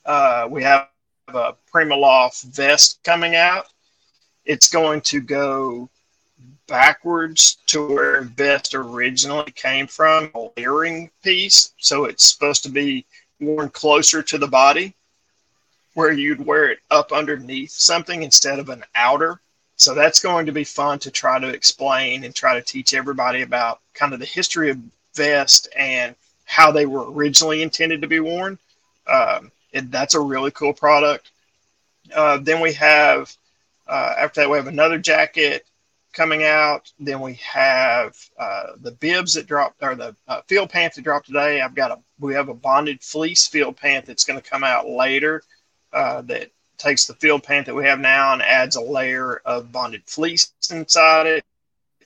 Uh, 0.06 0.48
we 0.50 0.62
have 0.62 0.88
a 1.28 1.54
Primaloft 1.70 2.44
vest 2.44 3.00
coming 3.04 3.36
out. 3.36 3.66
It's 4.46 4.70
going 4.70 5.02
to 5.02 5.20
go 5.20 5.90
backwards 6.66 7.58
to 7.66 7.86
where 7.86 8.22
vest 8.22 8.74
originally 8.74 9.52
came 9.52 9.86
from, 9.86 10.30
a 10.34 10.48
layering 10.56 11.10
piece. 11.22 11.74
So 11.76 12.06
it's 12.06 12.24
supposed 12.24 12.62
to 12.62 12.70
be 12.70 13.04
worn 13.38 13.68
closer 13.68 14.22
to 14.22 14.38
the 14.38 14.48
body 14.48 14.94
where 15.94 16.12
you'd 16.12 16.44
wear 16.44 16.70
it 16.70 16.80
up 16.90 17.12
underneath 17.12 17.70
something 17.70 18.22
instead 18.22 18.58
of 18.58 18.68
an 18.68 18.84
outer. 18.94 19.40
So 19.76 19.94
that's 19.94 20.20
going 20.20 20.46
to 20.46 20.52
be 20.52 20.64
fun 20.64 20.98
to 21.00 21.10
try 21.10 21.38
to 21.38 21.48
explain 21.48 22.24
and 22.24 22.34
try 22.34 22.54
to 22.54 22.62
teach 22.62 22.94
everybody 22.94 23.42
about 23.42 23.80
kind 23.94 24.12
of 24.12 24.20
the 24.20 24.26
history 24.26 24.70
of 24.70 24.78
vest 25.14 25.68
and 25.76 26.14
how 26.44 26.70
they 26.70 26.86
were 26.86 27.10
originally 27.10 27.62
intended 27.62 28.02
to 28.02 28.08
be 28.08 28.20
worn. 28.20 28.58
Um, 29.06 29.50
and 29.72 29.90
that's 29.90 30.14
a 30.14 30.20
really 30.20 30.50
cool 30.50 30.72
product. 30.72 31.30
Uh, 32.14 32.38
then 32.38 32.60
we 32.60 32.72
have, 32.74 33.34
uh, 33.88 34.14
after 34.18 34.42
that, 34.42 34.50
we 34.50 34.58
have 34.58 34.66
another 34.66 34.98
jacket 34.98 35.64
coming 36.12 36.44
out. 36.44 36.92
Then 37.00 37.20
we 37.20 37.34
have 37.34 38.16
uh, 38.38 38.72
the 38.80 38.92
bibs 38.92 39.34
that 39.34 39.46
dropped, 39.46 39.82
or 39.82 39.94
the 39.94 40.14
uh, 40.28 40.42
field 40.42 40.70
pants 40.70 40.96
that 40.96 41.02
dropped 41.02 41.26
today. 41.26 41.60
I've 41.60 41.74
got 41.74 41.90
a, 41.90 41.98
we 42.20 42.34
have 42.34 42.48
a 42.48 42.54
bonded 42.54 43.02
fleece 43.02 43.46
field 43.46 43.76
pant 43.76 44.06
that's 44.06 44.24
going 44.24 44.40
to 44.40 44.48
come 44.48 44.62
out 44.64 44.88
later 44.88 45.42
uh, 45.94 46.20
that 46.22 46.50
takes 46.76 47.06
the 47.06 47.14
field 47.14 47.42
pant 47.42 47.66
that 47.66 47.74
we 47.74 47.84
have 47.84 48.00
now 48.00 48.32
and 48.32 48.42
adds 48.42 48.76
a 48.76 48.80
layer 48.80 49.40
of 49.44 49.72
bonded 49.72 50.02
fleece 50.04 50.52
inside 50.70 51.26
it. 51.26 51.44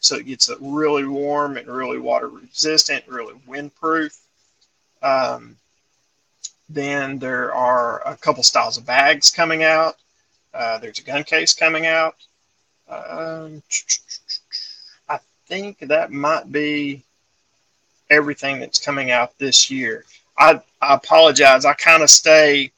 So 0.00 0.16
it 0.16 0.26
gets 0.26 0.50
really 0.60 1.04
warm 1.04 1.56
and 1.56 1.66
really 1.66 1.98
water 1.98 2.28
resistant, 2.28 3.04
really 3.08 3.34
windproof. 3.48 4.16
Um, 5.02 5.56
then 6.68 7.18
there 7.18 7.52
are 7.54 8.06
a 8.06 8.16
couple 8.16 8.42
styles 8.42 8.76
of 8.76 8.86
bags 8.86 9.30
coming 9.30 9.64
out. 9.64 9.96
Uh, 10.52 10.78
there's 10.78 10.98
a 10.98 11.02
gun 11.02 11.24
case 11.24 11.54
coming 11.54 11.86
out. 11.86 12.16
Um, 12.88 13.62
I 15.08 15.18
think 15.46 15.78
that 15.80 16.12
might 16.12 16.52
be 16.52 17.02
everything 18.10 18.60
that's 18.60 18.78
coming 18.78 19.10
out 19.10 19.36
this 19.38 19.70
year. 19.70 20.04
I, 20.38 20.60
I 20.80 20.94
apologize. 20.94 21.64
I 21.64 21.72
kind 21.74 22.02
of 22.02 22.10
stay 22.10 22.70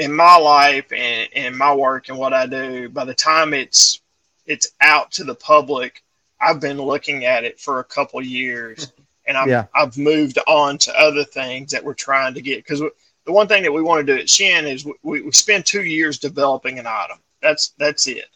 in 0.00 0.16
my 0.16 0.36
life 0.36 0.90
and, 0.92 1.28
and 1.34 1.56
my 1.56 1.72
work 1.72 2.08
and 2.08 2.18
what 2.18 2.32
I 2.32 2.46
do. 2.46 2.88
By 2.88 3.04
the 3.04 3.14
time 3.14 3.54
it's 3.54 4.00
it's 4.46 4.72
out 4.80 5.12
to 5.12 5.24
the 5.24 5.34
public, 5.34 6.02
I've 6.40 6.58
been 6.58 6.80
looking 6.80 7.26
at 7.26 7.44
it 7.44 7.60
for 7.60 7.78
a 7.78 7.84
couple 7.84 8.20
years, 8.22 8.92
and 9.26 9.36
I've 9.36 9.48
yeah. 9.48 9.66
I've 9.74 9.96
moved 9.98 10.38
on 10.48 10.78
to 10.78 10.98
other 10.98 11.22
things 11.22 11.70
that 11.70 11.84
we're 11.84 11.94
trying 11.94 12.34
to 12.34 12.40
get 12.40 12.64
because 12.64 12.80
the 12.80 13.32
one 13.32 13.46
thing 13.46 13.62
that 13.62 13.72
we 13.72 13.82
want 13.82 14.04
to 14.04 14.12
do 14.14 14.18
at 14.18 14.26
Chene 14.26 14.64
is 14.64 14.86
we, 15.02 15.20
we 15.20 15.30
spend 15.32 15.66
two 15.66 15.84
years 15.84 16.18
developing 16.18 16.78
an 16.78 16.86
item. 16.86 17.18
That's 17.42 17.74
that's 17.78 18.06
it. 18.06 18.28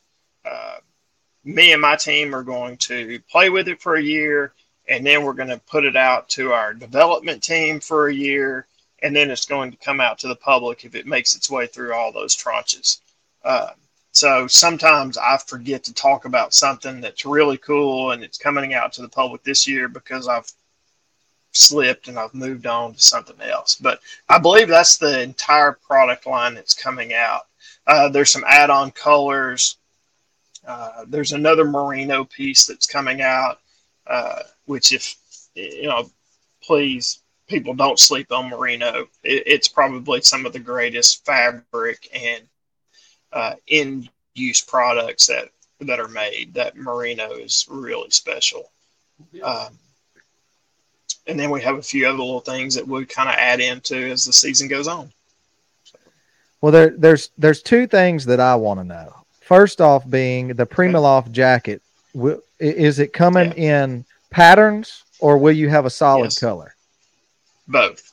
Uh, 0.45 0.77
me 1.45 1.73
and 1.73 1.81
my 1.81 1.97
team 1.97 2.35
are 2.35 2.43
going 2.43 2.77
to 2.77 3.19
play 3.31 3.49
with 3.49 3.69
it 3.69 3.81
for 3.81 3.97
a 3.97 4.03
year, 4.03 4.53
and 4.87 5.05
then 5.05 5.25
we're 5.25 5.33
going 5.33 5.49
to 5.49 5.59
put 5.61 5.87
it 5.87 5.97
out 5.97 6.29
to 6.31 6.53
our 6.53 6.75
development 6.75 7.43
team 7.43 7.81
for 7.81 8.09
a 8.09 8.15
year, 8.15 8.67
and 9.05 9.15
then 9.15 9.31
it's 9.31 9.45
going 9.45 9.71
to 9.71 9.77
come 9.77 10.01
out 10.01 10.19
to 10.19 10.29
the 10.29 10.35
public 10.35 10.87
if 10.87 10.95
it 10.95 11.07
makes 11.07 11.37
its 11.37 11.51
way 11.51 11.67
through 11.67 11.93
all 11.93 12.11
those 12.11 12.35
tranches. 12.35 13.01
Uh, 13.45 13.69
so 14.13 14.47
sometimes 14.47 15.19
I 15.19 15.37
forget 15.37 15.85
to 15.85 15.93
talk 15.93 16.25
about 16.25 16.55
something 16.55 17.03
that's 17.03 17.27
really 17.27 17.59
cool 17.59 18.13
and 18.13 18.25
it's 18.25 18.39
coming 18.39 18.73
out 18.73 18.95
to 18.95 19.03
the 19.03 19.09
public 19.09 19.43
this 19.43 19.69
year 19.69 19.89
because 19.89 20.27
I've 20.27 20.51
slipped 21.53 22.09
and 22.09 22.19
I've 22.19 22.33
moved 22.33 22.67
on 22.67 22.95
to 22.95 23.01
something 23.01 23.39
else. 23.43 23.75
But 23.75 24.01
I 24.31 24.39
believe 24.39 24.69
that's 24.69 24.97
the 24.97 25.21
entire 25.21 25.73
product 25.73 26.27
line 26.27 26.55
that's 26.55 26.73
coming 26.73 27.13
out. 27.13 27.43
Uh, 27.87 28.09
there's 28.09 28.31
some 28.31 28.45
add-on 28.49 28.91
colors. 28.93 29.77
Uh, 30.67 31.05
there's 31.09 31.33
another 31.33 31.67
merino 31.67 32.25
piece 32.25 32.67
that's 32.67 32.87
coming 32.87 33.21
out, 33.21 33.61
uh, 34.07 34.45
which 34.65 34.93
if 34.93 35.15
you 35.55 35.89
know, 35.89 36.11
please 36.63 37.19
people 37.49 37.75
don't 37.75 37.99
sleep 37.99 38.33
on 38.33 38.49
merino. 38.49 39.07
It, 39.23 39.45
it's 39.47 39.69
probably 39.69 40.21
some 40.23 40.47
of 40.47 40.53
the 40.53 40.59
greatest 40.59 41.25
fabric 41.25 42.09
and 42.15 42.43
uh, 43.33 43.55
in 43.67 44.09
use 44.35 44.61
products 44.61 45.27
that 45.27 45.51
that 45.81 46.01
are 46.01 46.09
made. 46.09 46.55
That 46.55 46.77
merino 46.77 47.33
is 47.33 47.67
really 47.69 48.11
special. 48.11 48.71
Um, 49.43 49.79
and 51.27 51.39
then 51.39 51.51
we 51.51 51.63
have 51.63 51.77
a 51.77 51.83
few 51.83 52.07
other 52.07 52.19
little 52.19 52.41
things 52.41 52.75
that 52.75 52.87
we 52.87 53.05
kind 53.07 53.29
of 53.29 53.35
add 53.37 53.61
into 53.61 53.97
as 54.11 54.25
the 54.25 54.33
season 54.33 54.69
goes 54.69 54.87
on. 54.87 55.11
Well, 56.61 56.73
there, 56.73 56.91
there's 56.91 57.31
there's 57.37 57.63
two 57.63 57.87
things 57.87 58.25
that 58.27 58.41
I 58.41 58.55
want 58.57 58.81
to 58.81 58.85
know. 58.85 59.15
First 59.41 59.81
off, 59.81 60.09
being 60.09 60.49
the 60.49 60.67
Primaloft 60.67 61.31
jacket, 61.33 61.83
is 62.59 62.99
it 62.99 63.13
coming 63.13 63.53
yeah. 63.57 63.83
in 63.83 64.05
patterns 64.31 65.05
or 65.21 65.37
will 65.39 65.53
you 65.53 65.69
have 65.69 65.85
a 65.85 65.91
solid 65.91 66.25
yes. 66.25 66.39
color? 66.39 66.74
Both 67.67 68.13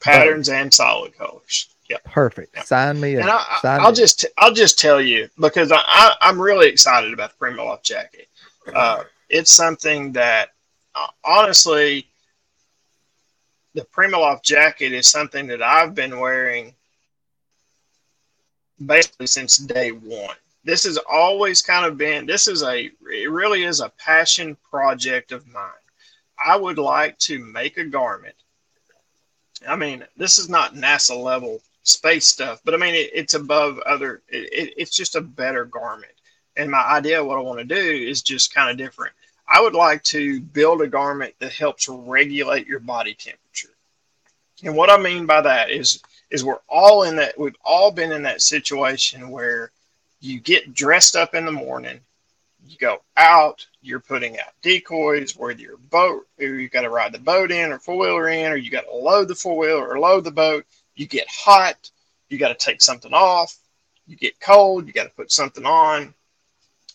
patterns 0.00 0.48
Both. 0.48 0.56
and 0.56 0.74
solid 0.74 1.16
colors. 1.16 1.68
Yeah, 1.88 1.98
perfect. 2.04 2.54
Yeah. 2.54 2.62
Sign 2.62 3.00
me. 3.00 3.16
And 3.16 3.28
I, 3.28 3.84
will 3.84 3.92
just 3.92 4.24
I'll 4.38 4.54
just 4.54 4.78
tell 4.78 5.00
you 5.00 5.28
because 5.40 5.72
I, 5.72 5.80
I 5.86 6.28
am 6.28 6.40
really 6.40 6.68
excited 6.68 7.12
about 7.12 7.36
the 7.36 7.44
Primaloft 7.44 7.82
jacket. 7.82 8.28
Uh, 8.72 9.02
it's 9.28 9.50
something 9.50 10.12
that 10.12 10.50
uh, 10.94 11.08
honestly, 11.24 12.06
the 13.74 13.82
Primaloft 13.82 14.42
jacket 14.42 14.92
is 14.92 15.08
something 15.08 15.48
that 15.48 15.62
I've 15.62 15.94
been 15.94 16.20
wearing 16.20 16.74
basically 18.84 19.26
since 19.26 19.56
day 19.56 19.90
one. 19.90 20.36
This 20.62 20.84
has 20.84 20.98
always 21.10 21.60
kind 21.62 21.86
of 21.86 21.96
been. 21.96 22.26
This 22.26 22.46
is 22.46 22.62
a 22.62 22.90
it 23.10 23.30
really 23.30 23.64
is 23.64 23.80
a 23.80 23.92
passion 23.98 24.56
project 24.70 25.32
of 25.32 25.46
mine. 25.48 25.70
I 26.44 26.56
would 26.56 26.78
like 26.78 27.18
to 27.20 27.44
make 27.44 27.78
a 27.78 27.84
garment. 27.84 28.36
I 29.68 29.76
mean, 29.76 30.04
this 30.16 30.38
is 30.38 30.48
not 30.48 30.74
NASA 30.74 31.16
level 31.20 31.60
space 31.82 32.26
stuff, 32.26 32.60
but 32.64 32.74
I 32.74 32.76
mean, 32.76 32.94
it, 32.94 33.10
it's 33.12 33.34
above 33.34 33.78
other, 33.80 34.22
it, 34.28 34.74
it's 34.76 34.94
just 34.94 35.16
a 35.16 35.20
better 35.20 35.64
garment. 35.64 36.12
And 36.56 36.70
my 36.70 36.82
idea 36.82 37.24
what 37.24 37.38
I 37.38 37.42
want 37.42 37.58
to 37.58 37.64
do 37.64 37.76
is 37.76 38.22
just 38.22 38.54
kind 38.54 38.70
of 38.70 38.76
different. 38.76 39.14
I 39.48 39.60
would 39.60 39.74
like 39.74 40.02
to 40.04 40.40
build 40.40 40.82
a 40.82 40.86
garment 40.86 41.34
that 41.38 41.52
helps 41.52 41.88
regulate 41.88 42.66
your 42.66 42.80
body 42.80 43.14
temperature. 43.14 43.74
And 44.62 44.76
what 44.76 44.90
I 44.90 44.96
mean 44.96 45.26
by 45.26 45.40
that 45.40 45.70
is, 45.70 46.02
is 46.30 46.44
we're 46.44 46.60
all 46.68 47.04
in 47.04 47.16
that, 47.16 47.38
we've 47.38 47.56
all 47.64 47.90
been 47.90 48.12
in 48.12 48.22
that 48.22 48.42
situation 48.42 49.30
where 49.30 49.72
you 50.20 50.38
get 50.38 50.74
dressed 50.74 51.16
up 51.16 51.34
in 51.34 51.44
the 51.44 51.52
morning, 51.52 52.00
you 52.66 52.76
go 52.78 53.02
out, 53.16 53.66
you're 53.82 54.00
putting 54.00 54.38
out 54.38 54.52
decoys, 54.62 55.36
whether 55.36 55.60
you're 55.60 55.76
boat, 55.76 56.26
or 56.38 56.46
you 56.46 56.68
got 56.68 56.82
to 56.82 56.90
ride 56.90 57.12
the 57.12 57.18
boat 57.18 57.50
in 57.50 57.72
or 57.72 57.78
four 57.78 57.98
wheeler 57.98 58.28
in, 58.28 58.52
or 58.52 58.56
you 58.56 58.70
got 58.70 58.84
to 58.84 58.94
load 58.94 59.28
the 59.28 59.34
four 59.34 59.56
wheeler 59.56 59.88
or 59.88 59.98
load 59.98 60.24
the 60.24 60.30
boat 60.30 60.64
you 61.00 61.06
get 61.06 61.26
hot, 61.30 61.90
you 62.28 62.36
got 62.36 62.48
to 62.48 62.66
take 62.66 62.82
something 62.82 63.14
off. 63.14 63.56
You 64.06 64.16
get 64.16 64.38
cold, 64.38 64.86
you 64.86 64.92
got 64.92 65.04
to 65.04 65.16
put 65.16 65.32
something 65.32 65.64
on. 65.64 66.12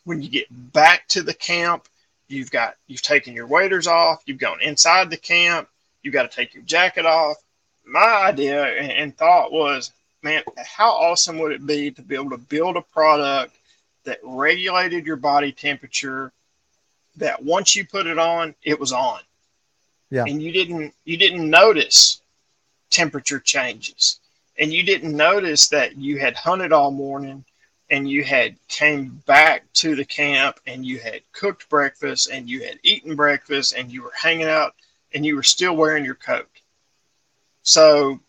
When 0.03 0.21
you 0.21 0.29
get 0.29 0.45
back 0.51 1.07
to 1.09 1.23
the 1.23 1.33
camp, 1.33 1.87
you've 2.27 2.51
got 2.51 2.75
you've 2.85 3.01
taken 3.01 3.33
your 3.33 3.47
waders 3.47 3.87
off, 3.87 4.21
you've 4.27 4.37
gone 4.37 4.61
inside 4.61 5.09
the 5.09 5.17
camp, 5.17 5.67
you 6.03 6.11
got 6.11 6.29
to 6.29 6.35
take 6.35 6.53
your 6.53 6.61
jacket 6.63 7.07
off. 7.07 7.37
My 7.83 8.27
idea 8.27 8.63
and 8.63 9.17
thought 9.17 9.51
was, 9.51 9.91
man, 10.21 10.43
how 10.57 10.91
awesome 10.91 11.39
would 11.39 11.51
it 11.51 11.65
be 11.65 11.89
to 11.89 12.01
be 12.03 12.13
able 12.13 12.29
to 12.29 12.37
build 12.37 12.77
a 12.77 12.81
product 12.81 13.55
that 14.05 14.19
regulated 14.23 15.05
your 15.05 15.15
body 15.15 15.51
temperature 15.51 16.31
that 17.17 17.43
once 17.43 17.75
you 17.75 17.85
put 17.85 18.07
it 18.07 18.19
on, 18.19 18.55
it 18.63 18.79
was 18.79 18.91
on. 18.91 19.19
Yeah. 20.09 20.25
And 20.27 20.41
you 20.41 20.51
didn't 20.51 20.93
you 21.03 21.17
didn't 21.17 21.49
notice 21.49 22.21
temperature 22.89 23.39
changes. 23.39 24.19
And 24.57 24.71
you 24.71 24.83
didn't 24.83 25.15
notice 25.15 25.67
that 25.69 25.97
you 25.97 26.17
had 26.17 26.35
hunted 26.35 26.71
all 26.71 26.91
morning 26.91 27.43
and 27.89 28.09
you 28.09 28.23
had 28.23 28.55
came 28.67 29.21
back 29.25 29.63
to 29.73 29.95
the 29.95 30.05
camp 30.05 30.59
and 30.65 30.85
you 30.85 30.99
had 30.99 31.21
cooked 31.33 31.69
breakfast 31.69 32.29
and 32.31 32.49
you 32.49 32.61
had 32.61 32.79
eaten 32.83 33.15
breakfast 33.15 33.75
and 33.75 33.91
you 33.91 34.01
were 34.03 34.13
hanging 34.15 34.47
out 34.47 34.73
and 35.13 35.25
you 35.25 35.35
were 35.35 35.43
still 35.43 35.75
wearing 35.75 36.05
your 36.05 36.15
coat. 36.15 36.49
So 37.63 38.19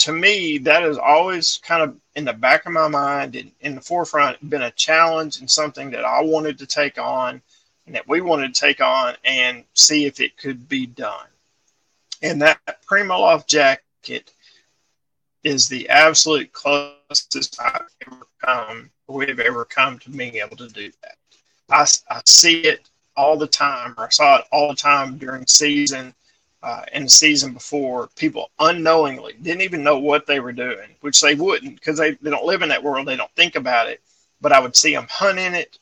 to 0.00 0.12
me, 0.12 0.56
that 0.58 0.82
has 0.82 0.96
always 0.96 1.58
kind 1.62 1.82
of 1.82 1.94
in 2.16 2.24
the 2.24 2.32
back 2.32 2.64
of 2.64 2.72
my 2.72 2.88
mind 2.88 3.36
and 3.36 3.52
in 3.60 3.74
the 3.74 3.80
forefront 3.82 4.48
been 4.48 4.62
a 4.62 4.70
challenge 4.70 5.40
and 5.40 5.50
something 5.50 5.90
that 5.90 6.06
I 6.06 6.22
wanted 6.22 6.58
to 6.58 6.66
take 6.66 6.98
on 6.98 7.42
and 7.86 7.94
that 7.94 8.08
we 8.08 8.22
wanted 8.22 8.54
to 8.54 8.60
take 8.60 8.80
on 8.80 9.14
and 9.24 9.62
see 9.74 10.06
if 10.06 10.18
it 10.20 10.38
could 10.38 10.68
be 10.68 10.86
done. 10.86 11.26
And 12.22 12.40
that 12.40 12.60
Primaloft 12.90 13.46
jacket 13.46 14.32
is 15.44 15.68
the 15.68 15.88
absolute 15.90 16.50
closest 16.52 17.60
I've 17.60 17.88
ever 18.06 18.26
come, 18.42 18.90
we've 19.06 19.38
ever 19.38 19.66
come 19.66 19.98
to 19.98 20.10
being 20.10 20.36
able 20.36 20.56
to 20.56 20.68
do 20.68 20.90
that. 21.02 21.16
I, 21.68 21.86
I 22.14 22.22
see 22.24 22.62
it 22.62 22.88
all 23.16 23.36
the 23.36 23.46
time, 23.46 23.94
or 23.98 24.06
I 24.06 24.08
saw 24.08 24.38
it 24.38 24.46
all 24.50 24.70
the 24.70 24.76
time 24.76 25.18
during 25.18 25.46
season 25.46 26.14
uh, 26.62 26.82
and 26.92 27.06
the 27.06 27.10
season 27.10 27.52
before. 27.52 28.08
People 28.16 28.50
unknowingly 28.58 29.34
didn't 29.40 29.62
even 29.62 29.82
know 29.82 29.98
what 29.98 30.26
they 30.26 30.40
were 30.40 30.52
doing, 30.52 30.94
which 31.00 31.20
they 31.20 31.34
wouldn't 31.34 31.76
because 31.76 31.98
they, 31.98 32.12
they 32.12 32.30
don't 32.30 32.44
live 32.44 32.62
in 32.62 32.68
that 32.68 32.82
world. 32.82 33.06
They 33.06 33.16
don't 33.16 33.34
think 33.36 33.56
about 33.56 33.88
it. 33.88 34.00
But 34.40 34.52
I 34.52 34.60
would 34.60 34.76
see 34.76 34.94
them 34.94 35.06
hunting 35.10 35.54
it, 35.54 35.78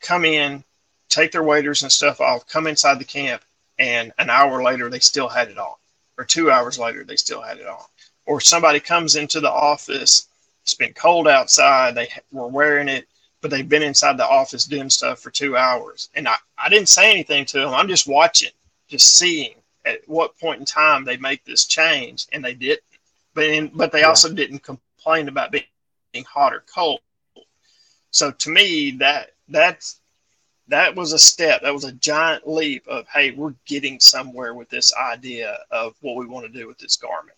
come 0.00 0.24
in, 0.24 0.62
take 1.08 1.32
their 1.32 1.42
waders 1.42 1.82
and 1.82 1.90
stuff 1.90 2.20
off, 2.20 2.46
come 2.46 2.66
inside 2.66 2.98
the 2.98 3.04
camp, 3.04 3.42
and 3.78 4.12
an 4.18 4.30
hour 4.30 4.62
later 4.62 4.88
they 4.88 5.00
still 5.00 5.28
had 5.28 5.48
it 5.48 5.58
on 5.58 5.74
or 6.18 6.24
two 6.24 6.50
hours 6.50 6.78
later 6.78 7.04
they 7.04 7.16
still 7.16 7.40
had 7.40 7.58
it 7.58 7.66
on. 7.66 7.84
Or 8.26 8.40
somebody 8.40 8.80
comes 8.80 9.16
into 9.16 9.40
the 9.40 9.50
office, 9.50 10.28
it's 10.62 10.74
been 10.74 10.94
cold 10.94 11.28
outside, 11.28 11.94
they 11.94 12.08
were 12.32 12.48
wearing 12.48 12.88
it, 12.88 13.06
but 13.40 13.50
they've 13.50 13.68
been 13.68 13.82
inside 13.82 14.16
the 14.16 14.26
office 14.26 14.64
doing 14.64 14.90
stuff 14.90 15.20
for 15.20 15.30
two 15.30 15.56
hours. 15.56 16.08
And 16.14 16.26
I, 16.26 16.36
I 16.58 16.68
didn't 16.68 16.88
say 16.88 17.10
anything 17.10 17.44
to 17.46 17.60
them. 17.60 17.74
I'm 17.74 17.88
just 17.88 18.08
watching, 18.08 18.50
just 18.88 19.16
seeing 19.16 19.54
at 19.86 20.06
what 20.06 20.38
point 20.38 20.60
in 20.60 20.66
time 20.66 21.04
they 21.04 21.16
make 21.16 21.44
this 21.44 21.64
change, 21.64 22.26
and 22.32 22.44
they 22.44 22.54
didn't. 22.54 22.82
But 23.34 23.44
in, 23.44 23.70
but 23.74 23.92
they 23.92 24.00
yeah. 24.00 24.08
also 24.08 24.32
didn't 24.32 24.60
complain 24.60 25.28
about 25.28 25.52
being, 25.52 25.64
being 26.12 26.24
hot 26.24 26.52
or 26.52 26.64
cold. 26.72 27.00
So 28.10 28.30
to 28.30 28.50
me, 28.50 28.92
that 28.98 29.32
that's 29.48 30.00
that 30.68 30.94
was 30.94 31.12
a 31.12 31.18
step. 31.18 31.62
That 31.62 31.74
was 31.74 31.84
a 31.84 31.92
giant 31.92 32.48
leap 32.48 32.86
of, 32.88 33.06
hey, 33.08 33.30
we're 33.30 33.54
getting 33.66 34.00
somewhere 34.00 34.54
with 34.54 34.68
this 34.68 34.92
idea 34.94 35.58
of 35.70 35.94
what 36.00 36.16
we 36.16 36.26
want 36.26 36.44
to 36.46 36.58
do 36.58 36.66
with 36.66 36.78
this 36.78 36.96
garment. 36.96 37.36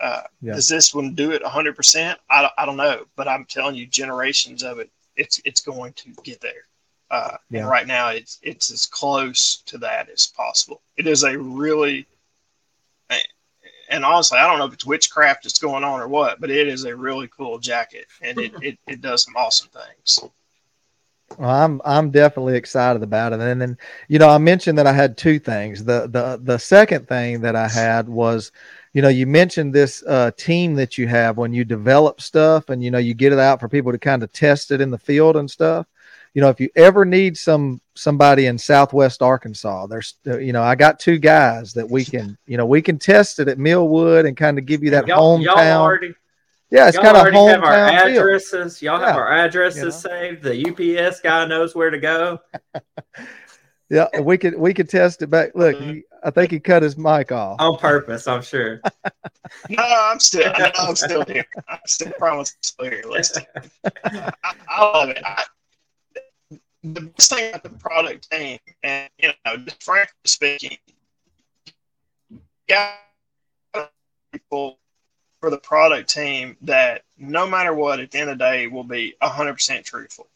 Uh, 0.00 0.22
yeah. 0.40 0.54
Does 0.54 0.68
this 0.68 0.94
one 0.94 1.14
do 1.14 1.32
it 1.32 1.42
100%? 1.42 2.16
I, 2.30 2.50
I 2.56 2.66
don't 2.66 2.76
know, 2.76 3.04
but 3.14 3.28
I'm 3.28 3.44
telling 3.44 3.76
you, 3.76 3.86
generations 3.86 4.62
of 4.62 4.78
it, 4.78 4.90
it's 5.16 5.40
it's 5.44 5.60
going 5.60 5.92
to 5.94 6.10
get 6.24 6.40
there. 6.40 6.64
Uh, 7.12 7.36
yeah. 7.50 7.60
And 7.60 7.68
right 7.68 7.86
now, 7.86 8.08
it's 8.08 8.38
it's 8.42 8.72
as 8.72 8.86
close 8.86 9.58
to 9.66 9.76
that 9.78 10.08
as 10.08 10.26
possible. 10.26 10.80
It 10.96 11.06
is 11.06 11.24
a 11.24 11.38
really, 11.38 12.06
and 13.90 14.02
honestly, 14.02 14.38
I 14.38 14.46
don't 14.46 14.58
know 14.58 14.64
if 14.64 14.72
it's 14.72 14.86
witchcraft 14.86 15.42
that's 15.42 15.58
going 15.58 15.84
on 15.84 16.00
or 16.00 16.08
what, 16.08 16.40
but 16.40 16.50
it 16.50 16.66
is 16.66 16.86
a 16.86 16.96
really 16.96 17.28
cool 17.28 17.58
jacket, 17.58 18.06
and 18.22 18.38
it, 18.38 18.52
it, 18.62 18.78
it 18.88 19.00
does 19.02 19.24
some 19.24 19.36
awesome 19.36 19.68
things. 19.68 20.20
Well, 21.38 21.50
I'm 21.50 21.82
I'm 21.84 22.10
definitely 22.10 22.56
excited 22.56 23.02
about 23.02 23.34
it. 23.34 23.40
And 23.40 23.60
then 23.60 23.76
you 24.08 24.18
know, 24.18 24.30
I 24.30 24.38
mentioned 24.38 24.78
that 24.78 24.86
I 24.86 24.92
had 24.94 25.18
two 25.18 25.38
things. 25.38 25.84
The 25.84 26.08
the 26.08 26.40
the 26.42 26.58
second 26.58 27.08
thing 27.08 27.42
that 27.42 27.56
I 27.56 27.68
had 27.68 28.08
was, 28.08 28.52
you 28.94 29.02
know, 29.02 29.10
you 29.10 29.26
mentioned 29.26 29.74
this 29.74 30.02
uh, 30.06 30.30
team 30.38 30.76
that 30.76 30.96
you 30.96 31.08
have 31.08 31.36
when 31.36 31.52
you 31.52 31.66
develop 31.66 32.22
stuff 32.22 32.70
and 32.70 32.82
you 32.82 32.90
know 32.90 32.96
you 32.96 33.12
get 33.12 33.34
it 33.34 33.38
out 33.38 33.60
for 33.60 33.68
people 33.68 33.92
to 33.92 33.98
kind 33.98 34.22
of 34.22 34.32
test 34.32 34.70
it 34.70 34.80
in 34.80 34.90
the 34.90 34.96
field 34.96 35.36
and 35.36 35.50
stuff. 35.50 35.86
You 36.34 36.40
know, 36.40 36.48
if 36.48 36.60
you 36.60 36.70
ever 36.76 37.04
need 37.04 37.36
some 37.36 37.80
somebody 37.94 38.46
in 38.46 38.56
Southwest 38.56 39.20
Arkansas, 39.20 39.86
there's 39.86 40.14
uh, 40.26 40.38
you 40.38 40.52
know 40.52 40.62
I 40.62 40.74
got 40.74 40.98
two 40.98 41.18
guys 41.18 41.74
that 41.74 41.90
we 41.90 42.04
can 42.04 42.38
you 42.46 42.56
know 42.56 42.66
we 42.66 42.80
can 42.80 42.98
test 42.98 43.38
it 43.38 43.48
at 43.48 43.58
Millwood 43.58 44.24
and 44.24 44.36
kind 44.36 44.58
of 44.58 44.64
give 44.64 44.82
you 44.82 44.90
that 44.90 45.06
y'all, 45.06 45.38
hometown. 45.38 45.44
Y'all 45.44 45.82
already, 45.82 46.14
yeah, 46.70 46.88
it's 46.88 46.96
kind 46.96 47.16
of 47.16 47.22
already 47.22 47.36
have 47.36 47.62
our 47.62 47.74
addresses. 47.74 48.78
Feel. 48.78 48.92
Y'all 48.92 49.00
yeah. 49.02 49.08
have 49.08 49.16
our 49.16 49.30
addresses 49.30 49.78
you 49.78 49.84
know? 49.84 49.90
saved. 49.90 50.42
The 50.42 51.06
UPS 51.06 51.20
guy 51.20 51.44
knows 51.44 51.74
where 51.74 51.90
to 51.90 51.98
go. 51.98 52.38
yeah, 53.90 54.08
we 54.20 54.38
could 54.38 54.58
we 54.58 54.72
could 54.72 54.88
test 54.88 55.20
it 55.20 55.26
back. 55.26 55.50
Look, 55.54 55.76
he, 55.76 56.04
I 56.24 56.30
think 56.30 56.50
he 56.50 56.60
cut 56.60 56.82
his 56.82 56.96
mic 56.96 57.30
off 57.30 57.60
on 57.60 57.76
purpose. 57.76 58.26
I'm 58.26 58.40
sure. 58.40 58.80
no, 59.68 59.82
I'm 59.82 60.18
still 60.18 60.50
I'm 60.56 60.96
still 60.96 61.26
here. 61.26 61.44
I'm 61.68 61.78
still 61.84 62.12
promise 62.12 62.56
still 62.62 62.86
here. 62.86 63.02
Listen, 63.06 63.44
I, 64.04 64.32
I 64.66 64.82
love 64.82 65.10
it. 65.10 65.22
I, 65.22 65.44
the 66.82 67.00
best 67.02 67.30
thing 67.30 67.50
about 67.50 67.62
the 67.62 67.70
product 67.70 68.30
team, 68.30 68.58
and 68.82 69.08
you 69.18 69.30
know, 69.44 69.56
just 69.58 69.82
frankly 69.82 70.12
speaking, 70.24 70.78
got 72.68 72.98
people 74.32 74.78
for 75.40 75.50
the 75.50 75.58
product 75.58 76.08
team 76.08 76.56
that 76.62 77.02
no 77.18 77.46
matter 77.46 77.74
what, 77.74 78.00
at 78.00 78.10
the 78.10 78.18
end 78.18 78.30
of 78.30 78.38
the 78.38 78.44
day, 78.44 78.66
will 78.68 78.84
be 78.84 79.14
100% 79.22 79.84
truthful. 79.84 80.28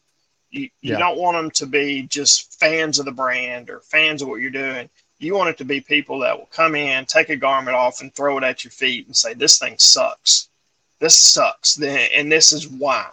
You, 0.51 0.63
you 0.81 0.93
yeah. 0.93 0.99
don't 0.99 1.17
want 1.17 1.37
them 1.37 1.51
to 1.51 1.65
be 1.65 2.03
just 2.03 2.59
fans 2.59 2.99
of 2.99 3.05
the 3.05 3.11
brand 3.11 3.69
or 3.69 3.79
fans 3.79 4.21
of 4.21 4.27
what 4.27 4.41
you're 4.41 4.49
doing. 4.49 4.89
You 5.19 5.35
want 5.35 5.49
it 5.49 5.57
to 5.57 5.65
be 5.65 5.81
people 5.81 6.19
that 6.19 6.37
will 6.37 6.47
come 6.47 6.75
in, 6.75 7.05
take 7.05 7.29
a 7.29 7.35
garment 7.35 7.75
off, 7.75 8.01
and 8.01 8.13
throw 8.13 8.37
it 8.37 8.43
at 8.43 8.63
your 8.63 8.71
feet 8.71 9.07
and 9.07 9.15
say, 9.15 9.33
This 9.33 9.57
thing 9.57 9.75
sucks. 9.77 10.49
This 10.99 11.17
sucks. 11.17 11.81
And 11.81 12.31
this 12.31 12.51
is 12.51 12.67
why. 12.67 13.09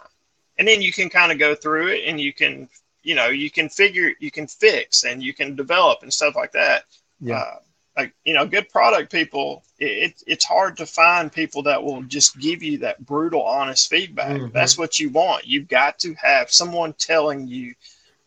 And 0.57 0.67
then 0.67 0.81
you 0.81 0.93
can 0.93 1.09
kind 1.09 1.31
of 1.31 1.39
go 1.39 1.55
through 1.55 1.87
it 1.87 2.03
and 2.05 2.19
you 2.19 2.31
can, 2.31 2.69
you 3.05 3.13
know, 3.13 3.27
you 3.27 3.51
can 3.51 3.69
figure, 3.69 4.11
you 4.19 4.31
can 4.31 4.47
fix 4.47 5.03
and 5.03 5.21
you 5.21 5.33
can 5.33 5.55
develop 5.55 5.99
and 6.01 6.11
stuff 6.11 6.35
like 6.35 6.51
that. 6.53 6.85
Yeah. 7.19 7.37
Uh, 7.37 7.55
like 7.95 8.13
you 8.25 8.33
know 8.33 8.45
good 8.45 8.67
product 8.69 9.09
people 9.09 9.63
it, 9.79 10.21
it's 10.27 10.43
hard 10.43 10.75
to 10.75 10.85
find 10.85 11.31
people 11.31 11.63
that 11.63 11.81
will 11.81 12.01
just 12.03 12.37
give 12.39 12.61
you 12.61 12.77
that 12.77 13.05
brutal 13.05 13.41
honest 13.41 13.89
feedback 13.89 14.35
mm-hmm. 14.35 14.53
that's 14.53 14.77
what 14.77 14.99
you 14.99 15.09
want 15.09 15.47
you've 15.47 15.69
got 15.69 15.97
to 15.97 16.13
have 16.15 16.51
someone 16.51 16.91
telling 16.93 17.47
you 17.47 17.73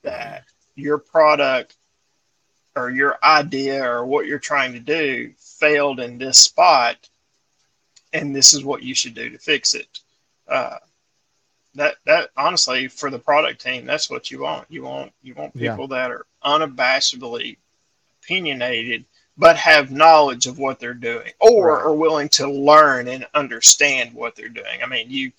that 0.03 0.45
your 0.74 0.97
product 0.97 1.76
or 2.76 2.91
your 2.91 3.18
idea 3.22 3.85
or 3.85 4.07
what 4.07 4.26
you're 4.26 4.39
trying 4.39 4.72
to 4.72 4.81
do 4.81 5.33
failed 5.37 6.01
in 6.01 6.16
this 6.16 6.39
spot 6.39 6.97
and 8.14 8.35
this 8.35 8.55
is 8.55 8.64
what 8.64 8.83
you 8.83 8.95
should 8.95 9.14
do 9.14 9.29
to 9.29 9.39
fix 9.39 9.74
it 9.74 10.01
uh, 10.49 10.79
that 11.79 11.97
that 12.05 12.31
honestly 12.37 12.89
for 12.89 13.11
the 13.11 13.18
product 13.18 13.61
team 13.61 13.87
that's 13.87 14.11
what 14.11 14.31
you 14.31 14.41
want 14.41 14.66
you 14.68 14.83
want 14.83 15.12
you 15.22 15.35
want 15.35 15.53
people 15.55 15.87
yeah. 15.91 15.97
that 15.97 16.11
are 16.11 16.26
unabashedly 16.45 17.57
opinionated 18.22 19.05
but 19.39 19.57
have 19.57 19.93
knowledge 19.93 20.47
of 20.47 20.59
what 20.59 20.81
they're 20.81 20.93
doing 20.93 21.31
or 21.39 21.76
right. 21.76 21.85
are 21.85 21.95
willing 21.95 22.29
to 22.29 22.51
learn 22.51 23.07
and 23.07 23.24
understand 23.35 24.12
what 24.12 24.35
they're 24.35 24.49
doing. 24.49 24.83
I 24.83 24.87
mean, 24.87 25.09
you, 25.09 25.31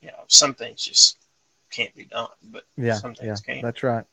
you 0.00 0.08
know, 0.08 0.24
some 0.28 0.54
things 0.54 0.82
just 0.82 1.18
can't 1.70 1.94
be 1.94 2.04
done, 2.04 2.28
but 2.50 2.64
yeah, 2.76 2.94
some 2.94 3.14
things 3.14 3.42
yeah, 3.46 3.54
can. 3.54 3.62
That's 3.62 3.82
right. 3.82 4.04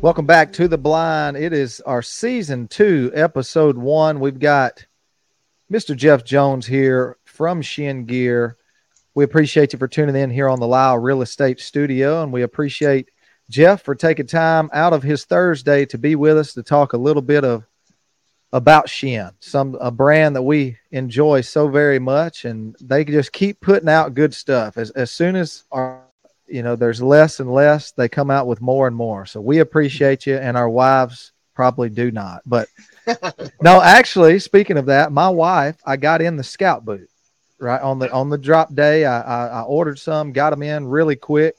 Welcome 0.00 0.26
back 0.26 0.52
to 0.52 0.68
the 0.68 0.78
blind. 0.78 1.36
It 1.36 1.52
is 1.52 1.80
our 1.80 2.00
season 2.02 2.68
two, 2.68 3.10
episode 3.14 3.76
one. 3.76 4.20
We've 4.20 4.38
got 4.38 4.85
Mr. 5.70 5.96
Jeff 5.96 6.24
Jones 6.24 6.66
here 6.66 7.16
from 7.24 7.60
Chene 7.60 8.06
Gear 8.06 8.56
we 9.16 9.24
appreciate 9.24 9.72
you 9.72 9.78
for 9.78 9.88
tuning 9.88 10.14
in 10.14 10.28
here 10.28 10.46
on 10.46 10.60
the 10.60 10.66
Lyle 10.66 10.98
Real 10.98 11.22
Estate 11.22 11.58
Studio, 11.58 12.22
and 12.22 12.30
we 12.30 12.42
appreciate 12.42 13.08
Jeff 13.48 13.80
for 13.80 13.94
taking 13.94 14.26
time 14.26 14.68
out 14.74 14.92
of 14.92 15.02
his 15.02 15.24
Thursday 15.24 15.86
to 15.86 15.96
be 15.96 16.14
with 16.16 16.36
us 16.36 16.52
to 16.52 16.62
talk 16.62 16.92
a 16.92 16.98
little 16.98 17.22
bit 17.22 17.42
of 17.42 17.64
about 18.52 18.88
Chene, 18.88 19.32
some 19.40 19.74
a 19.80 19.90
brand 19.90 20.36
that 20.36 20.42
we 20.42 20.76
enjoy 20.90 21.40
so 21.40 21.66
very 21.66 21.98
much, 21.98 22.44
and 22.44 22.76
they 22.82 23.06
just 23.06 23.32
keep 23.32 23.58
putting 23.62 23.88
out 23.88 24.12
good 24.12 24.34
stuff. 24.34 24.76
As 24.76 24.90
as 24.90 25.10
soon 25.10 25.34
as 25.34 25.64
our 25.72 26.02
you 26.46 26.62
know 26.62 26.76
there's 26.76 27.00
less 27.00 27.40
and 27.40 27.50
less, 27.50 27.92
they 27.92 28.10
come 28.10 28.30
out 28.30 28.46
with 28.46 28.60
more 28.60 28.86
and 28.86 28.94
more. 28.94 29.24
So 29.24 29.40
we 29.40 29.60
appreciate 29.60 30.26
you, 30.26 30.36
and 30.36 30.58
our 30.58 30.68
wives 30.68 31.32
probably 31.54 31.88
do 31.88 32.10
not. 32.10 32.42
But 32.44 32.68
no, 33.60 33.80
actually, 33.80 34.38
speaking 34.38 34.78
of 34.78 34.86
that, 34.86 35.12
my 35.12 35.28
wife, 35.28 35.76
I 35.84 35.96
got 35.96 36.22
in 36.22 36.36
the 36.36 36.44
scout 36.44 36.84
boot 36.84 37.08
right 37.58 37.80
on 37.80 37.98
the 37.98 38.10
on 38.12 38.30
the 38.30 38.38
drop 38.38 38.74
day. 38.74 39.04
I, 39.04 39.20
I, 39.20 39.46
I 39.46 39.62
ordered 39.62 39.98
some, 39.98 40.32
got 40.32 40.50
them 40.50 40.62
in 40.62 40.86
really 40.86 41.16
quick, 41.16 41.56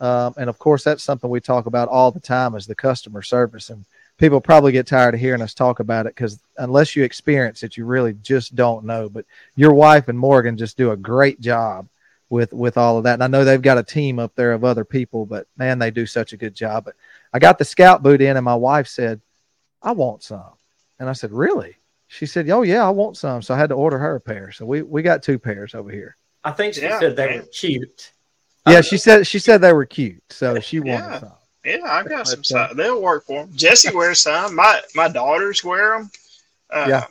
um, 0.00 0.34
and 0.36 0.50
of 0.50 0.58
course 0.58 0.84
that's 0.84 1.02
something 1.02 1.30
we 1.30 1.40
talk 1.40 1.66
about 1.66 1.88
all 1.88 2.10
the 2.10 2.20
time 2.20 2.54
is 2.54 2.66
the 2.66 2.74
customer 2.74 3.22
service. 3.22 3.70
And 3.70 3.84
people 4.18 4.40
probably 4.40 4.72
get 4.72 4.86
tired 4.86 5.14
of 5.14 5.20
hearing 5.20 5.42
us 5.42 5.54
talk 5.54 5.80
about 5.80 6.06
it 6.06 6.14
because 6.14 6.38
unless 6.58 6.94
you 6.94 7.04
experience 7.04 7.62
it, 7.62 7.76
you 7.76 7.84
really 7.84 8.14
just 8.22 8.54
don't 8.54 8.84
know. 8.84 9.08
But 9.08 9.24
your 9.56 9.72
wife 9.72 10.08
and 10.08 10.18
Morgan 10.18 10.56
just 10.56 10.76
do 10.76 10.90
a 10.90 10.96
great 10.96 11.40
job 11.40 11.88
with 12.28 12.52
with 12.52 12.76
all 12.76 12.98
of 12.98 13.04
that. 13.04 13.14
And 13.14 13.24
I 13.24 13.26
know 13.26 13.44
they've 13.44 13.60
got 13.60 13.78
a 13.78 13.82
team 13.82 14.18
up 14.18 14.34
there 14.34 14.52
of 14.52 14.64
other 14.64 14.84
people, 14.84 15.26
but 15.26 15.46
man, 15.56 15.78
they 15.78 15.90
do 15.90 16.06
such 16.06 16.32
a 16.32 16.38
good 16.38 16.54
job. 16.54 16.84
But 16.84 16.94
I 17.32 17.38
got 17.38 17.58
the 17.58 17.64
scout 17.64 18.02
boot 18.02 18.20
in, 18.20 18.36
and 18.36 18.44
my 18.44 18.54
wife 18.54 18.86
said, 18.88 19.20
"I 19.82 19.92
want 19.92 20.22
some," 20.22 20.52
and 21.00 21.08
I 21.08 21.12
said, 21.12 21.32
"Really?" 21.32 21.76
she 22.06 22.26
said, 22.26 22.48
"Oh 22.50 22.62
yeah, 22.62 22.86
I 22.86 22.90
want 22.90 23.16
some." 23.16 23.42
So 23.42 23.54
I 23.54 23.58
had 23.58 23.70
to 23.70 23.74
order 23.74 23.98
her 23.98 24.16
a 24.16 24.20
pair. 24.20 24.52
So 24.52 24.64
we 24.64 24.82
we 24.82 25.02
got 25.02 25.22
two 25.22 25.38
pairs 25.38 25.74
over 25.74 25.90
here. 25.90 26.16
I 26.44 26.52
think 26.52 26.74
she 26.74 26.82
yeah, 26.82 27.00
said 27.00 27.16
they 27.16 27.26
man. 27.26 27.38
were 27.38 27.46
cute. 27.46 28.12
Yeah, 28.66 28.80
she 28.82 28.98
said 28.98 29.26
she 29.26 29.38
said 29.38 29.60
they 29.60 29.72
were 29.72 29.86
cute. 29.86 30.22
So 30.30 30.60
she 30.60 30.80
wanted 30.80 30.92
yeah. 30.92 31.18
some. 31.18 31.32
Yeah, 31.64 31.78
I 31.84 32.02
got 32.04 32.26
some. 32.26 32.42
Uh, 32.54 32.72
They'll 32.74 33.02
work 33.02 33.26
for 33.26 33.44
them. 33.44 33.56
Jesse 33.56 33.90
wears 33.94 34.20
some. 34.20 34.54
My 34.54 34.80
my 34.94 35.08
daughters 35.08 35.64
wear 35.64 35.98
them. 35.98 36.10
Uh, 36.70 36.86
yeah. 36.88 37.06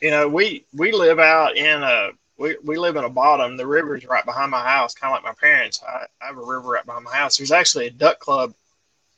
You 0.00 0.10
know, 0.10 0.28
we 0.28 0.64
we 0.72 0.92
live 0.92 1.18
out 1.18 1.56
in 1.56 1.82
a 1.82 2.10
we, 2.38 2.56
we 2.64 2.76
live 2.76 2.96
in 2.96 3.04
a 3.04 3.08
bottom. 3.10 3.56
The 3.56 3.66
river's 3.66 4.04
right 4.06 4.24
behind 4.24 4.50
my 4.50 4.62
house, 4.62 4.94
kind 4.94 5.12
of 5.14 5.22
like 5.22 5.24
my 5.24 5.38
parents. 5.40 5.82
I, 5.86 6.06
I 6.20 6.26
have 6.26 6.38
a 6.38 6.44
river 6.44 6.68
right 6.68 6.84
behind 6.84 7.04
my 7.04 7.14
house. 7.14 7.36
There's 7.36 7.52
actually 7.52 7.86
a 7.86 7.90
duck 7.90 8.18
club 8.18 8.52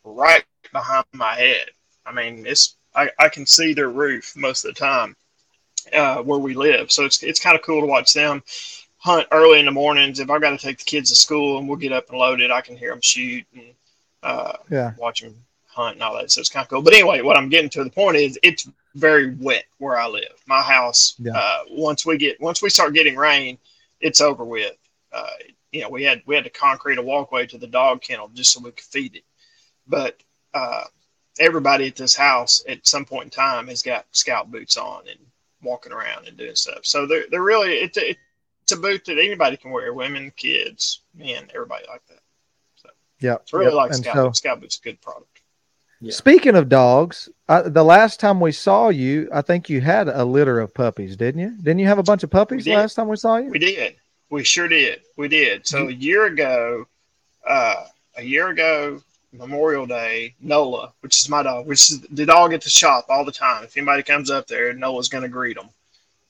right 0.04 0.44
behind 0.72 1.06
my 1.12 1.34
head. 1.34 1.66
I 2.04 2.12
mean, 2.12 2.44
it's 2.46 2.76
I, 2.94 3.10
I 3.18 3.28
can 3.28 3.46
see 3.46 3.74
their 3.74 3.90
roof 3.90 4.34
most 4.36 4.64
of 4.64 4.74
the 4.74 4.80
time 4.80 5.16
uh, 5.92 6.22
where 6.22 6.38
we 6.38 6.54
live. 6.54 6.90
So 6.92 7.04
it's 7.04 7.22
it's 7.22 7.40
kind 7.40 7.56
of 7.56 7.62
cool 7.62 7.80
to 7.80 7.86
watch 7.86 8.12
them 8.12 8.42
hunt 8.98 9.28
early 9.30 9.58
in 9.58 9.66
the 9.66 9.70
mornings. 9.70 10.20
If 10.20 10.30
I 10.30 10.38
got 10.38 10.50
to 10.50 10.58
take 10.58 10.78
the 10.78 10.84
kids 10.84 11.10
to 11.10 11.16
school 11.16 11.58
and 11.58 11.68
we'll 11.68 11.76
get 11.76 11.92
up 11.92 12.08
and 12.08 12.18
load 12.18 12.40
it, 12.40 12.50
I 12.50 12.60
can 12.60 12.76
hear 12.76 12.90
them 12.90 13.02
shoot 13.02 13.44
and 13.54 13.74
uh, 14.22 14.54
yeah. 14.70 14.92
watch 14.96 15.20
them 15.20 15.34
hunt 15.66 15.96
and 15.96 16.02
all 16.02 16.14
that. 16.14 16.30
So 16.30 16.40
it's 16.40 16.48
kind 16.48 16.64
of 16.64 16.70
cool. 16.70 16.82
But 16.82 16.94
anyway, 16.94 17.20
what 17.20 17.36
I'm 17.36 17.48
getting 17.50 17.70
to 17.70 17.84
the 17.84 17.90
point 17.90 18.16
is 18.16 18.38
it's 18.42 18.68
very 18.94 19.34
wet 19.34 19.64
where 19.78 19.98
I 19.98 20.06
live. 20.06 20.42
My 20.46 20.62
house, 20.62 21.16
yeah. 21.18 21.32
uh, 21.36 21.64
once 21.70 22.06
we 22.06 22.16
get 22.16 22.40
once 22.40 22.62
we 22.62 22.70
start 22.70 22.94
getting 22.94 23.16
rain, 23.16 23.58
it's 24.00 24.20
over 24.20 24.44
with. 24.44 24.72
Uh, 25.12 25.26
you 25.70 25.80
know, 25.80 25.88
we 25.88 26.04
had 26.04 26.22
we 26.26 26.34
had 26.34 26.44
to 26.44 26.50
concrete 26.50 26.98
a 26.98 27.02
walkway 27.02 27.46
to 27.46 27.58
the 27.58 27.66
dog 27.66 28.00
kennel 28.00 28.30
just 28.32 28.52
so 28.52 28.60
we 28.60 28.70
could 28.70 28.80
feed 28.80 29.16
it. 29.16 29.24
But 29.86 30.16
uh, 30.54 30.84
everybody 31.38 31.88
at 31.88 31.96
this 31.96 32.14
house 32.14 32.64
at 32.68 32.86
some 32.86 33.04
point 33.04 33.24
in 33.24 33.30
time 33.30 33.68
has 33.68 33.82
got 33.82 34.06
scout 34.12 34.50
boots 34.50 34.76
on 34.76 35.02
and 35.08 35.18
walking 35.62 35.92
around 35.92 36.28
and 36.28 36.36
doing 36.36 36.54
stuff. 36.54 36.80
So 36.82 37.06
they're 37.06 37.24
they're 37.30 37.42
really 37.42 37.72
it's 37.72 37.98
a, 37.98 38.16
it's 38.62 38.72
a 38.72 38.76
boot 38.76 39.04
that 39.06 39.18
anybody 39.18 39.56
can 39.56 39.70
wear, 39.70 39.92
women, 39.92 40.32
kids, 40.36 41.00
men, 41.14 41.48
everybody 41.54 41.84
like 41.88 42.06
that. 42.08 42.20
So 42.76 42.88
yeah, 43.20 43.34
it's 43.34 43.52
really 43.52 43.66
yep. 43.66 43.74
like 43.74 43.94
scout 43.94 44.14
so, 44.14 44.32
scout 44.32 44.60
boots, 44.60 44.78
a 44.78 44.82
good 44.82 45.00
product. 45.00 45.40
Yeah. 46.00 46.12
Speaking 46.12 46.54
of 46.54 46.68
dogs, 46.68 47.30
uh, 47.48 47.62
the 47.62 47.84
last 47.84 48.20
time 48.20 48.38
we 48.38 48.52
saw 48.52 48.90
you, 48.90 49.28
I 49.32 49.40
think 49.40 49.70
you 49.70 49.80
had 49.80 50.08
a 50.08 50.24
litter 50.24 50.60
of 50.60 50.74
puppies, 50.74 51.16
didn't 51.16 51.40
you? 51.40 51.50
Didn't 51.56 51.78
you 51.78 51.86
have 51.86 51.98
a 51.98 52.02
bunch 52.02 52.22
of 52.22 52.30
puppies 52.30 52.66
last 52.66 52.94
time 52.94 53.08
we 53.08 53.16
saw 53.16 53.38
you? 53.38 53.48
We 53.48 53.58
did. 53.58 53.96
We 54.28 54.44
sure 54.44 54.68
did. 54.68 55.00
We 55.16 55.28
did. 55.28 55.66
So 55.66 55.88
a 55.88 55.92
year 55.92 56.26
ago, 56.26 56.86
uh, 57.48 57.86
a 58.16 58.22
year 58.22 58.48
ago, 58.48 59.00
Memorial 59.34 59.86
Day, 59.86 60.34
Nola, 60.40 60.92
which 61.00 61.18
is 61.18 61.28
my 61.28 61.42
dog, 61.42 61.66
which 61.66 61.90
is 61.90 62.00
the 62.00 62.26
dog 62.26 62.52
at 62.52 62.62
the 62.62 62.70
shop 62.70 63.06
all 63.08 63.24
the 63.24 63.32
time. 63.32 63.64
If 63.64 63.76
anybody 63.76 64.02
comes 64.02 64.30
up 64.30 64.46
there, 64.46 64.72
Nola's 64.72 65.08
going 65.08 65.22
to 65.22 65.28
greet 65.28 65.56
them. 65.56 65.68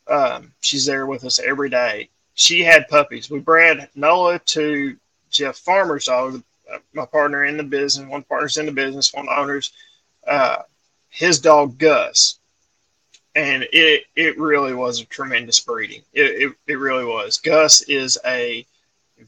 Um, 0.08 0.52
she's 0.60 0.84
there 0.84 1.06
with 1.06 1.24
us 1.24 1.38
every 1.38 1.70
day. 1.70 2.08
She 2.34 2.62
had 2.62 2.88
puppies. 2.88 3.30
We 3.30 3.38
bred 3.38 3.88
Nola 3.94 4.38
to 4.38 4.96
Jeff 5.30 5.56
Farmer's 5.56 6.06
dog, 6.06 6.42
uh, 6.72 6.78
my 6.92 7.06
partner 7.06 7.44
in 7.44 7.56
the 7.56 7.62
business, 7.62 8.08
one 8.08 8.22
partner's 8.22 8.56
in 8.56 8.66
the 8.66 8.72
business, 8.72 9.12
one 9.12 9.28
owners, 9.28 9.72
uh, 10.26 10.62
his 11.10 11.38
dog 11.38 11.78
Gus, 11.78 12.38
and 13.34 13.66
it 13.72 14.04
it 14.16 14.38
really 14.38 14.74
was 14.74 15.00
a 15.00 15.04
tremendous 15.06 15.60
breeding. 15.60 16.02
It, 16.12 16.42
it, 16.42 16.52
it 16.66 16.78
really 16.78 17.04
was. 17.04 17.38
Gus 17.38 17.82
is 17.82 18.18
a 18.24 18.66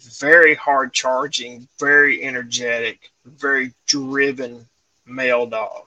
very 0.01 0.55
hard 0.55 0.93
charging, 0.93 1.69
very 1.79 2.23
energetic, 2.23 3.11
very 3.25 3.73
driven 3.87 4.67
male 5.07 5.47
dog. 5.47 5.87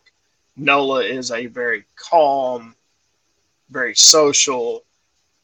Nola 0.55 1.03
is 1.03 1.32
a 1.32 1.45
very 1.47 1.86
calm, 1.95 2.76
very 3.70 3.95
social, 3.95 4.84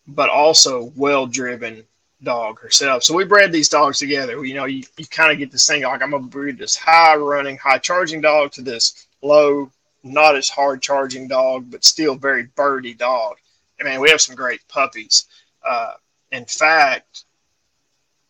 but 0.07 0.29
also 0.29 0.91
well 0.95 1.25
driven 1.25 1.83
dog 2.23 2.59
herself. 2.59 3.03
So 3.03 3.13
we 3.13 3.23
bred 3.23 3.51
these 3.51 3.69
dogs 3.69 3.99
together. 3.99 4.43
You 4.45 4.55
know, 4.55 4.65
you, 4.65 4.83
you 4.97 5.05
kind 5.07 5.31
of 5.31 5.37
get 5.37 5.51
this 5.51 5.67
thing 5.67 5.83
like 5.83 6.01
I'm 6.01 6.11
gonna 6.11 6.23
breed 6.23 6.57
this 6.57 6.75
high 6.75 7.15
running, 7.15 7.57
high 7.57 7.77
charging 7.77 8.21
dog 8.21 8.51
to 8.53 8.61
this 8.61 9.07
low, 9.21 9.71
not 10.03 10.35
as 10.35 10.49
hard 10.49 10.81
charging 10.81 11.27
dog, 11.27 11.69
but 11.69 11.85
still 11.85 12.15
very 12.15 12.43
birdy 12.55 12.93
dog. 12.93 13.37
I 13.79 13.83
mean, 13.83 13.99
we 13.99 14.09
have 14.09 14.21
some 14.21 14.35
great 14.35 14.61
puppies. 14.67 15.25
Uh, 15.65 15.93
in 16.31 16.45
fact, 16.45 17.24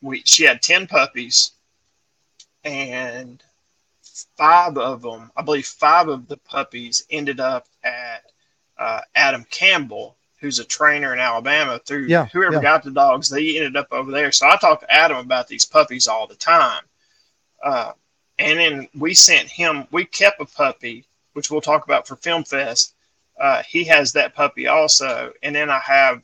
we 0.05 0.21
she 0.25 0.43
had 0.45 0.61
ten 0.61 0.87
puppies, 0.87 1.51
and 2.63 3.43
five 4.37 4.77
of 4.77 5.01
them, 5.01 5.31
I 5.35 5.41
believe, 5.41 5.65
five 5.65 6.07
of 6.07 6.27
the 6.27 6.37
puppies 6.37 7.05
ended 7.09 7.39
up 7.39 7.67
at 7.83 8.31
uh, 8.77 9.01
Adam 9.15 9.45
Campbell 9.49 10.15
who's 10.45 10.59
a 10.59 10.65
trainer 10.65 11.11
in 11.11 11.19
Alabama, 11.19 11.79
through 11.79 12.05
yeah, 12.05 12.27
whoever 12.27 12.57
yeah. 12.57 12.61
got 12.61 12.83
the 12.83 12.91
dogs, 12.91 13.29
they 13.29 13.57
ended 13.57 13.75
up 13.75 13.87
over 13.91 14.11
there. 14.11 14.31
So 14.31 14.47
I 14.47 14.57
talked 14.57 14.83
to 14.83 14.93
Adam 14.93 15.17
about 15.17 15.47
these 15.47 15.65
puppies 15.65 16.07
all 16.07 16.27
the 16.27 16.35
time. 16.35 16.83
Uh, 17.63 17.93
and 18.37 18.59
then 18.59 18.87
we 18.95 19.15
sent 19.15 19.49
him, 19.49 19.87
we 19.91 20.05
kept 20.05 20.39
a 20.39 20.45
puppy, 20.45 21.05
which 21.33 21.49
we'll 21.49 21.61
talk 21.61 21.85
about 21.85 22.07
for 22.07 22.15
Film 22.17 22.43
Fest. 22.43 22.93
Uh, 23.39 23.63
he 23.63 23.83
has 23.85 24.11
that 24.13 24.35
puppy 24.35 24.67
also. 24.67 25.33
And 25.41 25.55
then 25.55 25.71
I 25.71 25.79
have 25.79 26.21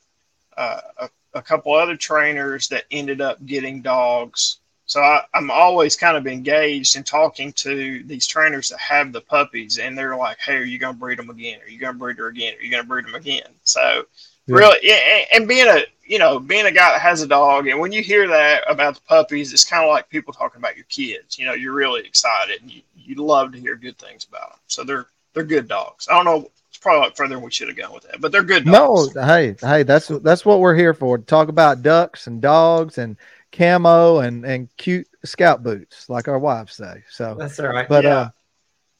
uh, 0.55 0.81
a, 0.97 1.09
a 1.33 1.41
couple 1.41 1.73
other 1.73 1.95
trainers 1.95 2.67
that 2.69 2.85
ended 2.91 3.21
up 3.21 3.45
getting 3.45 3.81
dogs 3.81 4.57
so 4.91 4.99
I, 4.99 5.23
am 5.35 5.49
always 5.49 5.95
kind 5.95 6.17
of 6.17 6.27
engaged 6.27 6.97
in 6.97 7.03
talking 7.03 7.53
to 7.53 8.03
these 8.03 8.27
trainers 8.27 8.67
that 8.67 8.79
have 8.79 9.13
the 9.13 9.21
puppies, 9.21 9.77
and 9.77 9.97
they're 9.97 10.17
like, 10.17 10.37
"Hey, 10.39 10.57
are 10.57 10.63
you 10.63 10.77
going 10.77 10.95
to 10.95 10.99
breed 10.99 11.17
them 11.17 11.29
again? 11.29 11.61
Are 11.61 11.69
you 11.69 11.79
going 11.79 11.93
to 11.93 11.97
breed 11.97 12.17
her 12.17 12.27
again? 12.27 12.55
Are 12.59 12.61
you 12.61 12.69
going 12.69 12.83
to 12.83 12.87
breed 12.89 13.05
them 13.05 13.15
again?" 13.15 13.47
So 13.63 14.05
yeah. 14.47 14.55
really, 14.57 15.27
and 15.33 15.47
being 15.47 15.69
a 15.69 15.85
you 16.03 16.19
know 16.19 16.41
being 16.41 16.65
a 16.65 16.71
guy 16.73 16.91
that 16.91 16.99
has 16.99 17.21
a 17.21 17.27
dog, 17.27 17.67
and 17.67 17.79
when 17.79 17.93
you 17.93 18.03
hear 18.03 18.27
that 18.27 18.69
about 18.69 18.95
the 18.95 19.01
puppies, 19.03 19.53
it's 19.53 19.63
kind 19.63 19.81
of 19.81 19.89
like 19.89 20.09
people 20.09 20.33
talking 20.33 20.59
about 20.59 20.75
your 20.75 20.87
kids. 20.89 21.39
You 21.39 21.45
know, 21.45 21.53
you're 21.53 21.71
really 21.71 22.05
excited, 22.05 22.61
and 22.61 22.69
you, 22.69 22.81
you 22.93 23.15
love 23.15 23.53
to 23.53 23.59
hear 23.61 23.77
good 23.77 23.97
things 23.97 24.25
about 24.25 24.49
them. 24.49 24.59
So 24.67 24.83
they're 24.83 25.05
they're 25.33 25.45
good 25.45 25.69
dogs. 25.69 26.09
I 26.11 26.15
don't 26.15 26.25
know 26.25 26.51
it's 26.81 26.83
probably 26.83 27.01
like 27.01 27.15
further 27.15 27.35
than 27.35 27.43
we 27.43 27.51
should 27.51 27.67
have 27.67 27.77
gone 27.77 27.93
with 27.93 28.03
that, 28.03 28.19
but 28.19 28.31
they're 28.31 28.41
good 28.41 28.65
dogs. 28.65 29.13
No, 29.13 29.23
hey, 29.23 29.55
hey, 29.61 29.83
that's 29.83 30.07
that's 30.07 30.43
what 30.43 30.59
we're 30.59 30.75
here 30.75 30.95
for. 30.95 31.19
To 31.19 31.23
talk 31.23 31.47
about 31.47 31.83
ducks 31.83 32.25
and 32.25 32.41
dogs 32.41 32.97
and 32.97 33.17
camo 33.51 34.19
and 34.19 34.43
and 34.43 34.67
cute 34.77 35.07
scout 35.23 35.61
boots, 35.61 36.09
like 36.09 36.27
our 36.27 36.39
wives 36.39 36.73
say. 36.73 37.03
So 37.07 37.35
that's 37.37 37.59
all 37.59 37.67
right. 37.67 37.87
But 37.87 38.03
yeah. 38.03 38.17
uh, 38.17 38.29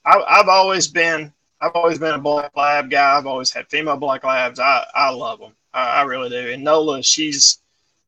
I, 0.06 0.40
I've 0.40 0.48
always 0.48 0.88
been 0.88 1.34
I've 1.60 1.72
always 1.74 1.98
been 1.98 2.14
a 2.14 2.20
black 2.20 2.56
lab 2.56 2.92
guy. 2.92 3.18
I've 3.18 3.26
always 3.26 3.52
had 3.52 3.68
female 3.68 3.98
black 3.98 4.24
labs. 4.24 4.60
I 4.60 4.86
I 4.94 5.10
love 5.10 5.40
them. 5.40 5.54
I, 5.74 6.02
I 6.02 6.02
really 6.04 6.30
do. 6.30 6.52
And 6.52 6.64
Nola, 6.64 7.02
she's, 7.02 7.60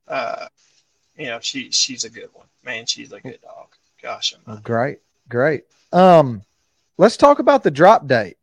uh, 0.08 0.48
you 1.18 1.26
know, 1.26 1.40
she 1.42 1.72
she's 1.72 2.04
a 2.04 2.12
good 2.12 2.30
one. 2.34 2.46
Man, 2.64 2.86
she's 2.86 3.12
a 3.12 3.20
good 3.20 3.42
dog. 3.42 3.70
Gosh, 4.04 4.36
great, 4.62 5.00
great. 5.30 5.64
Um, 5.92 6.44
let's 6.98 7.18
talk 7.18 7.40
about 7.40 7.64
the 7.64 7.72
drop 7.72 8.06
date. 8.06 8.38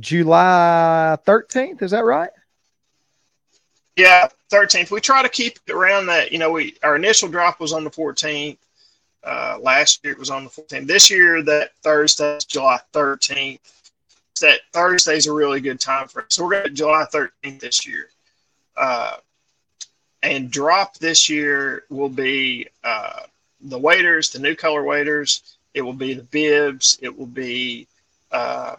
July 0.00 1.16
thirteenth. 1.24 1.82
Is 1.82 1.92
that 1.92 2.04
right? 2.04 2.30
Yeah, 3.96 4.28
13th. 4.52 4.90
We 4.90 5.00
try 5.00 5.22
to 5.22 5.28
keep 5.28 5.58
it 5.66 5.72
around 5.72 6.06
that. 6.06 6.30
You 6.30 6.38
know, 6.38 6.52
we 6.52 6.76
our 6.82 6.96
initial 6.96 7.28
drop 7.28 7.60
was 7.60 7.72
on 7.72 7.82
the 7.82 7.90
14th. 7.90 8.58
Uh, 9.24 9.58
last 9.60 10.04
year 10.04 10.12
it 10.12 10.18
was 10.18 10.30
on 10.30 10.44
the 10.44 10.50
14th. 10.50 10.86
This 10.86 11.10
year 11.10 11.42
that 11.42 11.74
Thursday 11.82 12.38
July 12.46 12.78
13th. 12.92 13.58
That 14.42 14.60
Thursday 14.72 15.16
is 15.16 15.26
a 15.26 15.32
really 15.32 15.62
good 15.62 15.80
time 15.80 16.08
for 16.08 16.20
us. 16.20 16.26
So 16.30 16.44
we're 16.44 16.50
going 16.50 16.64
to 16.64 16.70
July 16.70 17.06
13th 17.10 17.58
this 17.58 17.86
year. 17.86 18.10
Uh, 18.76 19.16
and 20.22 20.50
drop 20.50 20.98
this 20.98 21.30
year 21.30 21.84
will 21.88 22.10
be 22.10 22.68
uh, 22.84 23.20
the 23.62 23.78
waders, 23.78 24.30
the 24.30 24.38
new 24.38 24.54
color 24.54 24.82
waders. 24.82 25.56
It 25.72 25.80
will 25.80 25.94
be 25.94 26.12
the 26.12 26.22
bibs. 26.24 26.98
It 27.00 27.16
will 27.16 27.26
be 27.26 27.86
uh, 28.30 28.76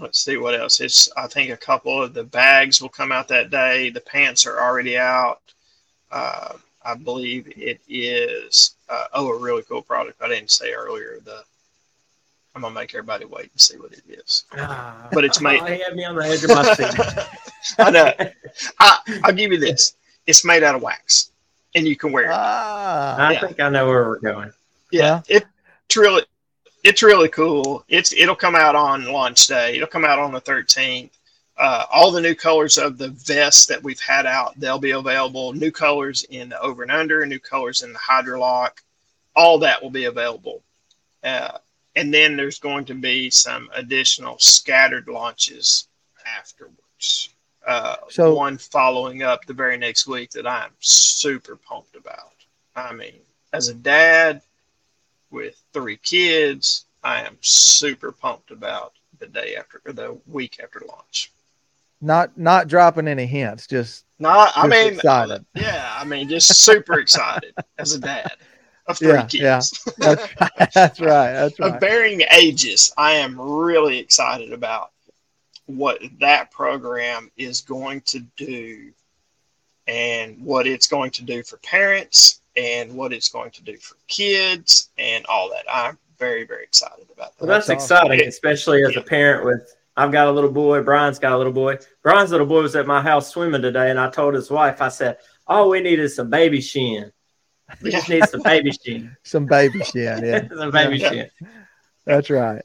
let's 0.00 0.24
see 0.24 0.36
what 0.36 0.58
else. 0.58 0.80
It's 0.80 1.10
I 1.16 1.26
think 1.26 1.50
a 1.50 1.56
couple 1.56 2.02
of 2.02 2.14
the 2.14 2.24
bags 2.24 2.80
will 2.80 2.88
come 2.88 3.12
out 3.12 3.28
that 3.28 3.50
day. 3.50 3.90
The 3.90 4.00
pants 4.00 4.46
are 4.46 4.60
already 4.60 4.98
out. 4.98 5.40
Uh, 6.10 6.54
I 6.84 6.94
believe 6.94 7.52
it 7.56 7.80
is 7.88 8.74
uh, 8.88 9.04
oh 9.12 9.28
a 9.28 9.38
really 9.38 9.62
cool 9.62 9.82
product 9.82 10.22
I 10.22 10.28
didn't 10.28 10.50
say 10.50 10.72
earlier. 10.72 11.18
The 11.24 11.44
I'm 12.54 12.62
gonna 12.62 12.74
make 12.74 12.94
everybody 12.94 13.26
wait 13.26 13.50
and 13.52 13.60
see 13.60 13.76
what 13.76 13.92
it 13.92 14.02
is. 14.08 14.44
Ah, 14.56 15.08
but 15.12 15.24
it's 15.24 15.40
made. 15.40 15.60
I 15.60 15.76
have 15.84 15.94
me 15.94 16.04
on 16.04 16.16
the 16.16 16.24
edge 16.24 16.42
of 16.42 16.50
my 16.50 16.74
seat. 16.74 17.76
I 17.78 17.90
know. 17.90 18.12
I, 18.80 19.20
I'll 19.22 19.32
give 19.32 19.52
you 19.52 19.58
this. 19.58 19.94
It's 20.26 20.44
made 20.44 20.64
out 20.64 20.74
of 20.74 20.82
wax, 20.82 21.30
and 21.74 21.86
you 21.86 21.94
can 21.94 22.10
wear 22.10 22.24
it. 22.24 22.32
Ah, 22.32 23.28
I 23.28 23.36
think 23.38 23.60
I 23.60 23.68
know 23.68 23.86
where 23.86 24.08
we're 24.08 24.18
going. 24.18 24.52
Yeah, 24.90 25.22
yeah. 25.28 25.40
it's 25.86 25.96
really 25.96 26.24
it's 26.82 27.02
really 27.02 27.28
cool. 27.28 27.84
It's 27.88 28.12
it'll 28.12 28.36
come 28.36 28.54
out 28.54 28.74
on 28.74 29.06
launch 29.06 29.46
day. 29.46 29.76
It'll 29.76 29.86
come 29.86 30.04
out 30.04 30.18
on 30.18 30.32
the 30.32 30.40
13th. 30.40 31.10
Uh, 31.56 31.84
all 31.92 32.10
the 32.10 32.20
new 32.20 32.34
colors 32.34 32.78
of 32.78 32.96
the 32.96 33.08
vests 33.08 33.66
that 33.66 33.82
we've 33.82 34.00
had 34.00 34.24
out, 34.24 34.58
they'll 34.58 34.78
be 34.78 34.92
available. 34.92 35.52
New 35.52 35.70
colors 35.70 36.24
in 36.30 36.48
the 36.48 36.60
over 36.60 36.82
and 36.82 36.90
under, 36.90 37.24
new 37.26 37.38
colors 37.38 37.82
in 37.82 37.92
the 37.92 37.98
hydrolock, 37.98 38.78
all 39.36 39.58
that 39.58 39.82
will 39.82 39.90
be 39.90 40.06
available. 40.06 40.62
Uh, 41.22 41.58
and 41.96 42.14
then 42.14 42.34
there's 42.34 42.58
going 42.58 42.86
to 42.86 42.94
be 42.94 43.28
some 43.28 43.68
additional 43.74 44.38
scattered 44.38 45.06
launches 45.06 45.88
afterwards. 46.38 47.28
Uh, 47.66 47.96
so 48.08 48.34
one 48.34 48.56
following 48.56 49.22
up 49.22 49.44
the 49.44 49.52
very 49.52 49.76
next 49.76 50.06
week 50.06 50.30
that 50.30 50.46
I'm 50.46 50.70
super 50.78 51.56
pumped 51.56 51.94
about. 51.94 52.32
I 52.74 52.94
mean, 52.94 53.20
as 53.52 53.68
a 53.68 53.74
dad, 53.74 54.40
with 55.30 55.60
three 55.72 55.96
kids, 55.96 56.84
I 57.02 57.22
am 57.22 57.36
super 57.40 58.12
pumped 58.12 58.50
about 58.50 58.92
the 59.18 59.26
day 59.26 59.56
after 59.56 59.80
or 59.84 59.92
the 59.92 60.18
week 60.26 60.60
after 60.62 60.82
launch. 60.88 61.32
Not 62.00 62.36
not 62.38 62.68
dropping 62.68 63.08
any 63.08 63.26
hints, 63.26 63.66
just 63.66 64.04
not. 64.18 64.52
I 64.56 64.66
mean, 64.66 64.94
excited. 64.94 65.44
Yeah, 65.54 65.94
I 65.96 66.04
mean, 66.04 66.28
just 66.28 66.54
super 66.62 66.98
excited 66.98 67.54
as 67.78 67.92
a 67.92 67.98
dad 67.98 68.32
of 68.86 68.98
three 68.98 69.08
yeah, 69.08 69.26
kids. 69.26 69.88
Yeah, 70.00 70.14
that's 70.14 70.40
right. 70.40 70.70
That's 70.74 71.00
right. 71.00 71.32
That's 71.32 71.60
right. 71.60 71.74
Of 71.74 71.80
varying 71.80 72.22
ages, 72.32 72.92
I 72.96 73.12
am 73.12 73.38
really 73.40 73.98
excited 73.98 74.52
about 74.52 74.92
what 75.66 76.00
that 76.20 76.50
program 76.50 77.30
is 77.36 77.60
going 77.60 78.00
to 78.02 78.20
do 78.36 78.92
and 79.86 80.42
what 80.42 80.66
it's 80.66 80.88
going 80.88 81.10
to 81.12 81.22
do 81.22 81.42
for 81.42 81.58
parents 81.58 82.39
and 82.56 82.92
what 82.94 83.12
it's 83.12 83.28
going 83.28 83.50
to 83.52 83.62
do 83.62 83.76
for 83.76 83.96
kids 84.08 84.90
and 84.98 85.24
all 85.26 85.50
that. 85.50 85.64
I'm 85.72 85.98
very, 86.18 86.44
very 86.44 86.64
excited 86.64 87.06
about 87.12 87.36
that. 87.36 87.40
Well, 87.40 87.48
that's, 87.48 87.66
that's 87.66 87.84
exciting, 87.84 88.20
awesome. 88.20 88.28
especially 88.28 88.84
as 88.84 88.94
yeah. 88.94 89.00
a 89.00 89.04
parent 89.04 89.44
with 89.44 89.74
I've 89.96 90.12
got 90.12 90.28
a 90.28 90.32
little 90.32 90.50
boy, 90.50 90.82
Brian's 90.82 91.18
got 91.18 91.32
a 91.32 91.36
little 91.36 91.52
boy. 91.52 91.78
Brian's 92.02 92.30
little 92.30 92.46
boy 92.46 92.62
was 92.62 92.76
at 92.76 92.86
my 92.86 93.02
house 93.02 93.28
swimming 93.28 93.60
today, 93.60 93.90
and 93.90 93.98
I 94.00 94.08
told 94.08 94.34
his 94.34 94.50
wife, 94.50 94.80
I 94.80 94.88
said, 94.88 95.18
All 95.46 95.68
we 95.68 95.80
need 95.80 95.98
is 95.98 96.16
some 96.16 96.30
baby 96.30 96.60
Chene. 96.60 97.10
We 97.82 97.90
just 97.90 98.08
need 98.08 98.26
some 98.28 98.42
baby 98.42 98.70
Chene. 98.70 99.14
some 99.24 99.46
baby 99.46 99.80
Chene, 99.80 100.22
yeah. 100.22 100.48
some 100.58 100.70
baby 100.70 100.98
yeah. 100.98 101.10
Chene. 101.10 101.30
That's 102.06 102.30
right. 102.30 102.62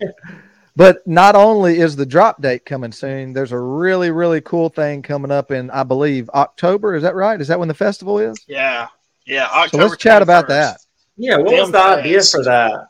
But 0.77 1.05
not 1.07 1.36
only 1.36 1.79
is 1.79 1.95
the 1.95 2.05
drop 2.05 2.41
date 2.41 2.65
coming 2.65 2.91
soon, 2.91 3.33
there's 3.33 3.51
a 3.51 3.59
really, 3.59 4.11
really 4.11 4.41
cool 4.41 4.69
thing 4.69 5.01
coming 5.01 5.31
up 5.31 5.51
in, 5.51 5.69
I 5.71 5.83
believe, 5.83 6.29
October. 6.29 6.95
Is 6.95 7.03
that 7.03 7.15
right? 7.15 7.39
Is 7.39 7.47
that 7.47 7.59
when 7.59 7.67
the 7.67 7.73
festival 7.73 8.19
is? 8.19 8.38
Yeah. 8.47 8.88
Yeah. 9.26 9.47
October 9.51 9.84
so 9.84 9.89
let's 9.89 9.97
chat 10.01 10.19
21st. 10.19 10.23
about 10.23 10.47
that. 10.49 10.78
Yeah. 11.17 11.38
What 11.38 11.49
Film 11.49 11.59
was 11.61 11.71
the 11.71 11.78
fest. 11.78 11.99
idea 11.99 12.23
for 12.23 12.43
that? 12.43 12.88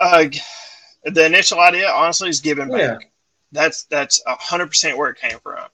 Uh, 0.00 0.24
the 1.04 1.26
initial 1.26 1.60
idea, 1.60 1.88
honestly, 1.88 2.28
is 2.28 2.40
giving 2.40 2.68
back. 2.68 3.00
Yeah. 3.00 3.08
That's 3.52 3.84
that's 3.84 4.20
hundred 4.26 4.66
percent 4.68 4.98
where 4.98 5.10
it 5.10 5.18
came 5.18 5.38
from. 5.38 5.64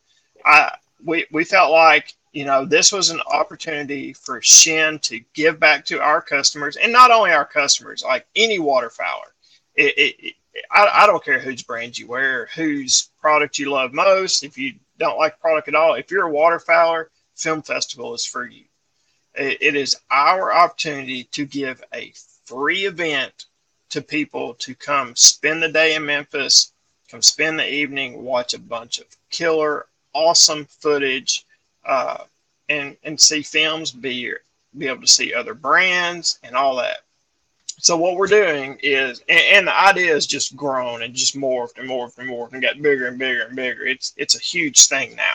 I 0.44 0.72
we 1.02 1.26
we 1.32 1.44
felt 1.44 1.70
like 1.72 2.14
you 2.32 2.44
know 2.44 2.64
this 2.64 2.92
was 2.92 3.10
an 3.10 3.20
opportunity 3.22 4.12
for 4.12 4.40
Chene 4.40 5.00
to 5.02 5.20
give 5.34 5.58
back 5.58 5.84
to 5.86 6.00
our 6.00 6.20
customers, 6.20 6.76
and 6.76 6.92
not 6.92 7.10
only 7.10 7.32
our 7.32 7.46
customers, 7.46 8.02
like 8.04 8.26
any 8.36 8.58
waterfowler. 8.58 9.30
It, 9.74 9.96
it, 9.96 10.16
it, 10.18 10.34
I, 10.70 11.04
I 11.04 11.06
don't 11.06 11.24
care 11.24 11.38
whose 11.38 11.62
brand 11.62 11.98
you 11.98 12.06
wear, 12.06 12.48
whose 12.54 13.10
product 13.18 13.58
you 13.58 13.70
love 13.70 13.94
most. 13.94 14.44
If 14.44 14.58
you 14.58 14.74
don't 14.98 15.18
like 15.18 15.40
product 15.40 15.68
at 15.68 15.74
all, 15.74 15.94
if 15.94 16.10
you're 16.10 16.28
a 16.28 16.32
waterfowler, 16.32 17.06
Film 17.36 17.62
Festival 17.62 18.14
is 18.14 18.26
for 18.26 18.46
you. 18.46 18.64
It, 19.34 19.76
is 19.76 19.96
our 20.10 20.52
opportunity 20.52 21.24
to 21.24 21.44
give 21.46 21.82
a 21.94 22.12
free 22.44 22.84
event 22.84 23.46
to 23.90 24.02
people 24.02 24.54
to 24.54 24.74
come 24.74 25.14
spend 25.16 25.62
the 25.62 25.68
day 25.68 25.94
in 25.94 26.04
Memphis, 26.04 26.72
come 27.08 27.22
spend 27.22 27.58
the 27.58 27.72
evening, 27.72 28.22
watch 28.22 28.54
a 28.54 28.58
bunch 28.58 28.98
of 28.98 29.06
killer, 29.30 29.86
awesome 30.12 30.66
footage, 30.66 31.44
uh, 31.84 32.24
and 32.68 32.96
and 33.04 33.20
see 33.20 33.42
films, 33.42 33.90
be 33.90 34.32
be 34.78 34.88
able 34.88 35.02
to 35.02 35.06
see 35.06 35.34
other 35.34 35.54
brands 35.54 36.38
and 36.42 36.56
all 36.56 36.76
that. 36.76 36.98
So 37.78 37.96
what 37.96 38.16
we're 38.16 38.28
doing 38.28 38.78
is, 38.82 39.22
and, 39.28 39.40
and 39.40 39.66
the 39.66 39.78
idea 39.78 40.14
has 40.14 40.26
just 40.26 40.56
grown 40.56 41.02
and 41.02 41.14
just 41.14 41.36
morphed 41.36 41.78
and 41.78 41.88
morphed 41.88 42.18
and 42.18 42.30
morphed 42.30 42.52
and 42.52 42.62
got 42.62 42.80
bigger 42.80 43.08
and 43.08 43.18
bigger 43.18 43.42
and 43.42 43.56
bigger. 43.56 43.84
It's 43.84 44.14
it's 44.16 44.36
a 44.36 44.40
huge 44.40 44.86
thing 44.86 45.16
now. 45.16 45.34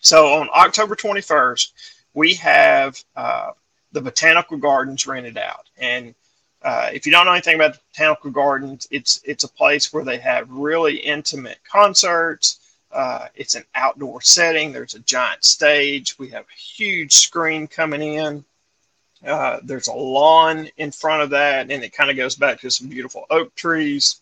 So 0.00 0.34
on 0.34 0.48
October 0.54 0.94
21st, 0.94 1.72
we 2.14 2.34
have 2.34 3.02
uh, 3.16 3.52
the 3.92 4.00
botanical 4.00 4.56
gardens 4.56 5.06
rented 5.06 5.38
out, 5.38 5.68
and 5.76 6.14
uh, 6.62 6.90
if 6.92 7.06
you 7.06 7.12
don't 7.12 7.24
know 7.24 7.32
anything 7.32 7.54
about 7.54 7.74
the 7.74 7.80
Botanical 7.92 8.30
Gardens, 8.30 8.88
it's 8.90 9.20
it's 9.24 9.44
a 9.44 9.48
place 9.48 9.92
where 9.92 10.04
they 10.04 10.18
have 10.18 10.50
really 10.50 10.96
intimate 10.96 11.58
concerts. 11.64 12.58
Uh, 12.90 13.28
it's 13.34 13.54
an 13.54 13.64
outdoor 13.74 14.20
setting. 14.22 14.72
There's 14.72 14.94
a 14.94 15.00
giant 15.00 15.44
stage. 15.44 16.18
We 16.18 16.28
have 16.30 16.44
a 16.44 16.60
huge 16.60 17.12
screen 17.12 17.68
coming 17.68 18.02
in. 18.02 18.44
Uh, 19.24 19.58
there's 19.62 19.88
a 19.88 19.92
lawn 19.92 20.68
in 20.78 20.90
front 20.90 21.22
of 21.22 21.30
that, 21.30 21.70
and 21.70 21.84
it 21.84 21.92
kind 21.92 22.10
of 22.10 22.16
goes 22.16 22.34
back 22.34 22.60
to 22.60 22.70
some 22.70 22.88
beautiful 22.88 23.26
oak 23.30 23.54
trees. 23.54 24.20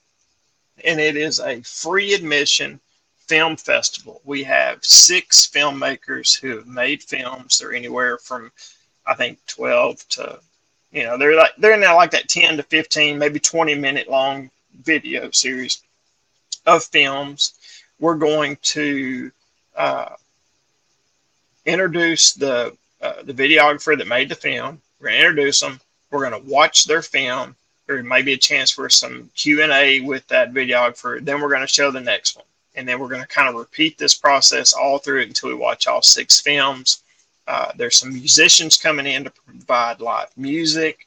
And 0.85 1.01
it 1.01 1.17
is 1.17 1.41
a 1.41 1.63
free 1.63 2.13
admission 2.13 2.81
film 3.27 3.57
festival. 3.57 4.21
We 4.25 4.45
have 4.45 4.85
six 4.85 5.47
filmmakers 5.47 6.39
who 6.39 6.57
have 6.57 6.67
made 6.67 7.03
films. 7.03 7.59
They're 7.59 7.75
anywhere 7.75 8.19
from, 8.19 8.53
I 9.07 9.15
think, 9.15 9.39
12 9.47 10.09
to 10.11 10.41
you 10.97 11.03
know, 11.03 11.19
they're 11.19 11.37
like 11.37 11.55
they're 11.59 11.75
in 11.75 11.81
there 11.81 11.95
like 11.95 12.13
that 12.13 12.29
10 12.29 12.57
to 12.57 12.63
15, 12.63 13.19
maybe 13.19 13.39
20 13.39 13.75
minute 13.75 14.09
long 14.09 14.51
video 14.83 15.31
series 15.31 15.83
of 16.65 16.85
films. 16.85 17.55
We're 17.99 18.17
going 18.17 18.57
to 18.63 19.31
uh, 19.77 20.15
introduce 21.67 22.33
the 22.33 22.77
uh, 23.03 23.23
the 23.23 23.35
videographer 23.35 23.97
that 23.99 24.07
made 24.07 24.31
the 24.31 24.35
film. 24.35 24.81
We're 24.99 25.09
going 25.09 25.21
to 25.21 25.27
introduce 25.27 25.61
them. 25.61 25.81
We're 26.11 26.31
going 26.31 26.43
to 26.43 26.51
watch 26.51 26.87
their 26.87 27.03
film. 27.03 27.57
There 27.87 28.03
may 28.03 28.23
be 28.23 28.33
a 28.33 28.39
chance 28.39 28.71
for 28.71 28.89
some 28.89 29.31
Q 29.37 29.63
and 29.63 29.73
A 29.73 30.01
with 30.01 30.27
that 30.29 30.55
videographer. 30.55 31.23
Then 31.23 31.41
we're 31.41 31.51
going 31.51 31.61
to 31.61 31.67
show 31.67 31.91
the 31.91 32.01
next 32.01 32.37
one, 32.37 32.47
and 32.77 32.87
then 32.87 32.99
we're 32.99 33.09
going 33.09 33.23
to 33.23 33.27
kind 33.27 33.49
of 33.49 33.55
repeat 33.55 33.99
this 33.99 34.15
process 34.15 34.73
all 34.73 34.99
through 34.99 35.23
it 35.23 35.29
until 35.29 35.49
we 35.49 35.55
watch 35.55 35.87
all 35.87 36.03
six 36.03 36.41
films. 36.41 37.03
Uh, 37.49 37.73
there's 37.77 37.97
some 37.97 38.13
musicians 38.13 38.77
coming 38.77 39.07
in 39.07 39.25
to 39.25 39.31
provide 39.31 40.01
live 40.01 40.29
music. 40.37 41.07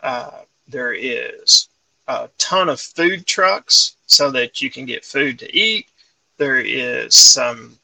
Uh, 0.00 0.40
there 0.68 0.92
is 0.92 1.68
a 2.06 2.28
ton 2.38 2.68
of 2.68 2.80
food 2.80 3.26
trucks 3.26 3.96
so 4.06 4.30
that 4.30 4.60
you 4.60 4.70
can 4.70 4.84
get 4.84 5.04
food 5.04 5.38
to 5.38 5.56
eat. 5.56 5.88
There 6.36 6.60
is 6.60 7.14
some, 7.14 7.78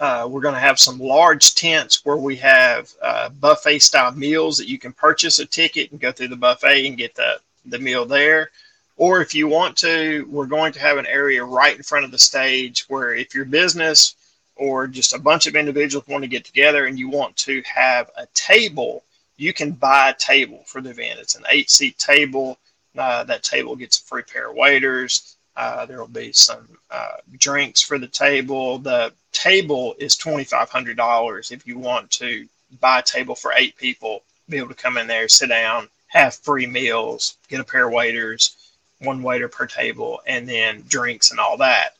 uh, 0.00 0.26
we're 0.30 0.40
going 0.40 0.54
to 0.54 0.60
have 0.60 0.78
some 0.78 0.98
large 0.98 1.54
tents 1.54 2.04
where 2.04 2.16
we 2.16 2.36
have 2.36 2.90
uh, 3.02 3.28
buffet 3.30 3.80
style 3.80 4.12
meals 4.12 4.56
that 4.58 4.68
you 4.68 4.78
can 4.78 4.92
purchase 4.92 5.38
a 5.38 5.46
ticket 5.46 5.90
and 5.90 6.00
go 6.00 6.12
through 6.12 6.28
the 6.28 6.36
buffet 6.36 6.86
and 6.86 6.96
get 6.96 7.14
the, 7.14 7.40
the 7.66 7.78
meal 7.78 8.04
there. 8.04 8.50
Or 8.98 9.22
if 9.22 9.32
you 9.32 9.46
want 9.46 9.76
to, 9.78 10.26
we're 10.28 10.46
going 10.46 10.72
to 10.72 10.80
have 10.80 10.98
an 10.98 11.06
area 11.06 11.44
right 11.44 11.76
in 11.76 11.84
front 11.84 12.04
of 12.04 12.10
the 12.10 12.18
stage 12.18 12.84
where 12.88 13.14
if 13.14 13.32
your 13.32 13.44
business 13.44 14.16
or 14.56 14.88
just 14.88 15.14
a 15.14 15.20
bunch 15.20 15.46
of 15.46 15.54
individuals 15.54 16.08
want 16.08 16.24
to 16.24 16.28
get 16.28 16.44
together 16.44 16.86
and 16.86 16.98
you 16.98 17.08
want 17.08 17.36
to 17.36 17.62
have 17.62 18.10
a 18.16 18.26
table, 18.34 19.04
you 19.36 19.52
can 19.52 19.70
buy 19.70 20.10
a 20.10 20.14
table 20.14 20.64
for 20.66 20.80
the 20.80 20.90
event. 20.90 21.20
It's 21.20 21.36
an 21.36 21.44
eight 21.48 21.70
seat 21.70 21.96
table. 21.96 22.58
Uh, 22.96 23.22
that 23.22 23.44
table 23.44 23.76
gets 23.76 24.00
a 24.00 24.02
free 24.02 24.22
pair 24.22 24.50
of 24.50 24.56
waders. 24.56 25.36
Uh, 25.56 25.86
there 25.86 26.00
will 26.00 26.08
be 26.08 26.32
some 26.32 26.68
uh, 26.90 27.18
drinks 27.38 27.80
for 27.80 27.98
the 27.98 28.08
table. 28.08 28.78
The 28.78 29.12
table 29.30 29.94
is 30.00 30.16
$2,500 30.16 31.52
if 31.52 31.64
you 31.68 31.78
want 31.78 32.10
to 32.12 32.48
buy 32.80 32.98
a 32.98 33.02
table 33.02 33.36
for 33.36 33.52
eight 33.54 33.76
people, 33.76 34.24
be 34.48 34.56
able 34.56 34.68
to 34.68 34.74
come 34.74 34.98
in 34.98 35.06
there, 35.06 35.28
sit 35.28 35.50
down, 35.50 35.88
have 36.08 36.34
free 36.34 36.66
meals, 36.66 37.36
get 37.48 37.60
a 37.60 37.64
pair 37.64 37.86
of 37.86 37.92
waders, 37.92 38.56
one 39.00 39.22
wader 39.22 39.48
per 39.48 39.66
table, 39.66 40.20
and 40.26 40.48
then 40.48 40.84
drinks 40.88 41.30
and 41.30 41.40
all 41.40 41.56
that. 41.56 41.96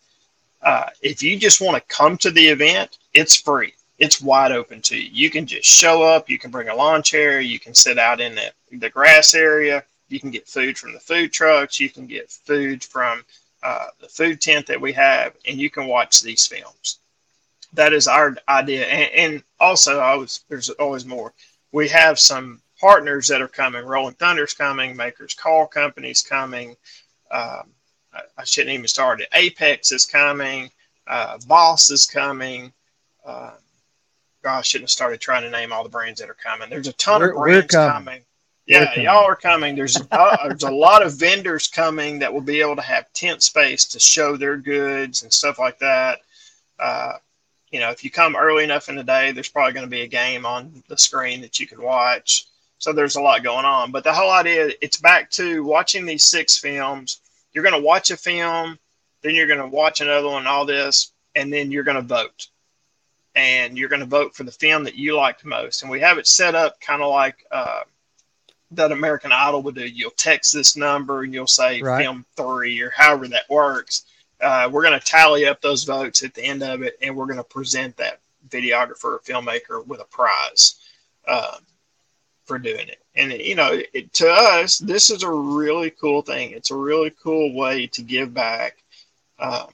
Uh, 0.63 0.87
if 1.03 1.23
you 1.23 1.39
just 1.39 1.61
want 1.61 1.77
to 1.77 1.95
come 1.95 2.17
to 2.19 2.31
the 2.31 2.47
event, 2.47 2.99
it's 3.15 3.37
free. 3.37 3.75
It's 3.99 4.21
wide 4.21 4.53
open 4.53 4.81
to 4.83 4.97
you. 4.97 5.11
You 5.13 5.31
can 5.31 5.47
just 5.47 5.69
show 5.69 6.03
up. 6.03 6.29
You 6.29 6.39
can 6.39 6.51
bring 6.51 6.69
a 6.69 6.75
lawn 6.75 7.03
chair. 7.03 7.41
You 7.41 7.59
can 7.59 7.75
sit 7.75 7.99
out 7.99 8.21
in 8.21 8.35
the, 8.35 8.53
the 8.73 8.91
grass 8.91 9.35
area. 9.35 9.85
You 10.09 10.21
can 10.21 10.31
get 10.31 10.49
food 10.49 10.79
from 10.79 10.93
the 10.93 11.01
food 11.01 11.33
trucks. 11.33 11.81
You 11.81 11.91
can 11.91 12.07
get 12.07 12.31
food 12.31 12.83
from 12.83 13.25
uh, 13.63 13.87
the 14.01 14.09
food 14.09 14.41
tent 14.41 14.67
that 14.69 14.81
we 14.81 14.93
have, 14.93 15.35
and 15.47 15.59
you 15.59 15.69
can 15.69 15.87
watch 15.87 16.23
these 16.23 16.47
films. 16.47 16.99
That 17.73 17.93
is 17.93 18.09
our 18.09 18.37
idea. 18.49 18.87
And, 18.87 19.11
and 19.15 19.43
also, 19.61 20.27
there's 20.49 20.71
always 20.71 21.05
more. 21.05 21.33
We 21.73 21.89
have 21.89 22.19
some 22.19 22.63
partners 22.81 23.29
that 23.29 23.43
are 23.43 23.49
coming. 23.49 23.85
Rolling 23.85 24.15
Thunder's 24.15 24.55
coming. 24.55 24.97
Makers 24.97 25.35
Call 25.35 25.67
Company's 25.67 26.23
coming. 26.23 26.77
Um, 27.31 27.71
I, 28.37 28.45
shouldn't 28.45 28.75
even 28.75 28.89
start 28.89 29.21
it. 29.21 29.29
Apex 29.35 29.93
is 29.93 30.05
coming. 30.05 30.71
Uh, 31.07 31.39
Boss 31.47 31.91
is 31.91 32.07
coming. 32.07 32.73
Uh, 33.25 33.53
gosh, 34.43 34.59
I 34.59 34.63
shouldn't 34.63 34.85
have 34.85 34.91
started 34.91 35.21
trying 35.21 35.43
to 35.43 35.51
name 35.51 35.73
all 35.73 35.83
the 35.83 35.89
brands 35.89 36.21
that 36.21 36.31
are 36.31 36.35
coming. 36.35 36.71
There's 36.71 36.89
a 36.89 36.93
ton 36.95 37.21
we're, 37.21 37.31
of 37.31 37.37
brands 37.37 37.75
coming. 37.75 37.93
coming. 37.93 38.23
Yeah, 38.67 38.87
coming. 38.87 39.05
y'all 39.05 39.25
are 39.25 39.37
coming. 39.37 39.77
There's 39.77 39.97
uh, 40.11 40.37
there's 40.49 40.63
a 40.63 40.71
lot 40.71 41.05
of 41.05 41.15
vendors 41.15 41.69
coming 41.69 42.19
that 42.21 42.33
will 42.33 42.41
be 42.41 42.61
able 42.61 42.77
to 42.77 42.83
have 42.83 43.13
tent 43.13 43.43
space 43.43 43.85
to 43.87 44.01
show 44.01 44.37
their 44.37 44.57
goods 44.57 45.23
and 45.23 45.33
stuff 45.33 45.59
like 45.59 45.79
that. 45.79 46.21
Uh, 46.79 47.15
you 47.71 47.81
know, 47.81 47.91
if 47.91 48.03
you 48.03 48.11
come 48.11 48.37
early 48.37 48.65
enough 48.65 48.89
in 48.89 48.97
the 48.97 49.05
day, 49.05 49.33
there's 49.33 49.49
probably 49.49 49.75
going 49.75 49.87
to 49.87 49.91
be 49.91 50.03
a 50.03 50.09
game 50.09 50.47
on 50.47 50.83
the 50.89 50.97
screen 50.97 51.41
that 51.43 51.61
you 51.61 51.67
can 51.67 51.83
watch. 51.83 52.47
So 52.79 52.93
there's 52.93 53.17
a 53.17 53.21
lot 53.21 53.43
going 53.43 53.65
on. 53.65 53.91
But 53.91 54.05
the 54.05 54.13
whole 54.13 54.31
idea, 54.31 54.71
it's 54.81 54.99
back 54.99 55.31
to 55.33 55.65
watching 55.65 56.07
these 56.07 56.25
six 56.25 56.57
films 56.57 57.21
you're 57.53 57.69
going 57.69 57.81
to 57.81 57.87
watch 57.87 58.11
a 58.11 58.17
film, 58.17 58.79
then 59.23 59.35
you're 59.35 59.47
going 59.47 59.59
to 59.59 59.67
watch 59.67 60.01
another 60.01 60.29
one, 60.29 60.47
all 60.47 60.65
this, 60.65 61.13
and 61.35 61.53
then 61.53 61.71
you're 61.71 61.85
going 61.85 61.97
to 61.97 62.03
vote. 62.03 62.47
And 63.35 63.77
you're 63.77 63.89
going 63.89 64.01
to 64.01 64.07
vote 64.07 64.35
for 64.35 64.45
the 64.45 64.53
film 64.53 64.85
that 64.85 64.95
you 64.95 65.17
liked 65.17 65.45
most. 65.45 65.83
And 65.83 65.91
we 65.91 66.01
have 66.01 66.19
it 66.19 66.27
set 66.27 66.55
up 66.55 66.81
kind 66.81 67.03
of 67.03 67.11
like 67.11 67.45
uh, 67.51 67.83
that 68.73 68.93
American 68.93 69.33
Idol 69.33 69.63
would 69.63 69.75
do. 69.75 69.87
You'll 69.87 70.11
text 70.13 70.53
this 70.53 70.77
number 70.77 71.23
and 71.23 71.33
you'll 71.33 71.47
say 71.47 71.81
right. 71.81 72.03
film 72.03 72.25
three 72.37 72.81
or 72.81 72.91
however 72.91 73.29
that 73.29 73.49
works. 73.49 74.05
Uh, 74.41 74.69
we're 74.71 74.83
going 74.83 74.99
to 74.99 75.05
tally 75.05 75.47
up 75.47 75.61
those 75.61 75.85
votes 75.85 76.23
at 76.23 76.35
the 76.35 76.45
end 76.45 76.63
of 76.63 76.83
it, 76.83 76.97
and 77.03 77.17
we're 77.17 77.27
going 77.27 77.39
to 77.39 77.45
present 77.45 77.97
that 77.97 78.21
videographer 78.49 79.05
or 79.05 79.21
filmmaker 79.27 79.85
with 79.85 80.01
a 80.01 80.05
prize. 80.05 80.77
Um, 81.27 81.67
for 82.49 82.59
doing 82.59 82.89
it. 82.89 82.99
And 83.15 83.31
you 83.33 83.55
know, 83.55 83.81
it, 83.93 84.13
to 84.15 84.29
us, 84.29 84.79
this 84.79 85.11
is 85.11 85.23
a 85.23 85.31
really 85.31 85.91
cool 85.91 86.23
thing. 86.23 86.51
It's 86.53 86.71
a 86.71 86.77
really 86.77 87.15
cool 87.23 87.55
way 87.55 87.87
to 87.89 88.03
give 88.03 88.35
back. 88.35 88.79
Um, 89.39 89.69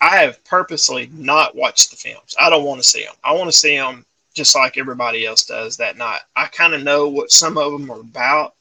I 0.00 0.18
have 0.18 0.44
purposely 0.44 1.08
not 1.14 1.56
watched 1.56 1.90
the 1.90 1.96
films. 1.96 2.34
I 2.38 2.50
don't 2.50 2.64
want 2.64 2.82
to 2.82 2.88
see 2.88 3.04
them. 3.04 3.14
I 3.24 3.32
want 3.32 3.50
to 3.50 3.56
see 3.56 3.76
them 3.76 4.04
just 4.34 4.54
like 4.54 4.76
everybody 4.76 5.24
else 5.24 5.46
does 5.46 5.78
that 5.78 5.96
night. 5.96 6.20
I 6.34 6.46
kind 6.48 6.74
of 6.74 6.82
know 6.82 7.08
what 7.08 7.32
some 7.32 7.56
of 7.56 7.72
them 7.72 7.90
are 7.90 8.00
about, 8.00 8.54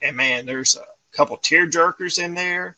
and 0.00 0.16
man, 0.16 0.46
there's 0.46 0.76
a 0.76 0.84
couple 1.12 1.36
tear 1.36 1.68
jerkers 1.68 2.22
in 2.22 2.34
there. 2.34 2.76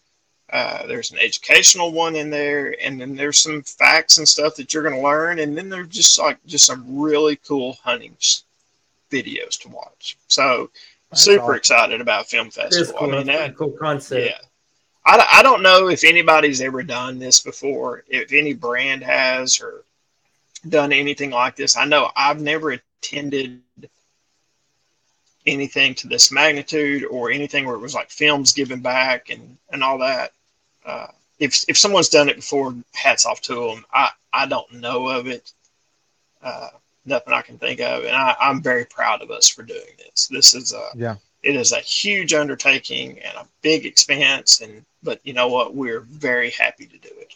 Uh, 0.52 0.84
there's 0.86 1.12
an 1.12 1.18
educational 1.20 1.92
one 1.92 2.16
in 2.16 2.28
there, 2.28 2.74
and 2.82 3.00
then 3.00 3.14
there's 3.14 3.38
some 3.40 3.62
facts 3.62 4.18
and 4.18 4.28
stuff 4.28 4.56
that 4.56 4.74
you're 4.74 4.82
going 4.82 4.96
to 4.96 5.00
learn, 5.00 5.38
and 5.38 5.56
then 5.56 5.68
there's 5.68 5.88
just 5.88 6.18
like 6.18 6.44
just 6.46 6.66
some 6.66 6.98
really 6.98 7.36
cool 7.36 7.74
hunting 7.84 8.16
videos 9.10 9.58
to 9.60 9.68
watch. 9.68 10.16
So 10.28 10.70
That's 11.10 11.22
super 11.22 11.44
awesome. 11.44 11.54
excited 11.56 12.00
about 12.00 12.28
film 12.28 12.50
festival. 12.50 12.94
Cool. 12.98 13.14
I 13.14 13.16
mean, 13.18 13.26
that, 13.26 13.56
cool 13.56 13.70
concept. 13.70 14.26
Yeah. 14.26 14.38
I, 15.06 15.26
I 15.38 15.42
don't 15.42 15.62
know 15.62 15.88
if 15.88 16.04
anybody's 16.04 16.60
ever 16.60 16.82
done 16.82 17.18
this 17.18 17.40
before, 17.40 18.04
if 18.08 18.32
any 18.32 18.52
brand 18.52 19.02
has 19.02 19.60
or 19.60 19.84
done 20.68 20.92
anything 20.92 21.30
like 21.30 21.56
this. 21.56 21.76
I 21.76 21.86
know 21.86 22.10
I've 22.14 22.40
never 22.40 22.72
attended 23.02 23.60
anything 25.46 25.94
to 25.94 26.06
this 26.06 26.30
magnitude 26.30 27.04
or 27.04 27.30
anything 27.30 27.64
where 27.64 27.74
it 27.74 27.80
was 27.80 27.94
like 27.94 28.10
films 28.10 28.52
given 28.52 28.80
back 28.80 29.30
and, 29.30 29.56
and 29.72 29.82
all 29.82 29.98
that. 29.98 30.32
Uh, 30.84 31.06
if, 31.38 31.64
if 31.66 31.78
someone's 31.78 32.10
done 32.10 32.28
it 32.28 32.36
before, 32.36 32.74
hats 32.92 33.24
off 33.24 33.40
to 33.40 33.54
them. 33.54 33.84
I, 33.92 34.10
I 34.32 34.46
don't 34.46 34.74
know 34.74 35.08
of 35.08 35.26
it. 35.26 35.50
Uh, 36.42 36.68
nothing 37.04 37.32
I 37.32 37.42
can 37.42 37.58
think 37.58 37.80
of. 37.80 38.04
And 38.04 38.14
I, 38.14 38.36
I'm 38.40 38.62
very 38.62 38.84
proud 38.84 39.22
of 39.22 39.30
us 39.30 39.48
for 39.48 39.62
doing 39.62 39.96
this. 39.98 40.28
This 40.28 40.54
is 40.54 40.72
a, 40.72 40.88
yeah 40.96 41.16
it 41.42 41.56
is 41.56 41.72
a 41.72 41.80
huge 41.80 42.34
undertaking 42.34 43.18
and 43.20 43.36
a 43.36 43.46
big 43.62 43.86
expense 43.86 44.60
and 44.60 44.84
but 45.02 45.20
you 45.24 45.32
know 45.32 45.48
what 45.48 45.74
we're 45.74 46.00
very 46.00 46.50
happy 46.50 46.86
to 46.86 46.98
do 46.98 47.10
it 47.18 47.34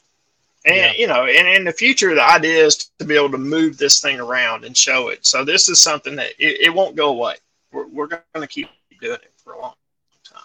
and 0.66 0.76
yeah. 0.76 0.92
you 0.92 1.06
know 1.06 1.24
and 1.24 1.48
in 1.48 1.64
the 1.64 1.72
future 1.72 2.14
the 2.14 2.22
idea 2.22 2.64
is 2.64 2.90
to 2.98 3.04
be 3.04 3.16
able 3.16 3.30
to 3.30 3.38
move 3.38 3.78
this 3.78 4.00
thing 4.00 4.20
around 4.20 4.64
and 4.64 4.76
show 4.76 5.08
it 5.08 5.24
so 5.24 5.44
this 5.44 5.68
is 5.68 5.80
something 5.80 6.16
that 6.16 6.30
it, 6.38 6.60
it 6.60 6.74
won't 6.74 6.96
go 6.96 7.10
away 7.10 7.34
we're, 7.72 7.86
we're 7.88 8.06
going 8.06 8.22
to 8.34 8.46
keep 8.46 8.68
doing 9.00 9.14
it 9.14 9.32
for 9.36 9.54
a 9.54 9.60
long 9.60 9.74
time 10.22 10.42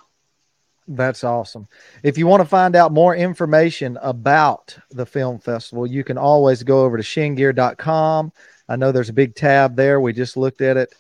that's 0.88 1.24
awesome 1.24 1.68
if 2.04 2.18
you 2.18 2.28
want 2.28 2.42
to 2.42 2.48
find 2.48 2.76
out 2.76 2.92
more 2.94 3.16
information 3.16 3.98
about 4.02 4.78
the 4.92 5.06
film 5.06 5.38
festival 5.38 5.86
you 5.86 6.04
can 6.04 6.18
always 6.18 6.64
go 6.64 6.84
over 6.84 6.98
to 6.98 7.04
chenegear.com 7.04 8.32
i 8.70 8.78
know 8.78 8.92
there's 8.94 9.10
a 9.10 9.14
big 9.14 9.36
tab 9.36 9.76
there 9.76 10.00
we 10.00 10.14
just 10.14 10.38
looked 10.38 10.62
at 10.62 10.78
it 10.78 10.94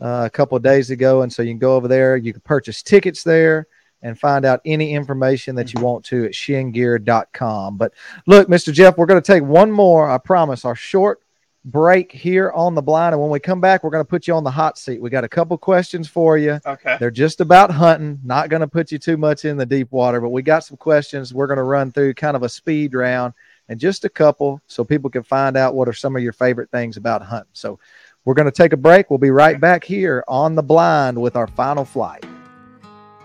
uh, 0.00 0.22
a 0.24 0.30
couple 0.30 0.56
of 0.56 0.62
days 0.62 0.90
ago. 0.90 1.22
And 1.22 1.32
so 1.32 1.42
you 1.42 1.50
can 1.50 1.58
go 1.58 1.76
over 1.76 1.88
there, 1.88 2.16
you 2.16 2.32
can 2.32 2.42
purchase 2.42 2.82
tickets 2.82 3.22
there 3.22 3.66
and 4.02 4.18
find 4.18 4.44
out 4.46 4.60
any 4.64 4.94
information 4.94 5.54
that 5.56 5.74
you 5.74 5.80
want 5.80 6.04
to 6.06 6.24
at 6.24 6.32
chenegear.com. 6.32 7.76
But 7.76 7.92
look, 8.26 8.48
Mr. 8.48 8.72
Jeff, 8.72 8.96
we're 8.96 9.06
going 9.06 9.20
to 9.20 9.32
take 9.32 9.42
one 9.42 9.70
more, 9.70 10.10
I 10.10 10.16
promise, 10.16 10.64
our 10.64 10.74
short 10.74 11.20
break 11.66 12.10
here 12.10 12.50
on 12.52 12.74
the 12.74 12.80
blind. 12.80 13.12
And 13.12 13.20
when 13.20 13.30
we 13.30 13.38
come 13.38 13.60
back, 13.60 13.84
we're 13.84 13.90
going 13.90 14.02
to 14.02 14.08
put 14.08 14.26
you 14.26 14.34
on 14.34 14.44
the 14.44 14.50
hot 14.50 14.78
seat. 14.78 15.02
We 15.02 15.10
got 15.10 15.24
a 15.24 15.28
couple 15.28 15.58
questions 15.58 16.08
for 16.08 16.38
you. 16.38 16.58
Okay. 16.64 16.96
They're 16.98 17.10
just 17.10 17.42
about 17.42 17.70
hunting, 17.70 18.18
not 18.24 18.48
going 18.48 18.60
to 18.60 18.68
put 18.68 18.90
you 18.90 18.98
too 18.98 19.18
much 19.18 19.44
in 19.44 19.58
the 19.58 19.66
deep 19.66 19.92
water, 19.92 20.22
but 20.22 20.30
we 20.30 20.40
got 20.40 20.64
some 20.64 20.78
questions. 20.78 21.34
We're 21.34 21.46
going 21.46 21.58
to 21.58 21.62
run 21.64 21.92
through 21.92 22.14
kind 22.14 22.36
of 22.36 22.42
a 22.42 22.48
speed 22.48 22.94
round 22.94 23.34
and 23.70 23.78
just 23.78 24.04
a 24.04 24.08
couple 24.08 24.60
so 24.66 24.84
people 24.84 25.08
can 25.08 25.22
find 25.22 25.56
out 25.56 25.76
what 25.76 25.88
are 25.88 25.92
some 25.92 26.16
of 26.16 26.22
your 26.22 26.32
favorite 26.32 26.70
things 26.72 26.96
about 26.96 27.22
hunting. 27.22 27.48
So 27.52 27.78
we're 28.24 28.34
going 28.34 28.46
to 28.46 28.52
take 28.52 28.72
a 28.72 28.76
break. 28.76 29.08
We'll 29.08 29.18
be 29.18 29.30
right 29.30 29.60
back 29.60 29.84
here 29.84 30.24
on 30.26 30.56
the 30.56 30.62
blind 30.62 31.18
with 31.22 31.36
our 31.36 31.46
final 31.46 31.84
flight. 31.84 32.24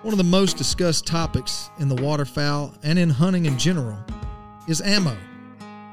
One 0.03 0.13
of 0.13 0.19
the 0.19 0.23
most 0.23 0.55
discussed 0.55 1.07
topics 1.07 1.71
in 1.79 1.89
the 1.89 1.95
waterfowl 1.95 2.75
and 2.83 2.99
in 2.99 3.09
hunting 3.09 3.47
in 3.47 3.57
general 3.57 3.97
is 4.69 4.81
ammo. 4.81 5.17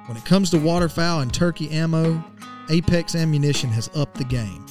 When 0.06 0.18
it 0.18 0.24
comes 0.26 0.50
to 0.50 0.58
waterfowl 0.58 1.20
and 1.20 1.32
turkey 1.32 1.70
ammo, 1.70 2.22
Apex 2.68 3.14
Ammunition 3.14 3.70
has 3.70 3.88
upped 3.94 4.18
the 4.18 4.24
game. 4.24 4.66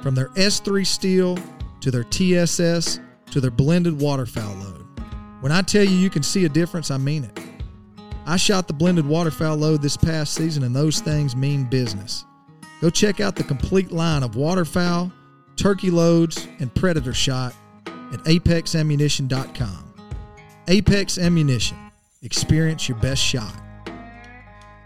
From 0.00 0.14
their 0.14 0.28
S3 0.30 0.86
steel 0.86 1.36
to 1.80 1.90
their 1.90 2.04
TSS 2.04 3.00
to 3.32 3.40
their 3.40 3.50
blended 3.50 4.00
waterfowl 4.00 4.54
load. 4.54 4.86
When 5.40 5.50
I 5.50 5.62
tell 5.62 5.82
you 5.82 5.96
you 5.96 6.08
can 6.08 6.22
see 6.22 6.44
a 6.44 6.48
difference, 6.48 6.92
I 6.92 6.98
mean 6.98 7.24
it. 7.24 7.53
I 8.26 8.36
shot 8.36 8.66
the 8.66 8.74
blended 8.74 9.06
waterfowl 9.06 9.56
load 9.56 9.82
this 9.82 9.96
past 9.96 10.34
season, 10.34 10.62
and 10.62 10.74
those 10.74 11.00
things 11.00 11.36
mean 11.36 11.64
business. 11.64 12.24
Go 12.80 12.90
check 12.90 13.20
out 13.20 13.36
the 13.36 13.44
complete 13.44 13.92
line 13.92 14.22
of 14.22 14.36
waterfowl, 14.36 15.12
turkey 15.56 15.90
loads, 15.90 16.48
and 16.58 16.74
predator 16.74 17.12
shot 17.12 17.54
at 17.86 18.20
apexammunition.com. 18.24 19.94
Apex 20.68 21.18
Ammunition. 21.18 21.76
Experience 22.22 22.88
your 22.88 22.96
best 22.98 23.22
shot. 23.22 23.54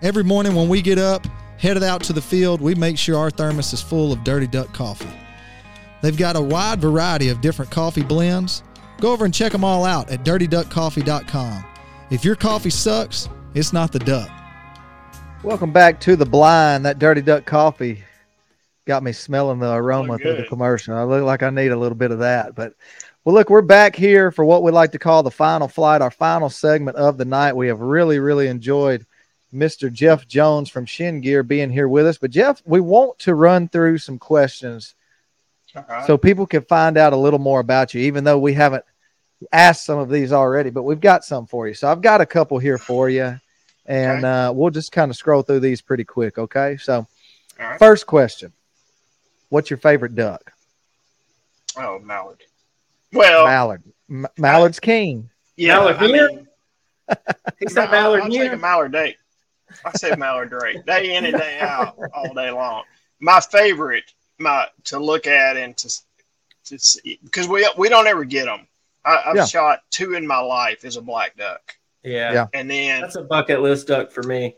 Every 0.03 0.25
morning 0.25 0.55
when 0.55 0.69
we 0.69 0.83
get 0.83 0.99
up, 0.99 1.27
headed 1.59 1.83
out 1.83 2.03
to 2.05 2.13
the 2.13 2.21
field, 2.21 2.61
we 2.61 2.75
make 2.75 2.99
sure 2.99 3.17
our 3.17 3.31
thermos 3.31 3.73
is 3.73 3.83
full 3.83 4.13
of 4.13 4.25
Dirty 4.25 4.47
Duck 4.47 4.73
coffee. 4.73 5.09
They've 6.03 6.17
got 6.17 6.37
a 6.37 6.41
wide 6.41 6.81
variety 6.81 7.29
of 7.29 7.41
different 7.41 7.71
coffee 7.71 8.03
blends. 8.03 8.63
Go 9.01 9.13
over 9.13 9.25
and 9.25 9.35
check 9.35 9.53
them 9.53 9.65
all 9.65 9.85
out 9.85 10.11
at 10.11 10.25
dirtyduckcoffee.com. 10.25 11.65
If 12.11 12.25
your 12.25 12.37
coffee 12.37 12.71
sucks, 12.71 13.29
it's 13.53 13.75
not 13.75 13.93
the 13.93 13.99
duck. 13.99 14.31
Welcome 15.43 15.73
back 15.73 16.01
to 16.01 16.17
the 16.17 16.25
blind. 16.25 16.87
That 16.87 16.99
dirty 16.99 17.21
duck 17.21 17.45
coffee 17.45 18.03
got 18.87 19.03
me 19.03 19.13
smelling 19.13 19.59
the 19.59 19.75
aroma 19.75 20.17
through 20.17 20.39
the 20.39 20.47
commercial. 20.47 20.95
I 20.95 21.03
look 21.03 21.23
like 21.23 21.43
I 21.43 21.51
need 21.51 21.71
a 21.71 21.77
little 21.77 21.99
bit 21.99 22.11
of 22.11 22.21
that. 22.21 22.55
But 22.55 22.73
well, 23.25 23.35
look, 23.35 23.51
we're 23.51 23.61
back 23.61 23.95
here 23.95 24.31
for 24.31 24.43
what 24.47 24.63
we 24.63 24.73
like 24.73 24.93
to 24.93 24.99
call 24.99 25.23
the 25.23 25.31
final 25.31 25.69
flight, 25.69 26.01
our 26.01 26.11
final 26.11 26.49
segment 26.49 26.97
of 26.97 27.19
the 27.19 27.27
night. 27.27 27.55
We 27.55 27.69
have 27.69 27.81
really, 27.81 28.19
really 28.21 28.49
enjoyed 28.49 29.05
Mr. 29.53 29.93
Jeff 29.93 30.27
Jones 30.27 30.71
from 30.71 30.87
Chene 30.87 31.21
Gear 31.21 31.43
being 31.43 31.71
here 31.71 31.89
with 31.89 32.07
us. 32.07 32.17
But 32.17 32.31
Jeff, 32.31 32.63
we 32.65 32.81
want 32.81 33.19
to 33.19 33.35
run 33.35 33.69
through 33.69 33.99
some 33.99 34.19
questions 34.19 34.95
right. 35.75 36.07
so 36.07 36.17
people 36.17 36.47
can 36.47 36.63
find 36.63 36.97
out 36.97 37.13
a 37.13 37.19
little 37.19 37.39
more 37.39 37.61
about 37.61 37.93
you, 37.93 38.01
even 38.01 38.25
though 38.25 38.39
we 38.39 38.55
haven't 38.55 38.85
asked 39.53 39.85
some 39.85 39.99
of 39.99 40.11
these 40.11 40.33
already, 40.33 40.71
but 40.71 40.83
we've 40.83 41.01
got 41.01 41.25
some 41.25 41.47
for 41.47 41.69
you. 41.69 41.75
So 41.75 41.91
I've 41.91 42.03
got 42.03 42.21
a 42.21 42.27
couple 42.27 42.59
here 42.59 42.79
for 42.79 43.09
you 43.09 43.39
and 43.89 44.25
okay. 44.25 44.29
uh, 44.29 44.53
we'll 44.53 44.71
just 44.71 44.93
kind 44.93 45.11
of 45.11 45.17
scroll 45.17 45.43
through 45.43 45.61
these 45.61 45.81
pretty 45.81 46.05
quick. 46.05 46.39
Okay, 46.39 46.77
so 46.77 47.07
right. 47.59 47.79
first 47.79 48.07
question: 48.07 48.53
What's 49.49 49.71
your 49.71 49.79
favorite 49.79 50.15
duck? 50.15 50.53
Oh, 51.77 51.99
mallard. 51.99 52.45
Well, 53.13 53.47
mallard. 53.47 53.83
M- 54.11 54.27
mallard's 54.37 54.79
king. 54.79 55.31
Yeah, 55.57 55.79
mallard 55.79 55.97
I 55.97 56.07
mean, 56.07 56.49
he 57.59 57.67
said 57.69 57.91
mallard. 57.91 58.23
I'll 58.23 58.31
take 58.31 58.53
a 58.53 58.57
mallard 58.57 58.93
day. 58.93 59.17
I 59.85 59.93
say 59.93 60.15
mallard 60.17 60.51
day, 60.51 60.83
day 60.87 61.17
in 61.17 61.25
and 61.25 61.37
day 61.37 61.59
out, 61.61 61.99
all 62.15 62.33
day 62.35 62.51
long. 62.51 62.85
My 63.21 63.41
favorite, 63.41 64.13
my 64.39 64.67
to 64.85 64.99
look 64.99 65.27
at 65.27 65.57
and 65.57 65.77
to 65.79 66.01
to 66.67 66.79
see 66.79 67.19
because 67.25 67.49
we 67.49 67.69
we 67.79 67.89
don't 67.89 68.07
ever 68.07 68.25
get 68.25 68.45
them. 68.45 68.67
I, 69.09 69.23
have 69.29 69.37
yeah. 69.37 69.47
shot 69.47 69.81
two 69.91 70.15
in 70.15 70.27
my 70.27 70.41
life 70.41 70.85
as 70.85 70.97
a 70.97 71.03
black 71.03 71.37
duck. 71.37 71.77
Yeah. 72.03 72.33
yeah. 72.33 72.47
And 72.55 72.71
then 72.71 73.01
that's 73.01 73.17
a 73.17 73.23
bucket 73.23 73.61
list 73.61 73.89
duck 73.89 74.11
for 74.11 74.23
me. 74.23 74.55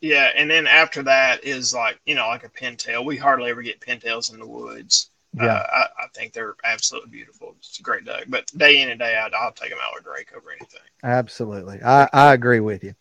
Yeah, 0.00 0.30
and 0.36 0.50
then 0.50 0.66
after 0.66 1.02
that 1.04 1.44
is 1.44 1.72
like 1.72 1.98
you 2.04 2.14
know 2.14 2.28
like 2.28 2.44
a 2.44 2.50
pintail. 2.50 3.04
We 3.04 3.16
hardly 3.16 3.50
ever 3.50 3.62
get 3.62 3.80
pintails 3.80 4.32
in 4.32 4.38
the 4.38 4.46
woods. 4.46 5.10
Yeah, 5.32 5.46
uh, 5.46 5.66
I, 5.72 5.80
I, 6.04 6.06
think 6.14 6.32
they're 6.32 6.54
absolutely 6.62 7.10
beautiful. 7.10 7.56
It's 7.58 7.80
a 7.80 7.82
great 7.82 8.04
duck, 8.04 8.24
but 8.28 8.46
day 8.56 8.82
in 8.82 8.90
and 8.90 9.00
day 9.00 9.16
out, 9.16 9.34
I'll 9.34 9.50
take 9.50 9.72
a 9.72 9.76
mallard 9.76 10.04
drake 10.04 10.28
over 10.36 10.50
anything. 10.52 10.82
Absolutely, 11.02 11.80
I 11.82 12.08
I 12.12 12.34
agree 12.34 12.60
with 12.60 12.84
you. 12.84 12.94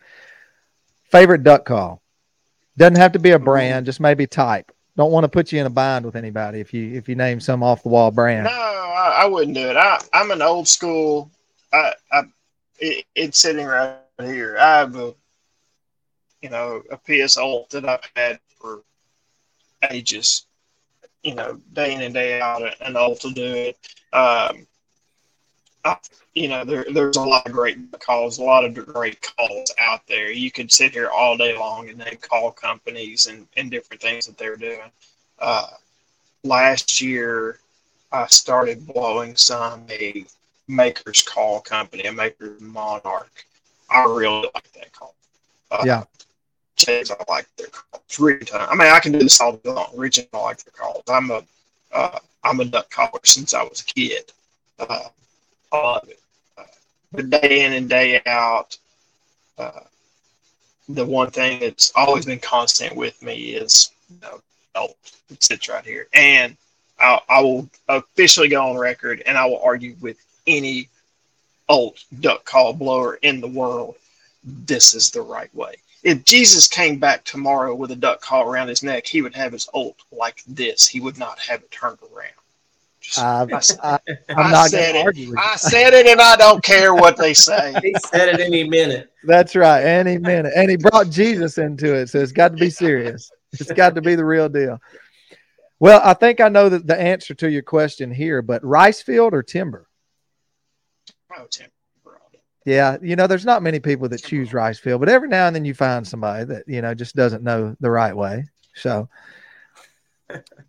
Favorite 1.12 1.44
duck 1.44 1.66
call 1.66 2.02
doesn't 2.78 2.96
have 2.96 3.12
to 3.12 3.20
be 3.20 3.32
a 3.32 3.40
brand, 3.40 3.86
just 3.86 4.00
maybe 4.00 4.26
type. 4.26 4.72
Don't 4.96 5.12
want 5.12 5.24
to 5.24 5.30
put 5.30 5.52
you 5.52 5.60
in 5.60 5.66
a 5.66 5.72
bind 5.72 6.06
with 6.06 6.16
anybody 6.16 6.60
if 6.60 6.74
you 6.74 6.94
if 6.94 7.10
you 7.10 7.16
name 7.16 7.40
some 7.40 7.64
off 7.64 7.84
the 7.84 7.90
wall 7.90 8.12
brand. 8.12 8.46
No, 8.46 8.52
I, 8.52 9.22
I 9.24 9.26
wouldn't 9.26 9.56
do 9.56 9.70
it. 9.70 9.76
I 9.76 10.00
I'm 10.14 10.32
an 10.32 10.42
old 10.42 10.68
school. 10.68 11.32
I, 11.72 11.94
I 12.12 12.24
it, 12.80 13.06
it's 13.16 13.40
sitting 13.40 13.66
right 13.66 13.98
here. 14.20 14.58
I 14.60 14.78
have 14.78 14.96
a, 14.96 15.16
you 16.42 16.50
know, 16.50 16.84
a 16.92 16.98
PS 16.98 17.38
Olt 17.38 17.72
that 17.72 17.86
I've 17.86 18.08
had 18.16 18.40
for 18.60 18.84
ages. 19.90 20.46
You 21.24 21.36
know, 21.36 21.60
day 21.72 21.94
in 21.96 22.02
and 22.02 22.14
day 22.14 22.40
out, 22.40 22.62
an 22.82 22.98
Olt 22.98 23.22
to 23.22 23.32
do 23.32 23.44
it. 23.44 23.78
Um, 24.12 24.68
you 26.34 26.48
know, 26.48 26.64
there, 26.64 26.86
there's 26.92 27.18
a 27.18 27.22
lot 27.22 27.46
of 27.46 27.52
great 27.52 27.78
calls, 28.00 28.40
a 28.40 28.44
lot 28.44 28.66
of 28.66 28.74
great 28.74 29.22
calls 29.22 29.72
out 29.78 30.06
there. 30.08 30.32
You 30.32 30.52
could 30.52 30.72
sit 30.72 30.94
here 30.94 31.10
all 31.10 31.38
day 31.38 31.58
long 31.58 31.90
and 31.90 32.00
then 32.00 32.16
call 32.18 32.52
companies 32.52 33.28
and, 33.28 33.48
and 33.58 33.70
different 33.70 34.02
things 34.02 34.26
that 34.26 34.38
they're 34.38 34.56
doing. 34.56 34.92
Uh, 35.40 35.68
last 36.44 37.02
year, 37.02 37.60
I 38.12 38.28
started 38.28 38.88
blowing 38.88 39.36
some 39.36 39.86
a 39.90 40.26
Maker's 40.68 41.22
Call 41.22 41.62
company, 41.62 42.04
a 42.04 42.14
Maker's 42.14 42.62
Monarch. 42.62 43.46
I 43.90 44.06
really 44.06 44.50
like 44.54 44.72
that 44.74 44.92
call. 44.94 45.14
Uh, 45.72 45.84
yeah. 45.86 46.04
I 46.88 47.04
like 47.30 47.48
their 47.58 47.68
calls. 47.68 48.20
Really 48.20 48.46
I 48.54 48.76
mean, 48.76 48.88
I 48.88 49.00
can 49.00 49.12
do 49.12 49.20
this 49.20 49.40
all 49.40 49.54
day 49.54 49.70
long. 49.70 49.92
Region, 49.96 50.26
I 50.34 50.38
like 50.40 50.64
their 50.64 50.74
calls. 50.74 51.04
I'm 51.08 51.32
a, 51.32 51.44
uh, 51.92 52.20
I'm 52.44 52.60
a 52.60 52.66
duck 52.66 52.90
caller 52.90 53.20
since 53.24 53.54
I 53.54 53.64
was 53.64 53.82
a 53.82 53.86
kid. 53.86 54.32
Uh, 54.80 55.10
Love 55.74 56.08
it. 56.08 56.20
Uh, 56.58 56.64
but 57.12 57.30
day 57.30 57.66
in 57.66 57.74
and 57.74 57.90
day 57.90 58.22
out, 58.28 58.78
uh, 59.58 59.82
the 60.90 61.06
one 61.06 61.32
thing 61.32 61.60
that's 61.60 61.92
always 61.96 62.26
been 62.26 62.40
constant 62.40 62.96
with 62.96 63.22
me 63.24 63.56
is 63.56 63.92
you 64.10 64.18
know, 64.22 64.42
oh, 64.76 64.90
it 65.32 65.44
sits 65.44 65.70
right 65.70 65.86
here. 65.86 66.08
And 66.14 66.56
I, 67.00 67.20
I 67.30 67.42
will 67.42 67.70
officially 67.90 68.50
go 68.50 68.70
on 68.70 68.78
record 68.78 69.24
and 69.26 69.38
I 69.38 69.46
will 69.46 69.62
argue 69.62 69.96
with 70.02 70.18
any 70.46 70.90
old 71.70 71.98
duck 72.20 72.46
call 72.46 72.74
blower 72.74 73.16
in 73.16 73.42
the 73.42 73.48
world, 73.48 73.96
this 74.44 74.94
is 74.94 75.10
the 75.10 75.22
right 75.22 75.54
way. 75.56 75.76
if 76.04 76.24
Jesus 76.26 76.68
came 76.68 77.00
back 77.00 77.24
tomorrow 77.24 77.74
with 77.74 77.92
a 77.92 77.96
duck 77.96 78.22
call 78.22 78.44
around 78.50 78.68
his 78.68 78.84
neck, 78.84 79.08
he 79.08 79.22
would 79.22 79.36
have 79.36 79.54
his 79.54 79.70
Olt 79.74 79.98
like 80.12 80.44
this. 80.48 80.88
He 80.88 81.00
would 81.00 81.18
not 81.18 81.40
have 81.40 81.62
it 81.62 81.72
turned 81.72 82.00
around. 82.14 82.34
Uh, 83.18 83.48
I, 83.52 83.56
uh, 83.56 83.98
I, 84.08 84.34
I'm 84.34 84.52
not 84.52 84.70
said 84.70 84.96
it. 84.96 85.36
I 85.38 85.56
said 85.56 85.94
it, 85.94 86.08
and 86.08 86.22
I 86.22 86.36
don't 86.36 86.64
care 86.64 86.94
what 86.94 87.18
they 87.18 87.34
say. 87.34 87.74
he 87.82 87.94
said 88.06 88.30
it 88.30 88.40
any 88.40 88.68
minute. 88.68 89.12
That's 89.24 89.56
right, 89.56 89.84
any 89.84 90.18
minute. 90.18 90.54
And 90.56 90.70
he 90.70 90.78
brought 90.78 91.10
Jesus 91.10 91.58
into 91.58 91.94
it, 91.94 92.10
so 92.10 92.20
it's 92.20 92.32
got 92.32 92.50
to 92.50 92.58
be 92.58 92.70
serious. 92.70 93.32
It's 93.52 93.72
got 93.72 93.96
to 93.96 94.02
be 94.02 94.16
the 94.16 94.26
real 94.26 94.50
deal. 94.50 94.80
Well, 95.80 96.02
I 96.04 96.14
think 96.14 96.40
I 96.40 96.50
know 96.50 96.70
the, 96.70 96.80
the 96.80 97.00
answer 97.00 97.34
to 97.36 97.52
your 97.52 97.62
question 97.62 98.12
here, 98.12 98.42
but 98.42 98.64
rice 98.64 99.02
field 99.02 99.34
or 99.34 99.44
timber? 99.44 99.88
Oh, 101.38 101.46
timber. 101.50 101.72
Yeah, 102.66 102.98
you 103.02 103.18
know, 103.18 103.28
there's 103.28 103.46
not 103.46 103.64
many 103.64 103.80
people 103.80 104.08
that 104.10 104.24
choose 104.24 104.54
rice 104.54 104.80
field, 104.80 105.02
but 105.02 105.10
every 105.10 105.28
now 105.28 105.48
and 105.48 105.56
then 105.56 105.66
you 105.66 105.74
find 105.74 106.08
somebody 106.08 106.46
that 106.46 106.64
you 106.68 106.82
know 106.82 106.94
just 106.94 107.16
doesn't 107.16 107.44
know 107.44 107.76
the 107.82 107.92
right 107.92 108.16
way. 108.16 108.46
So, 108.76 109.10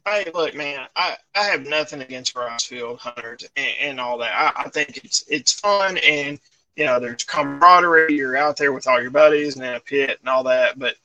hey, 0.06 0.30
look, 0.34 0.54
man, 0.54 0.86
I, 0.96 1.16
I 1.34 1.44
have 1.44 1.66
nothing 1.66 2.02
against 2.02 2.34
rice 2.34 2.64
field 2.64 3.00
hunters 3.00 3.48
and, 3.56 3.72
and 3.80 4.00
all 4.00 4.18
that. 4.18 4.32
I, 4.34 4.64
I 4.64 4.68
think 4.68 4.98
it's 5.04 5.24
it's 5.28 5.52
fun 5.52 5.98
and 5.98 6.38
you 6.76 6.84
know 6.84 7.00
there's 7.00 7.24
camaraderie. 7.24 8.14
You're 8.14 8.36
out 8.36 8.56
there 8.56 8.72
with 8.72 8.86
all 8.86 9.00
your 9.00 9.10
buddies 9.10 9.56
and 9.56 9.64
in 9.64 9.74
a 9.74 9.80
pit 9.80 10.18
and 10.20 10.28
all 10.28 10.44
that. 10.44 10.78
But 10.78 10.96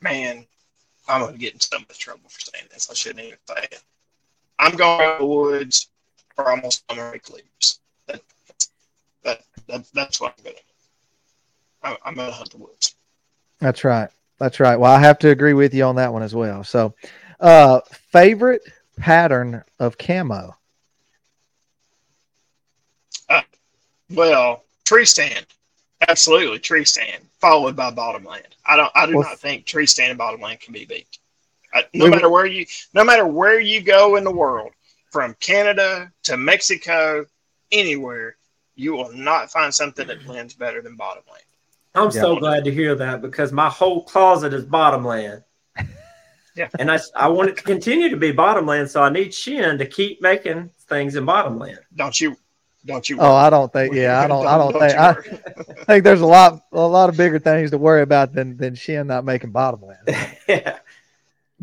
man, 0.00 0.46
I'm 1.08 1.20
gonna 1.20 1.38
get 1.38 1.54
in 1.54 1.60
so 1.60 1.78
much 1.78 1.98
trouble 1.98 2.28
for 2.28 2.40
saying 2.40 2.68
this. 2.72 2.90
I 2.90 2.94
shouldn't 2.94 3.24
even 3.24 3.38
say 3.48 3.64
it. 3.70 3.82
I'm 4.58 4.76
going 4.76 4.98
to 4.98 5.16
the 5.18 5.26
woods 5.26 5.88
for 6.36 6.50
almost 6.50 6.84
summer 6.88 7.12
leaves. 7.12 7.80
That, 8.06 8.20
that, 9.24 9.42
that, 9.66 9.84
that's 9.92 10.20
what 10.20 10.34
I'm 10.38 10.44
gonna 10.44 10.56
do. 10.56 10.62
I, 11.82 11.96
I'm 12.04 12.14
gonna 12.14 12.32
hunt 12.32 12.50
the 12.50 12.58
woods. 12.58 12.94
That's 13.58 13.84
right. 13.84 14.08
That's 14.38 14.58
right. 14.58 14.76
Well, 14.76 14.90
I 14.90 14.98
have 14.98 15.18
to 15.20 15.30
agree 15.30 15.54
with 15.54 15.72
you 15.72 15.84
on 15.84 15.96
that 15.96 16.12
one 16.12 16.22
as 16.22 16.34
well. 16.34 16.64
So, 16.64 16.94
uh, 17.42 17.80
favorite 17.90 18.62
pattern 18.96 19.62
of 19.78 19.98
camo? 19.98 20.56
Uh, 23.28 23.42
well, 24.10 24.64
tree 24.84 25.04
stand. 25.04 25.46
Absolutely, 26.08 26.58
tree 26.58 26.84
stand 26.84 27.22
followed 27.40 27.76
by 27.76 27.90
bottomland. 27.90 28.46
I 28.64 28.76
don't. 28.76 28.90
I 28.94 29.06
do 29.06 29.16
well, 29.16 29.28
not 29.28 29.38
think 29.38 29.66
tree 29.66 29.86
stand 29.86 30.10
and 30.10 30.18
bottomland 30.18 30.60
can 30.60 30.72
be 30.72 30.86
beat. 30.86 31.18
I, 31.74 31.84
no 31.92 32.08
matter 32.08 32.30
where 32.30 32.46
you, 32.46 32.64
no 32.94 33.04
matter 33.04 33.26
where 33.26 33.60
you 33.60 33.82
go 33.82 34.16
in 34.16 34.24
the 34.24 34.32
world, 34.32 34.72
from 35.10 35.34
Canada 35.40 36.10
to 36.24 36.36
Mexico, 36.36 37.26
anywhere, 37.70 38.36
you 38.76 38.92
will 38.92 39.12
not 39.12 39.50
find 39.50 39.74
something 39.74 40.06
that 40.06 40.24
blends 40.24 40.54
better 40.54 40.80
than 40.80 40.96
bottomland. 40.96 41.42
I'm 41.94 42.10
yeah. 42.10 42.22
so 42.22 42.36
glad 42.36 42.64
to 42.64 42.72
hear 42.72 42.94
that 42.94 43.20
because 43.20 43.52
my 43.52 43.68
whole 43.68 44.04
closet 44.04 44.54
is 44.54 44.64
bottomland. 44.64 45.42
Yeah. 46.54 46.68
And 46.78 46.90
I, 46.90 46.98
I 47.14 47.28
want 47.28 47.50
it 47.50 47.56
to 47.56 47.62
continue 47.62 48.08
to 48.10 48.16
be 48.16 48.32
bottomland, 48.32 48.90
so 48.90 49.02
I 49.02 49.08
need 49.08 49.30
Chene 49.30 49.78
to 49.78 49.86
keep 49.86 50.20
making 50.20 50.70
things 50.88 51.16
in 51.16 51.24
bottomland. 51.24 51.78
Don't 51.96 52.20
you 52.20 52.36
don't 52.84 53.08
you? 53.08 53.16
Worry. 53.16 53.28
Oh, 53.28 53.34
I 53.34 53.50
don't 53.50 53.72
think. 53.72 53.94
Yeah, 53.94 54.20
I 54.20 54.26
don't. 54.26 54.42
don't 54.42 54.52
I 54.52 54.58
don't, 54.58 54.72
don't 54.72 55.24
think. 55.24 55.78
I 55.78 55.84
think 55.84 56.04
there's 56.04 56.20
a 56.20 56.26
lot, 56.26 56.64
a 56.72 56.80
lot 56.80 57.08
of 57.08 57.16
bigger 57.16 57.38
things 57.38 57.70
to 57.70 57.78
worry 57.78 58.02
about 58.02 58.32
than 58.32 58.56
than 58.56 58.74
Chene 58.74 59.06
not 59.06 59.24
making 59.24 59.50
bottomland. 59.50 60.00
yeah. 60.48 60.78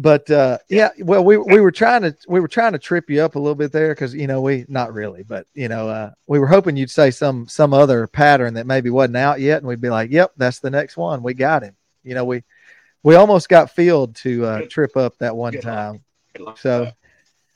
But 0.02 0.32
uh, 0.32 0.60
yeah, 0.70 0.92
well, 1.02 1.26
we 1.26 1.36
we 1.36 1.60
were 1.60 1.74
trying 1.74 2.04
to 2.04 2.16
we 2.30 2.40
were 2.40 2.48
trying 2.48 2.72
to 2.72 2.80
trip 2.80 3.10
you 3.10 3.22
up 3.22 3.36
a 3.36 3.40
little 3.40 3.54
bit 3.54 3.74
there 3.74 3.90
because 3.90 4.16
you 4.16 4.28
know 4.28 4.40
we 4.40 4.64
not 4.70 4.94
really, 4.94 5.24
but 5.24 5.46
you 5.54 5.68
know 5.68 5.90
uh, 5.90 6.12
we 6.26 6.40
were 6.40 6.48
hoping 6.48 6.78
you'd 6.78 6.90
say 6.90 7.12
some 7.12 7.50
some 7.50 7.74
other 7.74 8.08
pattern 8.08 8.54
that 8.54 8.66
maybe 8.66 8.90
wasn't 8.90 9.18
out 9.18 9.42
yet, 9.42 9.58
and 9.58 9.68
we'd 9.68 9.82
be 9.82 9.90
like, 9.90 10.10
"Yep, 10.10 10.36
that's 10.38 10.60
the 10.60 10.70
next 10.70 10.96
one. 10.96 11.22
We 11.22 11.34
got 11.34 11.64
him." 11.64 11.76
You 12.06 12.16
know, 12.16 12.24
we 12.24 12.44
we 13.04 13.16
almost 13.16 13.50
got 13.50 13.72
Field 13.72 14.16
to 14.18 14.46
uh, 14.46 14.62
trip 14.70 14.98
up 14.98 15.18
that 15.20 15.36
one 15.36 15.54
Good 15.54 15.62
time. 15.62 16.04
So 16.58 16.92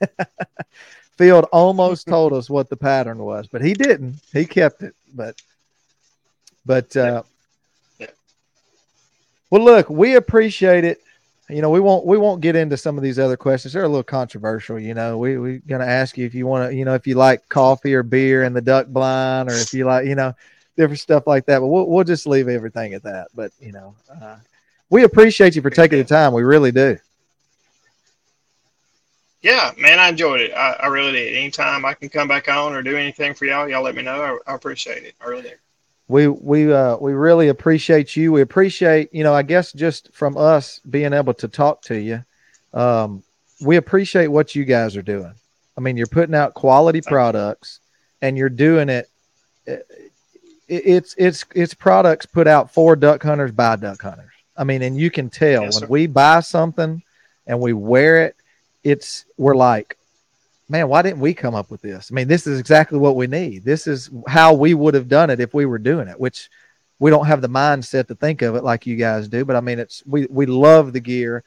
Field 1.18 1.46
almost 1.52 2.08
told 2.08 2.34
us 2.34 2.50
what 2.50 2.70
the 2.70 2.78
pattern 2.78 3.20
was, 3.20 3.48
but 3.48 3.62
he 3.62 3.74
didn't. 3.74 4.20
He 4.32 4.46
kept 4.46 4.84
it. 4.84 4.96
But, 5.14 5.36
but, 6.66 6.96
uh, 6.98 7.24
well, 9.50 9.64
look, 9.64 9.90
we 9.90 10.16
appreciate 10.16 10.84
it. 10.84 11.00
You 11.50 11.62
know, 11.62 11.70
we 11.70 11.80
won't 11.80 12.06
we 12.06 12.18
won't 12.18 12.42
get 12.42 12.56
into 12.56 12.78
some 12.78 12.98
of 12.98 13.04
these 13.04 13.20
other 13.20 13.38
questions. 13.38 13.74
They're 13.74 13.84
a 13.84 13.88
little 13.88 14.02
controversial. 14.02 14.80
You 14.80 14.96
know, 14.96 15.18
we 15.20 15.38
we 15.38 15.60
gonna 15.60 15.86
ask 15.86 16.18
you 16.18 16.26
if 16.26 16.34
you 16.34 16.48
want 16.48 16.72
to, 16.72 16.76
you 16.76 16.86
know, 16.86 16.96
if 16.96 17.06
you 17.06 17.14
like 17.16 17.48
coffee 17.50 17.94
or 17.94 18.02
beer 18.02 18.44
and 18.44 18.56
the 18.56 18.62
duck 18.62 18.88
blind, 18.88 19.52
or 19.52 19.54
if 19.54 19.74
you 19.74 19.86
like, 19.86 20.08
you 20.08 20.16
know, 20.16 20.34
different 20.78 21.02
stuff 21.02 21.28
like 21.28 21.46
that. 21.46 21.60
But 21.60 21.68
we'll 21.68 21.88
we'll 21.88 22.06
just 22.06 22.26
leave 22.26 22.48
everything 22.48 22.94
at 22.94 23.04
that. 23.04 23.28
But 23.36 23.52
you 23.60 23.74
know, 23.74 23.94
uh, 24.10 24.38
we 24.94 25.04
appreciate 25.04 25.56
you 25.56 25.62
for 25.64 25.72
taking 25.72 25.98
the 25.98 26.04
time. 26.04 26.34
We 26.34 26.44
really 26.44 26.72
do. 26.72 27.00
Yeah, 29.42 29.72
man, 29.76 29.98
I 29.98 30.10
enjoyed 30.10 30.40
it. 30.40 30.54
I, 30.54 30.74
I, 30.74 30.86
really 30.86 31.14
did. 31.14 31.36
Anytime 31.36 31.84
I 31.84 31.96
can 31.96 32.10
come 32.10 32.28
back 32.28 32.48
on 32.48 32.74
or 32.74 32.84
do 32.84 32.96
anything 32.96 33.34
for 33.34 33.46
y'all, 33.46 33.68
y'all 33.68 33.82
let 33.82 33.96
me 33.96 34.04
know. 34.04 34.40
I, 34.46 34.52
I 34.52 34.56
appreciate 34.56 35.04
it. 35.04 35.16
I 35.20 35.30
really 35.30 35.42
do. 35.42 35.50
We 36.10 36.28
we 36.28 36.72
uh 36.72 36.98
we 36.98 37.14
really 37.14 37.48
appreciate 37.48 38.16
you. 38.16 38.32
We 38.32 38.42
appreciate 38.42 39.12
you 39.14 39.24
know 39.24 39.34
I 39.34 39.42
guess 39.42 39.74
just 39.74 40.14
from 40.14 40.38
us 40.38 40.80
being 40.88 41.12
able 41.12 41.34
to 41.36 41.48
talk 41.48 41.82
to 41.84 42.00
you, 42.00 42.24
um, 42.74 43.24
we 43.62 43.78
appreciate 43.78 44.28
what 44.28 44.54
you 44.54 44.64
guys 44.64 44.96
are 44.96 45.02
doing. 45.02 45.34
I 45.76 45.82
mean, 45.82 45.98
you're 45.98 46.06
putting 46.06 46.36
out 46.36 46.54
quality 46.54 47.02
products, 47.02 47.80
and 48.22 48.38
you're 48.38 48.50
doing 48.50 48.90
it. 48.90 49.10
it 49.66 49.88
it's 50.68 51.16
it's 51.18 51.46
it's 51.56 51.74
products 51.74 52.28
put 52.28 52.48
out 52.48 52.72
for 52.72 52.96
duck 52.96 53.24
hunters 53.24 53.52
by 53.52 53.76
duck 53.78 54.00
hunters. 54.00 54.33
I 54.56 54.64
mean, 54.64 54.82
and 54.82 54.98
you 54.98 55.10
can 55.10 55.30
tell 55.30 55.64
yes, 55.64 55.82
when 55.82 55.90
we 55.90 56.08
buy 56.08 56.42
something 56.42 57.02
and 57.48 57.60
we 57.60 57.74
wear 57.74 58.26
it 58.26 58.36
it's 58.84 59.26
we're 59.38 59.56
like, 59.56 59.98
man, 60.70 60.90
why 60.90 61.02
didn't 61.02 61.20
we 61.20 61.34
come 61.34 61.56
up 61.56 61.72
with 61.72 61.82
this? 61.82 62.12
I 62.12 62.14
mean, 62.14 62.28
this 62.28 62.46
is 62.48 62.60
exactly 62.60 63.00
what 63.00 63.16
we 63.16 63.28
need. 63.28 63.64
This 63.64 63.88
is 63.88 64.10
how 64.28 64.54
we 64.54 64.74
would 64.74 64.94
have 64.94 65.08
done 65.08 65.30
it 65.30 65.40
if 65.40 65.54
we 65.54 65.66
were 65.66 65.80
doing 65.80 66.08
it, 66.08 66.20
which 66.20 66.50
we 67.00 67.10
don't 67.10 67.26
have 67.26 67.42
the 67.42 67.50
mindset 67.50 68.08
to 68.08 68.16
think 68.16 68.42
of 68.42 68.56
it 68.56 68.64
like 68.64 68.86
you 68.86 68.96
guys 68.96 69.28
do. 69.28 69.46
But 69.46 69.56
I 69.56 69.62
mean, 69.62 69.80
it's 69.80 70.04
we 70.06 70.28
we 70.30 70.46
love 70.46 70.94
the 70.94 71.00
gear, 71.00 71.44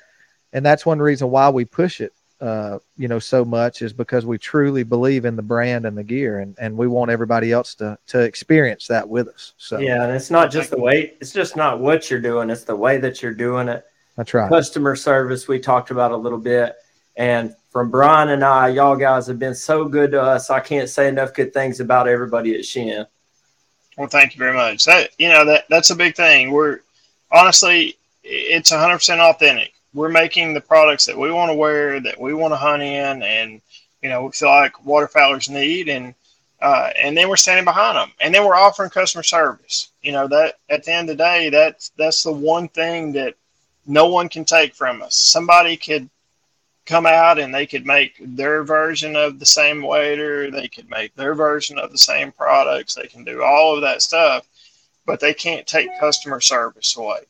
and 0.52 0.64
that's 0.64 0.86
one 0.86 0.98
reason 0.98 1.30
why 1.30 1.50
we 1.50 1.64
push 1.64 2.00
it. 2.00 2.12
Uh, 2.40 2.78
you 2.98 3.08
know, 3.08 3.18
so 3.18 3.44
much 3.44 3.80
is 3.80 3.92
because 3.92 4.26
we 4.26 4.36
truly 4.36 4.82
believe 4.82 5.24
in 5.24 5.36
the 5.36 5.42
brand 5.42 5.86
and 5.86 5.96
the 5.96 6.04
gear, 6.04 6.40
and 6.40 6.54
and 6.58 6.76
we 6.76 6.86
want 6.86 7.10
everybody 7.10 7.52
else 7.52 7.74
to 7.76 7.98
to 8.08 8.20
experience 8.20 8.86
that 8.88 9.08
with 9.08 9.28
us. 9.28 9.54
So 9.56 9.78
yeah, 9.78 10.04
and 10.04 10.12
it's 10.12 10.30
not 10.30 10.50
just 10.50 10.70
the 10.70 10.80
way. 10.80 11.14
It's 11.20 11.32
just 11.32 11.56
not 11.56 11.80
what 11.80 12.10
you're 12.10 12.20
doing. 12.20 12.50
It's 12.50 12.64
the 12.64 12.76
way 12.76 12.98
that 12.98 13.22
you're 13.22 13.34
doing 13.34 13.68
it. 13.68 13.84
That's 14.16 14.34
right. 14.34 14.48
Customer 14.48 14.96
service 14.96 15.48
we 15.48 15.58
talked 15.58 15.90
about 15.90 16.12
a 16.12 16.16
little 16.16 16.38
bit 16.38 16.76
and 17.16 17.54
from 17.70 17.90
Brian 17.90 18.30
and 18.30 18.44
I, 18.44 18.68
y'all 18.68 18.96
guys 18.96 19.26
have 19.26 19.38
been 19.38 19.54
so 19.54 19.86
good 19.86 20.10
to 20.12 20.22
us. 20.22 20.50
I 20.50 20.60
can't 20.60 20.88
say 20.88 21.08
enough 21.08 21.34
good 21.34 21.52
things 21.52 21.80
about 21.80 22.08
everybody 22.08 22.54
at 22.54 22.60
Chene. 22.60 23.06
Well, 23.96 24.08
thank 24.08 24.34
you 24.34 24.38
very 24.38 24.54
much. 24.54 24.84
That 24.84 25.10
you 25.18 25.28
know 25.28 25.44
that 25.46 25.64
that's 25.70 25.90
a 25.90 25.96
big 25.96 26.14
thing. 26.14 26.50
We're 26.50 26.80
honestly, 27.32 27.96
it's 28.22 28.70
100% 28.70 29.18
authentic. 29.18 29.72
We're 29.96 30.10
making 30.10 30.52
the 30.52 30.60
products 30.60 31.06
that 31.06 31.16
we 31.16 31.32
want 31.32 31.48
to 31.50 31.54
wear, 31.54 32.00
that 32.00 32.20
we 32.20 32.34
want 32.34 32.52
to 32.52 32.58
hunt 32.58 32.82
in, 32.82 33.22
and 33.22 33.62
you 34.02 34.10
know 34.10 34.24
we 34.24 34.32
feel 34.32 34.50
like 34.50 34.84
waterfowlers 34.84 35.48
need, 35.48 35.88
and 35.88 36.14
uh, 36.60 36.90
and 37.02 37.16
then 37.16 37.30
we're 37.30 37.36
standing 37.36 37.64
behind 37.64 37.96
them, 37.96 38.12
and 38.20 38.34
then 38.34 38.44
we're 38.44 38.54
offering 38.54 38.90
customer 38.90 39.22
service. 39.22 39.88
You 40.02 40.12
know 40.12 40.28
that 40.28 40.58
at 40.68 40.84
the 40.84 40.92
end 40.92 41.08
of 41.08 41.16
the 41.16 41.24
day, 41.24 41.48
that's 41.48 41.92
that's 41.96 42.22
the 42.22 42.32
one 42.32 42.68
thing 42.68 43.12
that 43.12 43.36
no 43.86 44.06
one 44.06 44.28
can 44.28 44.44
take 44.44 44.74
from 44.74 45.00
us. 45.00 45.16
Somebody 45.16 45.78
could 45.78 46.10
come 46.84 47.06
out 47.06 47.38
and 47.38 47.54
they 47.54 47.66
could 47.66 47.86
make 47.86 48.14
their 48.20 48.64
version 48.64 49.16
of 49.16 49.38
the 49.38 49.46
same 49.46 49.80
wader, 49.80 50.50
they 50.50 50.68
could 50.68 50.90
make 50.90 51.14
their 51.14 51.34
version 51.34 51.78
of 51.78 51.90
the 51.90 51.98
same 51.98 52.30
products, 52.32 52.94
they 52.94 53.08
can 53.08 53.24
do 53.24 53.42
all 53.42 53.74
of 53.74 53.80
that 53.80 54.02
stuff, 54.02 54.46
but 55.06 55.20
they 55.20 55.34
can't 55.34 55.66
take 55.66 55.88
customer 55.98 56.40
service 56.40 56.96
away. 56.96 57.20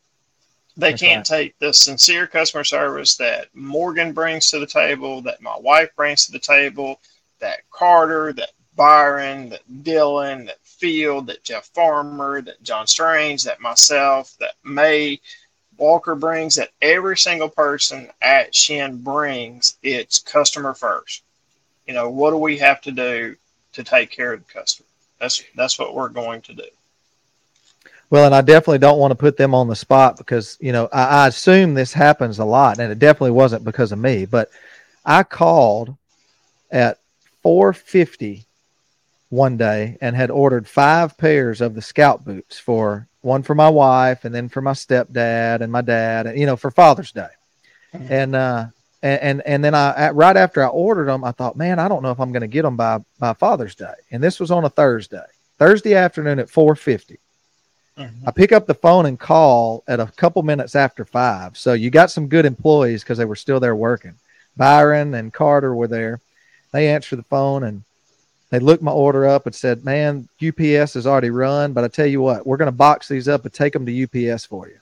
They 0.76 0.92
okay. 0.92 1.08
can't 1.08 1.26
take 1.26 1.58
the 1.58 1.72
sincere 1.72 2.26
customer 2.26 2.64
service 2.64 3.16
that 3.16 3.54
Morgan 3.54 4.12
brings 4.12 4.50
to 4.50 4.58
the 4.58 4.66
table, 4.66 5.22
that 5.22 5.40
my 5.40 5.56
wife 5.58 5.88
brings 5.96 6.26
to 6.26 6.32
the 6.32 6.38
table, 6.38 7.00
that 7.38 7.60
Carter, 7.70 8.32
that 8.34 8.50
Byron, 8.74 9.48
that 9.48 9.62
Dylan, 9.82 10.46
that 10.46 10.60
Field, 10.62 11.28
that 11.28 11.42
Jeff 11.42 11.66
Farmer, 11.68 12.42
that 12.42 12.62
John 12.62 12.86
Strange, 12.86 13.44
that 13.44 13.60
myself, 13.60 14.36
that 14.38 14.54
May, 14.62 15.18
Walker 15.78 16.14
brings 16.14 16.54
that 16.56 16.70
every 16.82 17.16
single 17.16 17.48
person 17.48 18.10
at 18.20 18.52
Chene 18.52 19.02
brings, 19.02 19.76
it's 19.82 20.18
customer 20.18 20.74
first. 20.74 21.22
You 21.86 21.94
know, 21.94 22.10
what 22.10 22.30
do 22.30 22.36
we 22.36 22.58
have 22.58 22.80
to 22.82 22.92
do 22.92 23.36
to 23.72 23.84
take 23.84 24.10
care 24.10 24.34
of 24.34 24.46
the 24.46 24.52
customer? 24.52 24.86
That's 25.20 25.42
that's 25.54 25.78
what 25.78 25.94
we're 25.94 26.08
going 26.08 26.42
to 26.42 26.54
do. 26.54 26.64
Well, 28.08 28.26
and 28.26 28.34
I 28.34 28.40
definitely 28.40 28.78
don't 28.78 28.98
want 28.98 29.10
to 29.10 29.16
put 29.16 29.36
them 29.36 29.54
on 29.54 29.68
the 29.68 29.76
spot 29.76 30.16
because 30.16 30.56
you 30.60 30.72
know 30.72 30.88
I, 30.92 31.24
I 31.24 31.28
assume 31.28 31.74
this 31.74 31.92
happens 31.92 32.38
a 32.38 32.44
lot, 32.44 32.78
and 32.78 32.92
it 32.92 32.98
definitely 32.98 33.32
wasn't 33.32 33.64
because 33.64 33.92
of 33.92 33.98
me. 33.98 34.26
But 34.26 34.50
I 35.04 35.22
called 35.22 35.96
at 36.70 36.98
4:50 37.44 38.44
one 39.28 39.56
day 39.56 39.98
and 40.00 40.14
had 40.14 40.30
ordered 40.30 40.68
five 40.68 41.18
pairs 41.18 41.60
of 41.60 41.74
the 41.74 41.82
scout 41.82 42.24
boots 42.24 42.58
for 42.58 43.08
one 43.22 43.42
for 43.42 43.56
my 43.56 43.68
wife, 43.68 44.24
and 44.24 44.34
then 44.34 44.48
for 44.48 44.60
my 44.60 44.72
stepdad 44.72 45.60
and 45.60 45.72
my 45.72 45.80
dad, 45.80 46.26
and 46.26 46.38
you 46.38 46.46
know, 46.46 46.56
for 46.56 46.70
Father's 46.70 47.10
Day. 47.12 47.28
Mm-hmm. 47.92 48.12
And 48.12 48.36
uh, 48.36 48.66
and, 49.02 49.20
and 49.20 49.42
and 49.46 49.64
then 49.64 49.74
I 49.74 50.10
right 50.10 50.36
after 50.36 50.62
I 50.62 50.68
ordered 50.68 51.06
them, 51.06 51.24
I 51.24 51.32
thought, 51.32 51.56
man, 51.56 51.80
I 51.80 51.88
don't 51.88 52.02
know 52.02 52.12
if 52.12 52.20
I'm 52.20 52.32
going 52.32 52.42
to 52.42 52.46
get 52.46 52.62
them 52.62 52.76
by 52.76 52.98
by 53.18 53.32
Father's 53.32 53.74
Day. 53.74 53.94
And 54.12 54.22
this 54.22 54.38
was 54.38 54.52
on 54.52 54.64
a 54.64 54.70
Thursday, 54.70 55.26
Thursday 55.58 55.94
afternoon 55.94 56.38
at 56.38 56.48
4:50. 56.48 57.18
Mm-hmm. 57.98 58.28
I 58.28 58.30
pick 58.30 58.52
up 58.52 58.66
the 58.66 58.74
phone 58.74 59.06
and 59.06 59.18
call 59.18 59.82
at 59.88 60.00
a 60.00 60.06
couple 60.06 60.42
minutes 60.42 60.74
after 60.74 61.04
five. 61.04 61.56
So 61.56 61.72
you 61.72 61.90
got 61.90 62.10
some 62.10 62.28
good 62.28 62.44
employees 62.44 63.02
because 63.02 63.18
they 63.18 63.24
were 63.24 63.36
still 63.36 63.60
there 63.60 63.76
working. 63.76 64.14
Byron 64.56 65.14
and 65.14 65.32
Carter 65.32 65.74
were 65.74 65.88
there. 65.88 66.20
They 66.72 66.88
answered 66.88 67.16
the 67.16 67.24
phone 67.24 67.64
and 67.64 67.82
they 68.50 68.58
looked 68.58 68.82
my 68.82 68.92
order 68.92 69.26
up 69.26 69.46
and 69.46 69.54
said, 69.54 69.84
"Man, 69.84 70.28
UPS 70.40 70.94
is 70.94 71.06
already 71.06 71.30
run, 71.30 71.72
but 71.72 71.84
I 71.84 71.88
tell 71.88 72.06
you 72.06 72.20
what, 72.20 72.46
we're 72.46 72.56
going 72.56 72.66
to 72.66 72.72
box 72.72 73.08
these 73.08 73.28
up 73.28 73.44
and 73.44 73.52
take 73.52 73.72
them 73.72 73.86
to 73.86 74.02
UPS 74.32 74.44
for 74.44 74.68
you." 74.68 74.78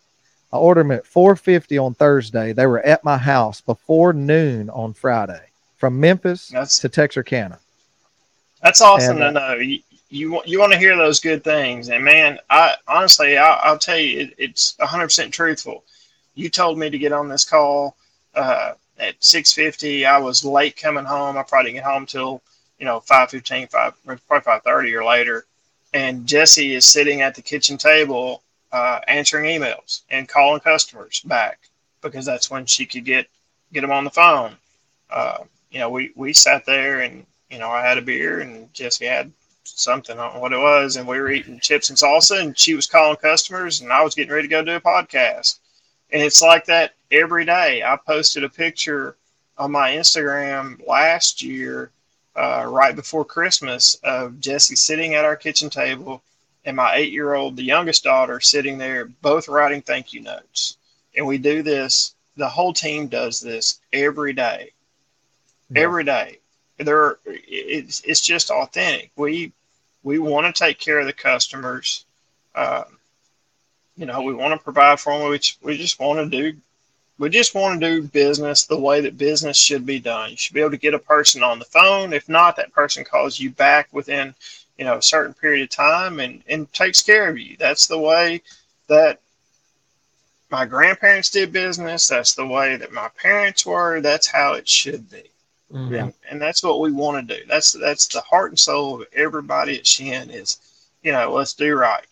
I 0.53 0.57
ordered 0.57 0.85
them 0.85 0.91
at 0.93 1.07
4:50 1.07 1.79
on 1.79 1.95
Thursday. 1.95 2.53
They 2.53 2.67
were 2.67 2.81
at 2.81 3.05
my 3.05 3.17
house 3.17 3.61
before 3.61 4.12
noon 4.12 4.71
on 4.71 4.93
Friday 4.93 5.47
from 5.77 5.99
Memphis 5.99 6.49
that's, 6.49 6.79
to 6.81 6.89
Texarkana. 6.89 7.59
That's 8.62 8.81
awesome 8.81 9.21
and, 9.21 9.35
to 9.35 9.43
uh, 9.43 9.55
know. 9.55 9.77
You, 10.15 10.41
you, 10.45 10.61
want 10.61 10.73
to 10.73 10.79
hear 10.79 10.97
those 10.97 11.19
good 11.19 11.43
things, 11.43 11.89
and 11.89 12.05
man, 12.05 12.39
I 12.49 12.77
honestly, 12.87 13.37
I, 13.37 13.69
will 13.69 13.81
tell 13.81 13.99
you, 13.99 14.21
it, 14.21 14.35
it's 14.39 14.79
100 14.79 15.07
percent 15.07 15.35
truthful. 15.35 15.83
You 16.37 16.49
told 16.49 16.79
me 16.79 16.89
to 16.89 16.99
get 16.99 17.11
on 17.11 17.29
this 17.29 17.45
call 17.45 17.97
uh, 18.37 18.75
at 19.01 19.19
6:50. 19.19 20.07
I 20.07 20.19
was 20.19 20.45
late 20.45 20.77
coming 20.77 21.05
home. 21.05 21.37
I 21.37 21.43
probably 21.43 21.73
didn't 21.73 21.83
get 21.83 21.93
home 21.93 22.07
till 22.07 22.43
you 22.79 22.85
know 22.85 23.01
5:15, 23.01 23.69
5 23.73 23.95
probably 24.05 24.53
5:30 24.53 24.93
or 24.93 25.05
later. 25.05 25.47
And 25.93 26.29
Jesse 26.29 26.77
is 26.77 26.87
sitting 26.87 27.21
at 27.21 27.35
the 27.35 27.43
kitchen 27.43 27.77
table 27.77 28.45
uh, 28.71 29.01
answering 29.09 29.47
emails 29.47 30.03
and 30.11 30.29
calling 30.29 30.61
customers 30.61 31.23
back 31.23 31.59
because 32.03 32.25
that's 32.25 32.49
when 32.49 32.67
she 32.67 32.87
could 32.87 33.05
get 33.05 33.27
get 33.73 33.81
them 33.81 33.91
on 33.91 34.05
the 34.05 34.11
phone. 34.11 34.55
Uh, 35.11 35.39
you 35.73 35.81
know, 35.81 35.91
we 35.91 36.12
we 36.15 36.33
sat 36.33 36.65
there 36.67 37.01
and 37.01 37.27
you 37.51 37.59
know 37.59 37.69
I 37.69 37.83
had 37.85 37.99
a 37.99 38.03
beer 38.03 38.39
and 38.39 38.73
Jesse 38.73 39.07
had 39.07 39.33
something 39.65 40.19
on 40.19 40.41
what 40.41 40.53
it 40.53 40.59
was, 40.59 40.97
and 40.97 41.07
we 41.07 41.19
were 41.19 41.31
eating 41.31 41.61
chips 41.61 41.91
and 41.91 41.99
salsa, 41.99 42.41
and 42.41 42.59
she 42.59 42.75
was 42.75 42.87
calling 42.87 43.17
customers, 43.17 43.81
and 43.81 43.93
I 43.93 44.03
was 44.03 44.15
getting 44.15 44.33
ready 44.33 44.49
to 44.49 44.53
go 44.53 44.62
do 44.65 44.77
a 44.77 44.81
podcast. 44.81 45.59
And 46.12 46.23
it's 46.23 46.43
like 46.43 46.67
that 46.67 46.95
every 47.11 47.45
day. 47.45 47.83
I 47.83 47.97
posted 47.97 48.45
a 48.45 48.49
picture 48.49 49.17
on 49.59 49.73
my 49.73 49.93
Instagram 49.93 50.87
last 50.87 51.43
year, 51.43 51.91
uh, 52.37 52.65
right 52.69 52.95
before 52.95 53.25
Christmas, 53.25 53.97
of 54.03 54.41
Jesse 54.41 54.77
sitting 54.77 55.15
at 55.15 55.25
our 55.25 55.37
kitchen 55.37 55.71
table 55.71 56.23
and 56.65 56.77
my 56.77 56.95
eight 56.95 57.12
year 57.12 57.35
old, 57.35 57.57
the 57.57 57.62
youngest 57.62 58.05
daughter, 58.05 58.41
sitting 58.41 58.79
there, 58.79 59.07
both 59.07 59.49
writing 59.49 59.83
thank 59.83 60.12
you 60.12 60.21
notes. 60.21 60.77
And 61.17 61.27
we 61.27 61.39
do 61.39 61.62
this, 61.62 62.15
the 62.37 62.49
whole 62.49 62.73
team 62.73 63.07
does 63.07 63.41
this 63.41 63.81
every 63.93 64.33
day. 64.33 64.73
Yeah. 65.71 65.83
Every 65.83 66.05
day. 66.05 66.39
There 66.79 67.18
it's 67.27 68.01
it's 68.05 68.20
just 68.20 68.51
authentic. 68.51 69.11
We 69.16 69.53
we 70.03 70.18
want 70.18 70.47
to 70.55 70.59
take 70.59 70.79
care 70.79 70.99
of 70.99 71.07
the 71.07 71.12
customers. 71.12 72.05
Uh, 72.55 72.85
you 73.97 74.07
know, 74.07 74.22
we 74.22 74.35
want 74.35 74.59
to 74.59 74.62
provide 74.62 75.01
for 75.01 75.16
them. 75.16 75.29
We, 75.31 75.41
we 75.62 75.77
just 75.77 76.01
want 76.01 76.18
to 76.18 76.27
do 76.27 76.59
we 77.18 77.31
just 77.31 77.55
want 77.55 77.81
to 77.81 77.87
do 77.87 78.09
business 78.09 78.64
the 78.64 78.79
way 78.79 79.01
that 79.01 79.16
business 79.16 79.57
should 79.57 79.87
be 79.87 80.01
done. 80.01 80.31
You 80.31 80.37
should 80.37 80.55
be 80.55 80.61
able 80.61 80.72
to 80.72 80.77
get 80.77 80.95
a 80.95 80.99
person 80.99 81.45
on 81.45 81.61
the 81.61 81.64
phone. 81.64 82.12
If 82.12 82.29
not, 82.29 82.57
that 82.57 82.72
person 82.72 83.05
calls 83.05 83.39
you 83.39 83.51
back 83.51 83.89
within 83.93 84.35
you 84.77 84.85
know 84.85 84.97
a 84.97 85.03
certain 85.03 85.35
period 85.35 85.62
of 85.62 85.70
time 85.70 86.20
and 86.20 86.43
and 86.49 86.72
takes 86.72 87.03
care 87.03 87.29
of 87.29 87.39
you 87.39 87.57
that's 87.59 87.87
the 87.87 87.99
way 87.99 88.43
that 88.89 89.20
my 90.51 90.64
grandparents 90.64 91.31
did 91.31 91.53
business 91.53 92.09
that's 92.09 92.35
the 92.35 92.47
way 92.47 92.77
that 92.77 92.93
my 92.93 93.09
parents 93.20 93.64
were 93.64 94.01
that's 94.01 94.27
how 94.27 94.55
it 94.55 94.68
should 94.68 95.09
be 95.11 95.22
mm-hmm. 95.75 95.95
and, 95.95 96.14
and 96.31 96.41
that's 96.41 96.62
what 96.62 96.81
we 96.81 96.93
want 96.93 97.29
to 97.29 97.37
do 97.37 97.45
that's 97.47 97.72
that's 97.72 98.07
the 98.09 98.20
heart 98.20 98.51
and 98.51 98.59
soul 98.59 99.01
of 99.01 99.09
everybody 99.14 99.77
at 99.77 99.85
Chene 99.85 100.33
is 100.33 100.59
you 101.03 101.12
know 101.12 101.33
let's 101.33 101.55
do 101.55 101.75
right 101.75 102.07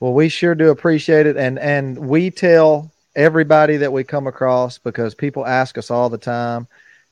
well 0.00 0.12
we 0.12 0.28
sure 0.28 0.54
do 0.54 0.70
appreciate 0.70 1.26
it 1.26 1.36
and 1.36 1.58
and 1.58 1.98
we 1.98 2.30
tell 2.30 2.90
everybody 3.14 3.76
that 3.76 3.92
we 3.92 4.04
come 4.04 4.26
across 4.26 4.78
because 4.78 5.14
people 5.14 5.46
ask 5.46 5.78
us 5.78 5.90
all 5.90 6.08
the 6.08 6.18
time 6.18 6.66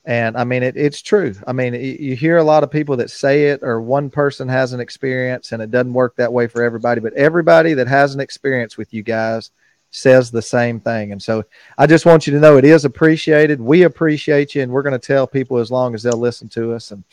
and 0.05 0.37
I 0.37 0.43
mean, 0.43 0.61
it, 0.61 0.77
it's 0.77 1.01
true. 1.01 1.33
I 1.47 1.51
mean, 1.51 1.73
you 1.73 2.15
hear 2.15 2.37
a 2.37 2.43
lot 2.43 2.63
of 2.63 2.69
people 2.69 2.95
that 2.97 3.09
say 3.09 3.45
it, 3.45 3.61
or 3.63 3.81
one 3.81 4.11
person 4.11 4.47
has 4.47 4.71
an 4.71 4.79
experience, 4.79 5.51
and 5.51 5.63
it 5.63 5.71
doesn't 5.71 5.93
work 5.93 6.15
that 6.17 6.31
way 6.31 6.45
for 6.47 6.63
everybody. 6.63 7.01
But 7.01 7.13
everybody 7.13 7.73
that 7.73 7.87
has 7.87 8.13
an 8.13 8.21
experience 8.21 8.77
with 8.77 8.93
you 8.93 9.01
guys 9.01 9.49
says 9.95 10.31
the 10.31 10.41
same 10.41 10.79
thing. 10.79 11.11
And 11.11 11.21
so 11.21 11.43
I 11.77 11.87
just 11.87 12.05
want 12.05 12.27
you 12.27 12.33
to 12.33 12.39
know 12.39 12.57
it 12.57 12.65
is 12.65 12.85
appreciated. 12.85 13.59
We 13.59 13.83
appreciate 13.83 14.55
you, 14.55 14.61
and 14.61 14.71
we're 14.71 14.83
going 14.83 14.99
to 14.99 15.07
tell 15.07 15.27
people 15.27 15.57
as 15.57 15.71
long 15.71 15.95
as 15.95 16.03
they'll 16.03 16.17
listen 16.17 16.49
to 16.49 16.73
us. 16.73 16.91
And 16.91 17.03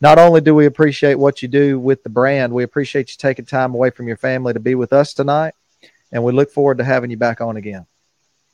not 0.00 0.18
only 0.18 0.40
do 0.40 0.54
we 0.54 0.66
appreciate 0.66 1.14
what 1.14 1.42
you 1.42 1.48
do 1.48 1.78
with 1.78 2.02
the 2.02 2.10
brand, 2.10 2.52
we 2.52 2.64
appreciate 2.64 3.10
you 3.10 3.16
taking 3.18 3.44
time 3.44 3.74
away 3.74 3.90
from 3.90 4.08
your 4.08 4.16
family 4.16 4.52
to 4.52 4.60
be 4.60 4.74
with 4.74 4.92
us 4.92 5.14
tonight. 5.14 5.54
And 6.10 6.22
we 6.22 6.32
look 6.32 6.50
forward 6.50 6.78
to 6.78 6.84
having 6.84 7.10
you 7.10 7.16
back 7.16 7.40
on 7.40 7.56
again 7.56 7.86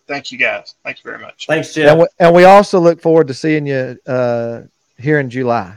thank 0.08 0.32
you 0.32 0.38
guys. 0.38 0.74
Thank 0.82 0.98
you 0.98 1.08
very 1.08 1.22
much. 1.22 1.46
Thanks, 1.46 1.74
Jim. 1.74 1.88
And 1.88 2.00
we, 2.00 2.06
and 2.18 2.34
we 2.34 2.44
also 2.44 2.80
look 2.80 3.00
forward 3.00 3.28
to 3.28 3.34
seeing 3.34 3.66
you 3.66 3.96
uh, 4.06 4.62
here 4.98 5.20
in 5.20 5.30
July. 5.30 5.76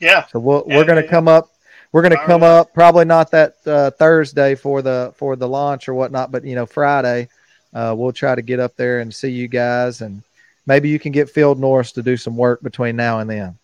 Yeah. 0.00 0.26
So 0.26 0.40
we'll, 0.40 0.64
yeah, 0.66 0.76
we're 0.76 0.84
going 0.84 1.00
to 1.00 1.04
yeah. 1.04 1.10
come 1.10 1.28
up. 1.28 1.50
We're 1.94 2.02
going 2.02 2.10
to 2.10 2.26
come 2.26 2.40
right. 2.40 2.48
up. 2.48 2.74
Probably 2.74 3.04
not 3.04 3.30
that 3.30 3.54
uh, 3.64 3.92
Thursday 3.92 4.56
for 4.56 4.82
the 4.82 5.12
for 5.14 5.36
the 5.36 5.46
launch 5.46 5.88
or 5.88 5.94
whatnot, 5.94 6.32
but 6.32 6.44
you 6.44 6.56
know 6.56 6.66
Friday, 6.66 7.28
uh, 7.72 7.94
we'll 7.96 8.10
try 8.10 8.34
to 8.34 8.42
get 8.42 8.58
up 8.58 8.74
there 8.74 8.98
and 8.98 9.14
see 9.14 9.28
you 9.28 9.46
guys, 9.46 10.00
and 10.00 10.24
maybe 10.66 10.88
you 10.88 10.98
can 10.98 11.12
get 11.12 11.30
Field 11.30 11.60
Norris 11.60 11.92
to 11.92 12.02
do 12.02 12.16
some 12.16 12.36
work 12.36 12.60
between 12.62 12.96
now 12.96 13.20
and 13.20 13.30
then. 13.30 13.56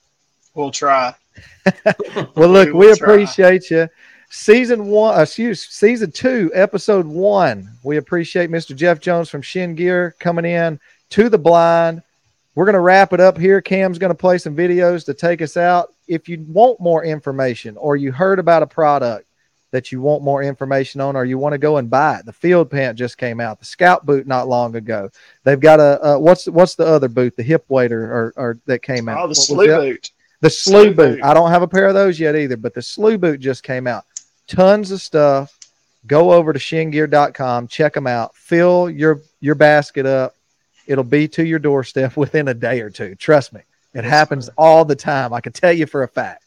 We'll 0.55 0.71
try. 0.71 1.13
well, 2.37 2.49
look, 2.49 2.69
we, 2.73 2.87
we 2.87 2.93
appreciate 2.93 3.69
you 3.69 3.89
season 4.29 4.87
one, 4.87 5.21
excuse 5.21 5.67
season 5.67 6.13
two, 6.13 6.53
episode 6.55 7.07
one. 7.07 7.69
We 7.83 7.97
appreciate 7.97 8.49
Mr. 8.49 8.77
Jeff 8.77 9.01
Jones 9.01 9.29
from 9.29 9.43
Chene 9.43 9.75
Gear 9.75 10.15
coming 10.21 10.45
in 10.45 10.79
to 11.09 11.29
the 11.31 11.39
blind. 11.39 12.01
We're 12.55 12.67
going 12.67 12.75
to 12.75 12.81
wrap 12.81 13.13
it 13.13 13.19
up 13.19 13.37
here. 13.37 13.61
Cam's 13.61 13.99
going 13.99 14.11
to 14.11 14.15
play 14.15 14.39
some 14.39 14.55
videos 14.55 15.05
to 15.07 15.15
take 15.15 15.43
us 15.43 15.57
out. 15.57 15.93
If 16.11 16.29
you 16.29 16.45
want 16.49 16.81
more 16.81 17.05
information 17.05 17.77
or 17.77 17.95
you 17.95 18.11
heard 18.11 18.41
about 18.41 18.65
a 18.65 18.67
product 18.67 19.27
that 19.71 19.93
you 19.93 20.01
want 20.01 20.25
more 20.25 20.43
information 20.43 21.01
on 21.01 21.15
or 21.15 21.25
you 21.25 21.39
want 21.39 21.53
to 21.53 21.59
go 21.59 21.77
and 21.77 21.89
buy 21.89 22.17
it, 22.17 22.27
the 22.27 22.33
field 22.33 22.69
pant 22.69 22.99
just 22.99 23.17
came 23.17 23.39
out, 23.39 23.61
the 23.61 23.65
scout 23.65 24.05
boot 24.05 24.27
not 24.27 24.49
long 24.49 24.75
ago. 24.75 25.09
They've 25.45 25.61
got 25.61 25.79
a, 25.79 26.05
uh, 26.05 26.19
what's 26.19 26.47
what's 26.47 26.75
the 26.75 26.85
other 26.85 27.09
boot, 27.09 27.37
the 27.37 27.45
hip 27.45 27.65
wader 27.69 28.03
or, 28.05 28.33
or 28.37 28.59
that 28.67 28.83
came 28.83 29.09
out? 29.09 29.21
Oh, 29.21 29.29
the 29.29 29.37
slew 29.37 29.67
boot. 29.69 30.11
The 30.41 30.51
slew, 30.51 30.83
slew 30.83 30.95
boot. 30.95 30.97
boot. 31.17 31.25
I 31.25 31.33
don't 31.33 31.51
have 31.51 31.63
a 31.63 31.69
pair 31.69 31.87
of 31.87 31.95
those 31.95 32.19
yet 32.19 32.35
either, 32.35 32.57
but 32.57 32.75
the 32.75 32.83
slew 32.83 33.17
boot 33.17 33.39
just 33.39 33.63
came 33.63 33.87
out 33.87 34.05
tons 34.49 34.91
of 34.91 35.01
stuff. 35.01 35.57
Go 36.07 36.33
over 36.33 36.53
to 36.53 36.59
chenegear.com, 36.59 37.69
check 37.69 37.95
them 37.95 38.07
out, 38.07 38.35
fill 38.35 38.91
your 38.91 39.21
your 39.41 39.55
basket 39.55 40.07
up. 40.07 40.35
It'll 40.87 41.05
be 41.05 41.29
to 41.29 41.45
your 41.45 41.61
doorstep 41.61 42.17
within 42.17 42.49
a 42.49 42.55
day 42.55 42.81
or 42.81 42.91
two. 42.91 43.15
Trust 43.15 43.53
me. 43.53 43.61
It 43.95 44.05
yes, 44.05 44.11
happens 44.11 44.47
sir. 44.47 44.53
all 44.57 44.85
the 44.85 44.97
time. 44.97 45.33
I 45.33 45.41
can 45.41 45.53
tell 45.53 45.73
you 45.73 45.87
for 45.87 46.03
a 46.03 46.09
fact. 46.09 46.45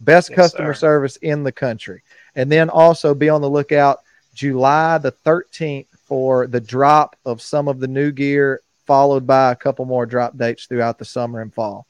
Best 0.00 0.30
yes, 0.30 0.36
customer 0.36 0.74
sir. 0.74 0.80
service 0.80 1.16
in 1.16 1.42
the 1.42 1.52
country. 1.52 2.02
And 2.34 2.50
then 2.50 2.68
also 2.68 3.14
be 3.14 3.28
on 3.28 3.40
the 3.40 3.50
lookout 3.50 4.00
July 4.34 4.98
the 4.98 5.12
13th 5.12 5.86
for 6.04 6.46
the 6.46 6.60
drop 6.60 7.16
of 7.24 7.40
some 7.40 7.68
of 7.68 7.80
the 7.80 7.88
new 7.88 8.12
gear, 8.12 8.62
followed 8.86 9.26
by 9.26 9.52
a 9.52 9.56
couple 9.56 9.84
more 9.84 10.04
drop 10.04 10.36
dates 10.36 10.66
throughout 10.66 10.98
the 10.98 11.04
summer 11.04 11.40
and 11.40 11.54
fall. 11.54 11.86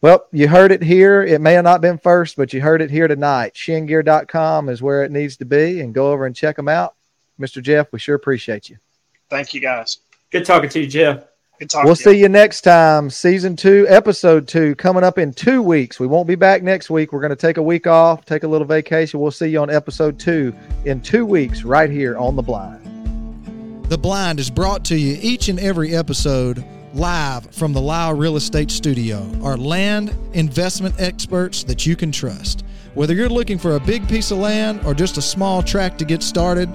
Well, 0.00 0.26
you 0.32 0.48
heard 0.48 0.72
it 0.72 0.82
here. 0.82 1.22
It 1.22 1.42
may 1.42 1.52
have 1.52 1.64
not 1.64 1.82
been 1.82 1.98
first, 1.98 2.36
but 2.36 2.54
you 2.54 2.62
heard 2.62 2.80
it 2.80 2.90
here 2.90 3.06
tonight. 3.06 3.52
Chenegear.com 3.52 4.70
is 4.70 4.80
where 4.80 5.04
it 5.04 5.10
needs 5.10 5.36
to 5.38 5.44
be, 5.44 5.80
and 5.80 5.92
go 5.92 6.10
over 6.12 6.24
and 6.24 6.34
check 6.34 6.56
them 6.56 6.68
out. 6.68 6.94
Mr. 7.38 7.62
Jeff, 7.62 7.92
we 7.92 7.98
sure 7.98 8.14
appreciate 8.14 8.70
you. 8.70 8.78
Thank 9.28 9.52
you, 9.52 9.60
guys. 9.60 9.98
Good 10.30 10.46
talking 10.46 10.70
to 10.70 10.80
you, 10.80 10.86
Jeff. 10.86 11.24
Good 11.60 11.68
talking 11.68 11.84
we'll 11.84 11.94
see 11.94 12.12
you. 12.12 12.22
you 12.22 12.28
next 12.30 12.62
time. 12.62 13.10
Season 13.10 13.54
two, 13.54 13.84
episode 13.90 14.48
two, 14.48 14.74
coming 14.76 15.04
up 15.04 15.18
in 15.18 15.30
two 15.30 15.60
weeks. 15.60 16.00
We 16.00 16.06
won't 16.06 16.26
be 16.26 16.34
back 16.34 16.62
next 16.62 16.88
week. 16.88 17.12
We're 17.12 17.20
going 17.20 17.28
to 17.28 17.36
take 17.36 17.58
a 17.58 17.62
week 17.62 17.86
off, 17.86 18.24
take 18.24 18.44
a 18.44 18.48
little 18.48 18.66
vacation. 18.66 19.20
We'll 19.20 19.30
see 19.30 19.48
you 19.48 19.60
on 19.60 19.68
episode 19.68 20.18
two 20.18 20.54
in 20.86 21.02
two 21.02 21.26
weeks, 21.26 21.62
right 21.62 21.90
here 21.90 22.16
on 22.16 22.34
The 22.34 22.40
Blind. 22.40 23.84
The 23.90 23.98
Blind 23.98 24.40
is 24.40 24.48
brought 24.48 24.86
to 24.86 24.96
you 24.96 25.18
each 25.20 25.50
and 25.50 25.60
every 25.60 25.94
episode 25.94 26.64
live 26.94 27.54
from 27.54 27.74
the 27.74 27.80
Lyle 27.82 28.14
Real 28.14 28.36
Estate 28.36 28.70
Studio 28.70 29.30
our 29.42 29.58
land 29.58 30.16
investment 30.32 30.98
experts 30.98 31.62
that 31.64 31.84
you 31.84 31.94
can 31.94 32.10
trust. 32.10 32.64
Whether 32.94 33.12
you're 33.12 33.28
looking 33.28 33.58
for 33.58 33.76
a 33.76 33.80
big 33.80 34.08
piece 34.08 34.30
of 34.30 34.38
land 34.38 34.80
or 34.86 34.94
just 34.94 35.18
a 35.18 35.22
small 35.22 35.62
tract 35.62 35.98
to 35.98 36.06
get 36.06 36.22
started, 36.22 36.70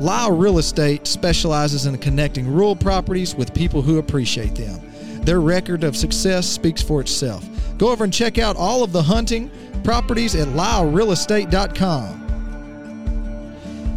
Lyle 0.00 0.36
Real 0.36 0.58
Estate 0.58 1.06
specializes 1.06 1.86
in 1.86 1.96
connecting 1.98 2.46
rural 2.46 2.76
properties 2.76 3.34
with 3.34 3.54
people 3.54 3.80
who 3.80 3.98
appreciate 3.98 4.54
them. 4.54 4.80
Their 5.22 5.40
record 5.40 5.84
of 5.84 5.96
success 5.96 6.46
speaks 6.46 6.82
for 6.82 7.00
itself. 7.00 7.48
Go 7.78 7.90
over 7.90 8.04
and 8.04 8.12
check 8.12 8.38
out 8.38 8.56
all 8.56 8.84
of 8.84 8.92
the 8.92 9.02
hunting 9.02 9.50
properties 9.84 10.34
at 10.34 10.48
lylerealestate.com. 10.48 12.22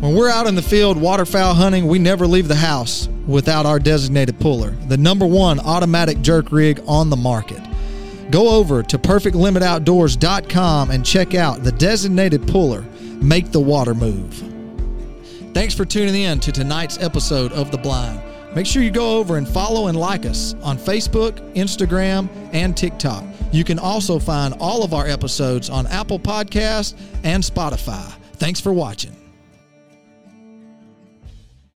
When 0.01 0.15
we're 0.15 0.29
out 0.29 0.47
in 0.47 0.55
the 0.55 0.61
field 0.61 0.95
waterfowl 0.99 1.53
hunting, 1.53 1.85
we 1.85 1.99
never 1.99 2.25
leave 2.25 2.47
the 2.47 2.55
house 2.55 3.09
without 3.27 3.65
our 3.65 3.79
designated 3.79 4.39
puller, 4.39 4.71
the 4.87 4.97
number 4.97 5.25
one 5.25 5.59
automatic 5.59 6.21
jerk 6.21 6.53
rig 6.53 6.81
on 6.87 7.09
the 7.09 7.17
market. 7.17 7.61
Go 8.31 8.49
over 8.49 8.81
to 8.83 8.97
perfectlimitoutdoors.com 8.97 10.91
and 10.91 11.05
check 11.05 11.35
out 11.35 11.63
the 11.63 11.73
designated 11.73 12.47
puller. 12.47 12.85
Make 13.21 13.51
the 13.51 13.59
water 13.59 13.93
move. 13.93 14.48
Thanks 15.53 15.73
for 15.73 15.83
tuning 15.83 16.15
in 16.15 16.39
to 16.41 16.51
tonight's 16.51 16.97
episode 16.99 17.51
of 17.53 17.71
The 17.71 17.77
Blind. 17.77 18.21
Make 18.55 18.65
sure 18.65 18.81
you 18.81 18.91
go 18.91 19.17
over 19.17 19.37
and 19.37 19.47
follow 19.47 19.87
and 19.87 19.97
like 19.97 20.25
us 20.25 20.55
on 20.61 20.77
Facebook, 20.77 21.37
Instagram, 21.53 22.29
and 22.53 22.75
TikTok. 22.75 23.23
You 23.51 23.63
can 23.63 23.79
also 23.79 24.19
find 24.19 24.53
all 24.59 24.83
of 24.83 24.93
our 24.93 25.07
episodes 25.07 25.69
on 25.69 25.87
Apple 25.87 26.19
Podcasts 26.19 26.95
and 27.23 27.43
Spotify. 27.43 28.11
Thanks 28.33 28.59
for 28.59 28.73
watching. 28.73 29.18